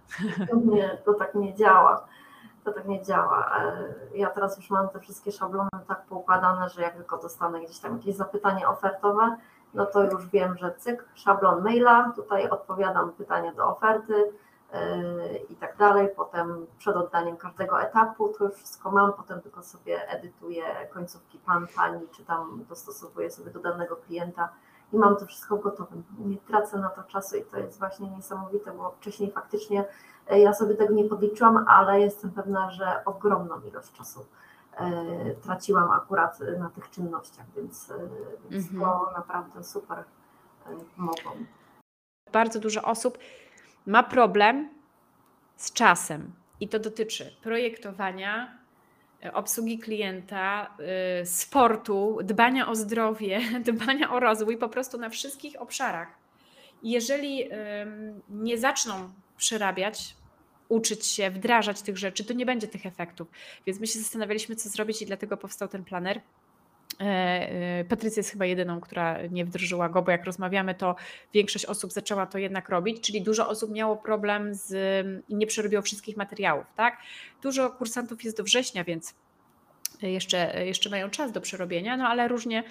Nie, 0.64 0.98
to 1.04 1.14
tak 1.14 1.34
nie 1.34 1.54
działa. 1.54 2.08
To 2.64 2.72
tak 2.72 2.88
nie 2.88 3.02
działa. 3.02 3.58
E, 3.60 4.18
ja 4.18 4.30
teraz 4.30 4.56
już 4.56 4.70
mam 4.70 4.88
te 4.88 5.00
wszystkie 5.00 5.32
szablony 5.32 5.68
tak 5.88 6.06
poukładane, 6.06 6.68
że 6.68 6.82
jak 6.82 6.94
tylko 6.94 7.18
dostanę 7.18 7.60
gdzieś 7.60 7.78
tam 7.78 7.96
jakieś 7.96 8.14
zapytanie 8.14 8.68
ofertowe, 8.68 9.36
no 9.74 9.86
to 9.86 10.04
już 10.04 10.26
wiem, 10.26 10.56
że 10.58 10.74
cyk, 10.78 11.04
szablon 11.14 11.62
maila, 11.62 12.12
tutaj 12.16 12.48
odpowiadam 12.48 13.12
pytanie 13.12 13.52
do 13.52 13.68
oferty, 13.68 14.32
i 15.50 15.56
tak 15.56 15.76
dalej. 15.76 16.08
Potem 16.16 16.66
przed 16.78 16.96
oddaniem 16.96 17.36
każdego 17.36 17.82
etapu 17.82 18.28
to 18.28 18.44
już 18.44 18.54
wszystko 18.54 18.90
mam, 18.90 19.12
potem 19.12 19.40
tylko 19.40 19.62
sobie 19.62 20.08
edytuję 20.08 20.64
końcówki 20.92 21.38
pan, 21.38 21.66
pani, 21.76 22.08
czy 22.16 22.24
tam 22.24 22.64
dostosowuję 22.68 23.30
sobie 23.30 23.50
do 23.50 23.60
danego 23.60 23.96
klienta 23.96 24.48
i 24.92 24.96
mam 24.96 25.16
to 25.16 25.26
wszystko 25.26 25.56
gotowe. 25.56 25.96
Nie 26.18 26.36
tracę 26.36 26.78
na 26.78 26.88
to 26.88 27.02
czasu 27.02 27.36
i 27.36 27.44
to 27.44 27.58
jest 27.58 27.78
właśnie 27.78 28.10
niesamowite, 28.10 28.72
bo 28.72 28.90
wcześniej 28.90 29.32
faktycznie 29.32 29.84
e, 30.28 30.40
ja 30.40 30.54
sobie 30.54 30.74
tego 30.74 30.94
nie 30.94 31.04
podliczyłam, 31.04 31.64
ale 31.68 32.00
jestem 32.00 32.30
pewna, 32.30 32.70
że 32.70 33.04
ogromną 33.04 33.60
ilość 33.60 33.92
czasu 33.92 34.26
e, 34.76 35.34
traciłam 35.34 35.90
akurat 35.90 36.40
na 36.58 36.70
tych 36.70 36.90
czynnościach, 36.90 37.46
więc, 37.56 37.92
więc 38.50 38.72
mhm. 38.72 38.80
to 38.80 39.12
naprawdę 39.16 39.64
super 39.64 40.04
mogą. 40.96 41.30
Bardzo 42.32 42.60
dużo 42.60 42.82
osób 42.82 43.18
ma 43.86 44.02
problem 44.02 44.70
z 45.56 45.72
czasem 45.72 46.32
i 46.60 46.68
to 46.68 46.78
dotyczy 46.78 47.36
projektowania, 47.42 48.58
e, 49.24 49.32
obsługi 49.32 49.78
klienta, 49.78 50.76
e, 51.20 51.26
sportu, 51.26 52.18
dbania 52.24 52.68
o 52.68 52.74
zdrowie, 52.74 53.40
dbania 53.72 54.12
o 54.12 54.20
rozwój, 54.20 54.58
po 54.58 54.68
prostu 54.68 54.98
na 54.98 55.10
wszystkich 55.10 55.60
obszarach. 55.60 56.08
jeżeli 56.82 57.44
nie 58.28 58.58
zaczną 58.58 59.10
przerabiać, 59.36 60.16
uczyć 60.68 61.06
się, 61.06 61.30
wdrażać 61.30 61.82
tych 61.82 61.98
rzeczy, 61.98 62.24
to 62.24 62.34
nie 62.34 62.46
będzie 62.46 62.68
tych 62.68 62.86
efektów. 62.86 63.28
Więc 63.66 63.80
my 63.80 63.86
się 63.86 63.98
zastanawialiśmy, 63.98 64.56
co 64.56 64.68
zrobić, 64.68 65.02
i 65.02 65.06
dlatego 65.06 65.36
powstał 65.36 65.68
ten 65.68 65.84
planer. 65.84 66.20
E, 67.00 67.04
e, 67.04 67.84
Patrycja 67.84 68.20
jest 68.20 68.30
chyba 68.30 68.44
jedyną, 68.44 68.80
która 68.80 69.26
nie 69.26 69.44
wdrożyła 69.44 69.88
go, 69.88 70.02
bo 70.02 70.10
jak 70.10 70.24
rozmawiamy, 70.24 70.74
to 70.74 70.96
większość 71.34 71.64
osób 71.64 71.92
zaczęła 71.92 72.26
to 72.26 72.38
jednak 72.38 72.68
robić, 72.68 73.06
czyli 73.06 73.22
dużo 73.22 73.48
osób 73.48 73.70
miało 73.70 73.96
problem 73.96 74.54
z 74.54 74.74
nie 75.28 75.46
przerobiło 75.46 75.82
wszystkich 75.82 76.16
materiałów, 76.16 76.66
tak? 76.76 76.98
Dużo 77.42 77.70
kursantów 77.70 78.24
jest 78.24 78.36
do 78.36 78.44
września, 78.44 78.84
więc 78.84 79.14
jeszcze, 80.02 80.66
jeszcze 80.66 80.90
mają 80.90 81.10
czas 81.10 81.32
do 81.32 81.40
przerobienia, 81.40 81.96
no 81.96 82.08
ale 82.08 82.28
różnie, 82.28 82.64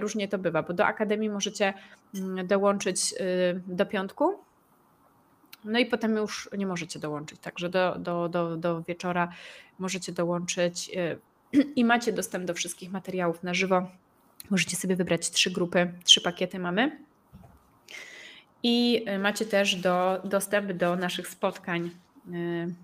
różnie 0.00 0.28
to 0.28 0.38
bywa, 0.38 0.62
bo 0.62 0.72
do 0.72 0.86
akademii 0.86 1.30
możecie 1.30 1.74
mm, 2.14 2.46
dołączyć 2.46 3.12
y, 3.12 3.62
do 3.66 3.86
piątku, 3.86 4.38
no 5.64 5.78
i 5.78 5.86
potem 5.86 6.16
już 6.16 6.50
nie 6.58 6.66
możecie 6.66 6.98
dołączyć, 6.98 7.40
także 7.40 7.68
do, 7.68 7.98
do, 7.98 8.28
do, 8.28 8.56
do 8.56 8.82
wieczora 8.82 9.28
możecie 9.78 10.12
dołączyć 10.12 10.90
y, 10.96 11.31
i 11.76 11.84
macie 11.84 12.12
dostęp 12.12 12.44
do 12.44 12.54
wszystkich 12.54 12.90
materiałów 12.90 13.42
na 13.42 13.54
żywo. 13.54 13.88
Możecie 14.50 14.76
sobie 14.76 14.96
wybrać 14.96 15.30
trzy 15.30 15.50
grupy, 15.50 15.92
trzy 16.04 16.20
pakiety 16.20 16.58
mamy. 16.58 16.98
I 18.62 19.04
y, 19.08 19.18
macie 19.18 19.44
też 19.44 19.76
do, 19.76 20.20
dostęp 20.24 20.72
do 20.72 20.96
naszych 20.96 21.28
spotkań, 21.28 21.90
yy, 22.26 22.74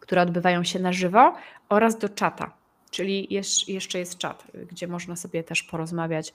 które 0.00 0.22
odbywają 0.22 0.64
się 0.64 0.78
na 0.78 0.92
żywo 0.92 1.34
oraz 1.68 1.98
do 1.98 2.08
czata, 2.08 2.52
czyli 2.90 3.28
jeszcze 3.68 3.98
jest 3.98 4.18
czat, 4.18 4.46
gdzie 4.70 4.86
można 4.88 5.16
sobie 5.16 5.44
też 5.44 5.62
porozmawiać 5.62 6.32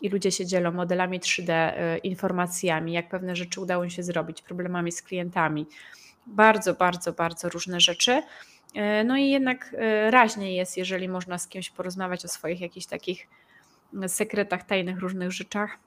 i 0.00 0.08
ludzie 0.08 0.32
się 0.32 0.46
dzielą 0.46 0.72
modelami 0.72 1.20
3D, 1.20 1.48
yy, 1.48 1.98
informacjami, 1.98 2.92
jak 2.92 3.08
pewne 3.08 3.36
rzeczy 3.36 3.60
udało 3.60 3.88
się 3.88 4.02
zrobić, 4.02 4.42
problemami 4.42 4.92
z 4.92 5.02
klientami. 5.02 5.66
Bardzo, 6.26 6.74
bardzo, 6.74 7.12
bardzo 7.12 7.48
różne 7.48 7.80
rzeczy. 7.80 8.22
E, 8.74 9.04
no 9.04 9.16
i 9.16 9.30
jednak 9.30 9.74
e, 9.78 10.10
raźniej 10.10 10.56
jest, 10.56 10.76
jeżeli 10.76 11.08
można 11.08 11.38
z 11.38 11.48
kimś 11.48 11.70
porozmawiać 11.70 12.24
o 12.24 12.28
swoich 12.28 12.60
jakichś 12.60 12.86
takich 12.86 13.28
e, 14.02 14.08
sekretach, 14.08 14.62
tajnych 14.66 14.98
różnych 14.98 15.32
rzeczach 15.32 15.78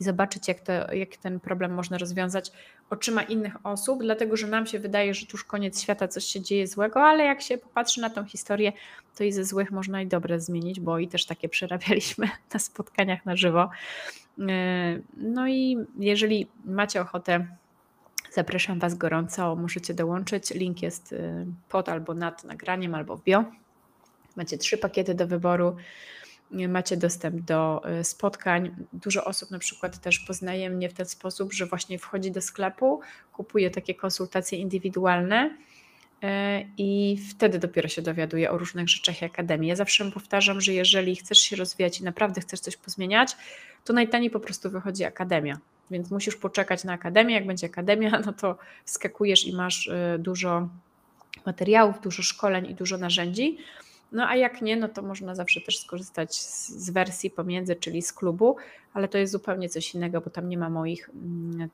i 0.00 0.04
zobaczyć, 0.04 0.48
jak, 0.48 0.60
to, 0.60 0.94
jak 0.94 1.16
ten 1.16 1.40
problem 1.40 1.74
można 1.74 1.98
rozwiązać 1.98 2.52
oczyma 2.90 3.22
innych 3.22 3.66
osób, 3.66 4.02
dlatego 4.02 4.36
że 4.36 4.46
nam 4.46 4.66
się 4.66 4.78
wydaje, 4.78 5.14
że 5.14 5.26
tuż 5.26 5.44
koniec 5.44 5.82
świata 5.82 6.08
coś 6.08 6.24
się 6.24 6.40
dzieje 6.40 6.66
złego, 6.66 7.02
ale 7.02 7.24
jak 7.24 7.42
się 7.42 7.58
popatrzy 7.58 8.00
na 8.00 8.10
tą 8.10 8.24
historię, 8.24 8.72
to 9.16 9.24
i 9.24 9.32
ze 9.32 9.44
złych 9.44 9.70
można 9.70 10.02
i 10.02 10.06
dobre 10.06 10.40
zmienić, 10.40 10.80
bo 10.80 10.98
i 10.98 11.08
też 11.08 11.26
takie 11.26 11.48
przerabialiśmy 11.48 12.28
na 12.54 12.60
spotkaniach 12.60 13.26
na 13.26 13.36
żywo. 13.36 13.70
No 15.16 15.48
i 15.48 15.76
jeżeli 15.98 16.46
macie 16.64 17.00
ochotę 17.00 17.46
Zapraszam 18.30 18.78
Was 18.78 18.94
gorąco, 18.94 19.56
możecie 19.56 19.94
dołączyć. 19.94 20.50
Link 20.50 20.82
jest 20.82 21.12
y, 21.12 21.46
pod 21.68 21.88
albo 21.88 22.14
nad 22.14 22.44
nagraniem, 22.44 22.94
albo 22.94 23.16
w 23.16 23.24
bio. 23.24 23.44
Macie 24.36 24.58
trzy 24.58 24.78
pakiety 24.78 25.14
do 25.14 25.26
wyboru. 25.26 25.76
Macie 26.68 26.96
dostęp 26.96 27.40
do 27.40 27.82
y, 28.00 28.04
spotkań. 28.04 28.76
Dużo 28.92 29.24
osób 29.24 29.50
na 29.50 29.58
przykład 29.58 30.00
też 30.00 30.18
poznaje 30.18 30.70
mnie 30.70 30.88
w 30.88 30.92
ten 30.92 31.06
sposób, 31.06 31.52
że 31.52 31.66
właśnie 31.66 31.98
wchodzi 31.98 32.30
do 32.30 32.40
sklepu, 32.40 33.00
kupuje 33.32 33.70
takie 33.70 33.94
konsultacje 33.94 34.58
indywidualne 34.58 35.50
y, 35.50 36.26
i 36.78 37.18
wtedy 37.30 37.58
dopiero 37.58 37.88
się 37.88 38.02
dowiaduje 38.02 38.50
o 38.50 38.58
różnych 38.58 38.88
rzeczach 38.88 39.22
akademii. 39.22 39.68
Ja 39.68 39.76
zawsze 39.76 40.10
powtarzam, 40.10 40.60
że 40.60 40.72
jeżeli 40.72 41.16
chcesz 41.16 41.38
się 41.38 41.56
rozwijać 41.56 42.00
i 42.00 42.04
naprawdę 42.04 42.40
chcesz 42.40 42.60
coś 42.60 42.76
pozmieniać, 42.76 43.36
to 43.84 43.92
najtaniej 43.92 44.30
po 44.30 44.40
prostu 44.40 44.70
wychodzi 44.70 45.04
akademia 45.04 45.58
więc 45.90 46.10
musisz 46.10 46.36
poczekać 46.36 46.84
na 46.84 46.92
akademię. 46.92 47.34
Jak 47.34 47.46
będzie 47.46 47.66
akademia, 47.66 48.20
no 48.26 48.32
to 48.32 48.58
skakujesz 48.84 49.46
i 49.46 49.56
masz 49.56 49.86
y, 49.86 50.18
dużo 50.18 50.68
materiałów, 51.46 52.00
dużo 52.00 52.22
szkoleń 52.22 52.70
i 52.70 52.74
dużo 52.74 52.98
narzędzi. 52.98 53.58
No 54.12 54.28
a 54.28 54.36
jak 54.36 54.62
nie, 54.62 54.76
no 54.76 54.88
to 54.88 55.02
można 55.02 55.34
zawsze 55.34 55.60
też 55.60 55.78
skorzystać 55.78 56.34
z, 56.34 56.90
wersji 56.90 57.30
pomiędzy, 57.30 57.76
czyli 57.76 58.02
z 58.02 58.12
klubu, 58.12 58.56
ale 58.94 59.08
to 59.08 59.18
jest 59.18 59.32
zupełnie 59.32 59.68
coś 59.68 59.94
innego, 59.94 60.20
bo 60.20 60.30
tam 60.30 60.48
nie 60.48 60.58
ma 60.58 60.70
moich 60.70 61.08
mm, 61.08 61.68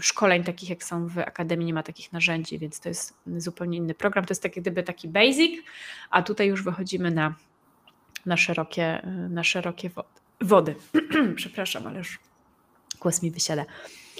szkoleń 0.00 0.44
takich 0.44 0.70
jak 0.70 0.84
są 0.84 1.06
w 1.06 1.18
akademii, 1.18 1.66
nie 1.66 1.74
ma 1.74 1.82
takich 1.82 2.12
narzędzi, 2.12 2.58
więc 2.58 2.80
to 2.80 2.88
jest 2.88 3.14
zupełnie 3.36 3.78
inny 3.78 3.94
program. 3.94 4.24
To 4.24 4.32
jest 4.32 4.42
tak 4.42 4.52
gdyby 4.52 4.82
taki 4.82 5.08
basic, 5.08 5.64
a 6.10 6.22
tutaj 6.22 6.48
już 6.48 6.62
wychodzimy 6.62 7.10
na, 7.10 7.34
na 8.26 8.36
szerokie, 8.36 9.02
na 9.30 9.44
szerokie 9.44 9.90
wody. 10.40 10.74
Przepraszam, 11.36 11.86
ale 11.86 11.98
już 11.98 12.18
głos 13.00 13.22
mi 13.22 13.30
wysiada. 13.30 13.64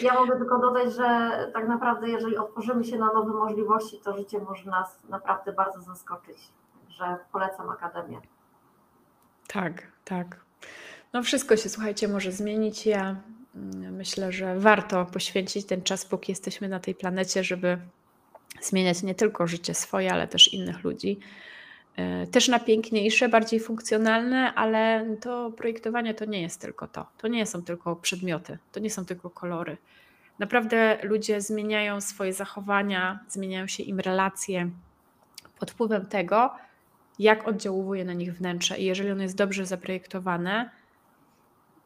Ja 0.02 0.14
mogę 0.14 0.36
tylko 0.38 0.58
dodać, 0.58 0.94
że 0.94 1.30
tak 1.54 1.68
naprawdę, 1.68 2.08
jeżeli 2.08 2.36
otworzymy 2.36 2.84
się 2.84 2.98
na 2.98 3.12
nowe 3.12 3.32
możliwości, 3.32 4.00
to 4.04 4.16
życie 4.16 4.38
może 4.38 4.70
nas 4.70 4.98
naprawdę 5.08 5.52
bardzo 5.52 5.80
zaskoczyć. 5.80 6.36
Że 6.88 7.18
polecam 7.32 7.70
Akademię. 7.70 8.20
Tak, 9.48 9.82
tak. 10.04 10.40
No 11.12 11.22
wszystko 11.22 11.56
się, 11.56 11.68
słuchajcie, 11.68 12.08
może 12.08 12.32
zmienić. 12.32 12.86
Ja 12.86 13.16
mm, 13.54 13.94
myślę, 13.94 14.32
że 14.32 14.58
warto 14.58 15.04
poświęcić 15.04 15.66
ten 15.66 15.82
czas, 15.82 16.04
póki 16.04 16.32
jesteśmy 16.32 16.68
na 16.68 16.80
tej 16.80 16.94
planecie, 16.94 17.44
żeby 17.44 17.78
zmieniać 18.60 19.02
nie 19.02 19.14
tylko 19.14 19.46
życie 19.46 19.74
swoje, 19.74 20.12
ale 20.12 20.28
też 20.28 20.54
innych 20.54 20.84
ludzi. 20.84 21.20
E, 21.98 22.26
też 22.26 22.48
na 22.48 22.58
piękniejsze, 22.58 23.28
bardziej 23.28 23.60
funkcjonalne, 23.60 24.54
ale 24.54 25.06
to 25.20 25.50
projektowanie 25.50 26.14
to 26.14 26.24
nie 26.24 26.42
jest 26.42 26.60
tylko 26.60 26.88
to. 26.88 27.06
To 27.18 27.28
nie 27.28 27.46
są 27.46 27.62
tylko 27.62 27.96
przedmioty, 27.96 28.58
to 28.72 28.80
nie 28.80 28.90
są 28.90 29.04
tylko 29.04 29.30
kolory. 29.30 29.76
Naprawdę 30.38 30.98
ludzie 31.02 31.40
zmieniają 31.40 32.00
swoje 32.00 32.32
zachowania, 32.32 33.20
zmieniają 33.28 33.66
się 33.66 33.82
im 33.82 34.00
relacje 34.00 34.70
pod 35.58 35.70
wpływem 35.70 36.06
tego, 36.06 36.50
jak 37.18 37.48
oddziałuje 37.48 38.04
na 38.04 38.12
nich 38.12 38.34
wnętrze. 38.36 38.78
I 38.78 38.84
jeżeli 38.84 39.10
ono 39.10 39.22
jest 39.22 39.36
dobrze 39.36 39.66
zaprojektowane, 39.66 40.70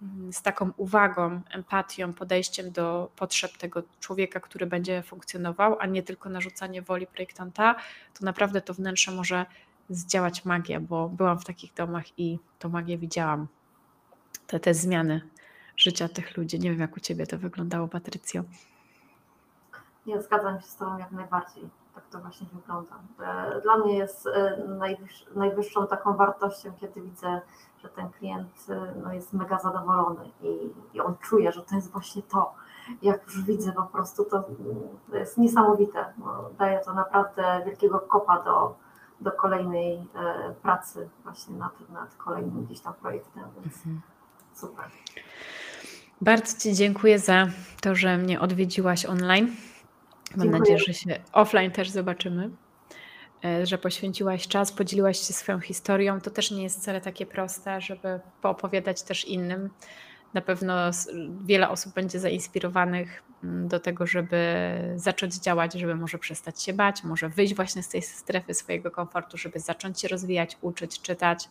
mm, 0.02 0.32
z 0.32 0.42
taką 0.42 0.70
uwagą, 0.76 1.40
empatią, 1.50 2.12
podejściem 2.12 2.72
do 2.72 3.10
potrzeb 3.16 3.56
tego 3.56 3.82
człowieka, 4.00 4.40
który 4.40 4.66
będzie 4.66 5.02
funkcjonował, 5.02 5.76
a 5.80 5.86
nie 5.86 6.02
tylko 6.02 6.28
narzucanie 6.28 6.82
woli 6.82 7.06
projektanta, 7.06 7.74
to 8.18 8.24
naprawdę 8.24 8.60
to 8.60 8.74
wnętrze 8.74 9.12
może 9.12 9.46
zdziałać 9.89 10.45
magię, 10.45 10.80
bo 10.80 11.09
byłam 11.09 11.39
w 11.39 11.45
takich 11.45 11.74
domach 11.74 12.18
i 12.18 12.39
tą 12.59 12.68
magię 12.68 12.99
widziałam. 12.99 13.47
Te, 14.47 14.61
te 14.61 14.74
zmiany 14.74 15.20
życia 15.76 16.09
tych 16.09 16.37
ludzi. 16.37 16.61
Nie 16.61 16.70
wiem, 16.70 16.80
jak 16.80 16.97
u 16.97 17.01
Ciebie 17.01 17.26
to 17.26 17.39
wyglądało, 17.39 17.89
Patrycjo. 17.89 18.43
Nie, 20.07 20.22
zgadzam 20.22 20.61
się 20.61 20.66
z 20.66 20.76
Tobą 20.76 20.99
jak 20.99 21.11
najbardziej. 21.12 21.70
Tak 21.95 22.05
to 22.11 22.20
właśnie 22.20 22.47
wygląda. 22.53 22.97
E, 23.20 23.61
dla 23.61 23.76
mnie 23.76 23.99
jest 23.99 24.28
najwyższą 25.35 25.87
taką 25.87 26.16
wartością, 26.16 26.72
kiedy 26.80 27.03
widzę, 27.03 27.41
że 27.83 27.89
ten 27.89 28.11
klient 28.11 28.66
no, 29.03 29.12
jest 29.12 29.33
mega 29.33 29.59
zadowolony 29.59 30.30
i, 30.41 30.70
i 30.95 31.01
on 31.01 31.16
czuje, 31.16 31.53
że 31.53 31.62
to 31.62 31.74
jest 31.74 31.91
właśnie 31.91 32.22
to. 32.22 32.55
Jak 33.03 33.24
już 33.24 33.43
widzę 33.43 33.72
po 33.72 33.83
prostu, 33.83 34.24
to, 34.24 34.45
to 35.11 35.16
jest 35.16 35.39
niesamowite. 35.39 36.12
No, 36.18 36.51
daje 36.59 36.80
to 36.80 36.95
naprawdę 36.95 37.62
wielkiego 37.66 38.01
kopa 38.01 38.43
do, 38.43 38.74
do 39.23 39.33
kolejnej 39.33 39.95
e, 39.95 40.55
pracy 40.62 41.09
właśnie 41.25 41.57
nad, 41.57 41.91
nad 41.91 42.14
kolejnym 42.14 42.66
gdzieś 42.66 42.81
tam 42.81 42.95
projektem, 42.95 43.43
więc 43.55 43.77
mhm. 43.77 44.01
super. 44.55 44.85
Bardzo 46.20 46.61
Ci 46.61 46.75
dziękuję 46.75 47.18
za 47.18 47.49
to, 47.81 47.95
że 47.95 48.18
mnie 48.18 48.41
odwiedziłaś 48.41 49.07
online. 49.07 49.47
Mam 49.47 50.41
dziękuję. 50.41 50.61
nadzieję, 50.61 50.79
że 50.79 50.95
się 50.95 51.20
offline 51.33 51.70
też 51.70 51.91
zobaczymy, 51.91 52.51
e, 53.45 53.66
że 53.66 53.79
poświęciłaś 53.79 54.49
czas, 54.49 54.73
podzieliłaś 54.73 55.18
się 55.18 55.33
swoją 55.33 55.61
historią. 55.61 56.20
To 56.20 56.31
też 56.31 56.51
nie 56.51 56.62
jest 56.62 56.81
wcale 56.81 57.01
takie 57.01 57.27
proste, 57.27 57.81
żeby 57.81 58.20
poopowiadać 58.43 59.03
też 59.03 59.25
innym. 59.25 59.70
Na 60.35 60.41
pewno 60.41 60.91
wiele 61.45 61.68
osób 61.68 61.95
będzie 61.95 62.20
zainspirowanych 62.20 63.22
mm, 63.45 63.68
do 63.68 63.80
tego, 63.80 64.07
żeby 64.07 64.37
zacząć 64.97 65.35
działać, 65.35 65.72
żeby 65.72 65.95
może 65.95 66.18
przestać 66.18 66.62
się 66.62 66.72
bać, 66.72 67.05
może 67.05 67.28
wyjść 67.28 67.55
właśnie 67.55 67.83
z 67.83 67.89
tej 67.89 68.03
strefy 68.03 68.55
swojego 68.55 68.91
komfortu, 68.91 69.39
żeby 69.39 69.61
zacząć 69.61 70.01
się 70.01 70.09
rozwijać, 70.09 70.59
uczyć, 70.61 71.01
czytać. 71.01 71.49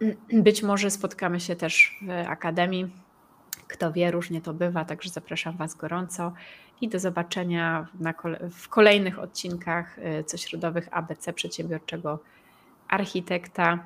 Być 0.32 0.62
może 0.62 0.90
spotkamy 0.90 1.40
się 1.40 1.56
też 1.56 1.98
w 2.02 2.10
akademii. 2.28 2.90
Kto 3.68 3.92
wie, 3.92 4.10
różnie 4.10 4.40
to 4.40 4.54
bywa, 4.54 4.84
także 4.84 5.10
zapraszam 5.10 5.56
Was 5.56 5.74
gorąco 5.74 6.32
i 6.80 6.88
do 6.88 6.98
zobaczenia 6.98 7.86
w 8.50 8.68
kolejnych 8.68 9.18
odcinkach 9.18 9.98
y, 9.98 10.24
cośrodowych 10.24 10.88
ABC 10.90 11.32
Przedsiębiorczego 11.32 12.18
Architekta. 12.88 13.78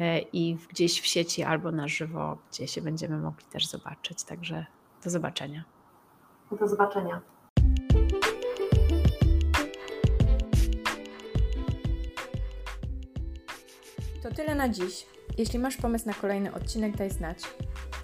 E, 0.00 0.18
i 0.32 0.56
gdzieś 0.68 1.00
w 1.00 1.06
sieci 1.06 1.42
albo 1.42 1.72
na 1.72 1.88
żywo, 1.88 2.38
gdzie 2.50 2.68
się 2.68 2.82
będziemy 2.82 3.18
mogli 3.18 3.44
też 3.46 3.66
zobaczyć. 3.66 4.24
Także 4.24 4.66
do 5.04 5.10
zobaczenia. 5.10 5.64
Do 6.60 6.68
zobaczenia. 6.68 7.20
To 14.22 14.34
tyle 14.36 14.54
na 14.54 14.68
dziś. 14.68 15.06
Jeśli 15.38 15.58
masz 15.58 15.76
pomysł 15.76 16.06
na 16.06 16.14
kolejny 16.14 16.54
odcinek, 16.54 16.96
daj 16.96 17.10
znać. 17.10 17.38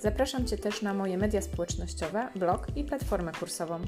Zapraszam 0.01 0.47
Cię 0.47 0.59
też 0.59 0.83
na 0.83 0.95
moje 0.95 1.19
media 1.19 1.43
społecznościowe, 1.43 2.29
blog 2.37 2.67
i 2.77 2.85
platformę 2.85 3.33
kursową. 3.33 3.81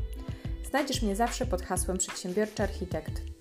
Znajdziesz 0.71 1.03
mnie 1.03 1.17
zawsze 1.17 1.47
pod 1.47 1.63
hasłem 1.63 1.99
Przedsiębiorczy 1.99 2.63
Architekt. 2.63 3.38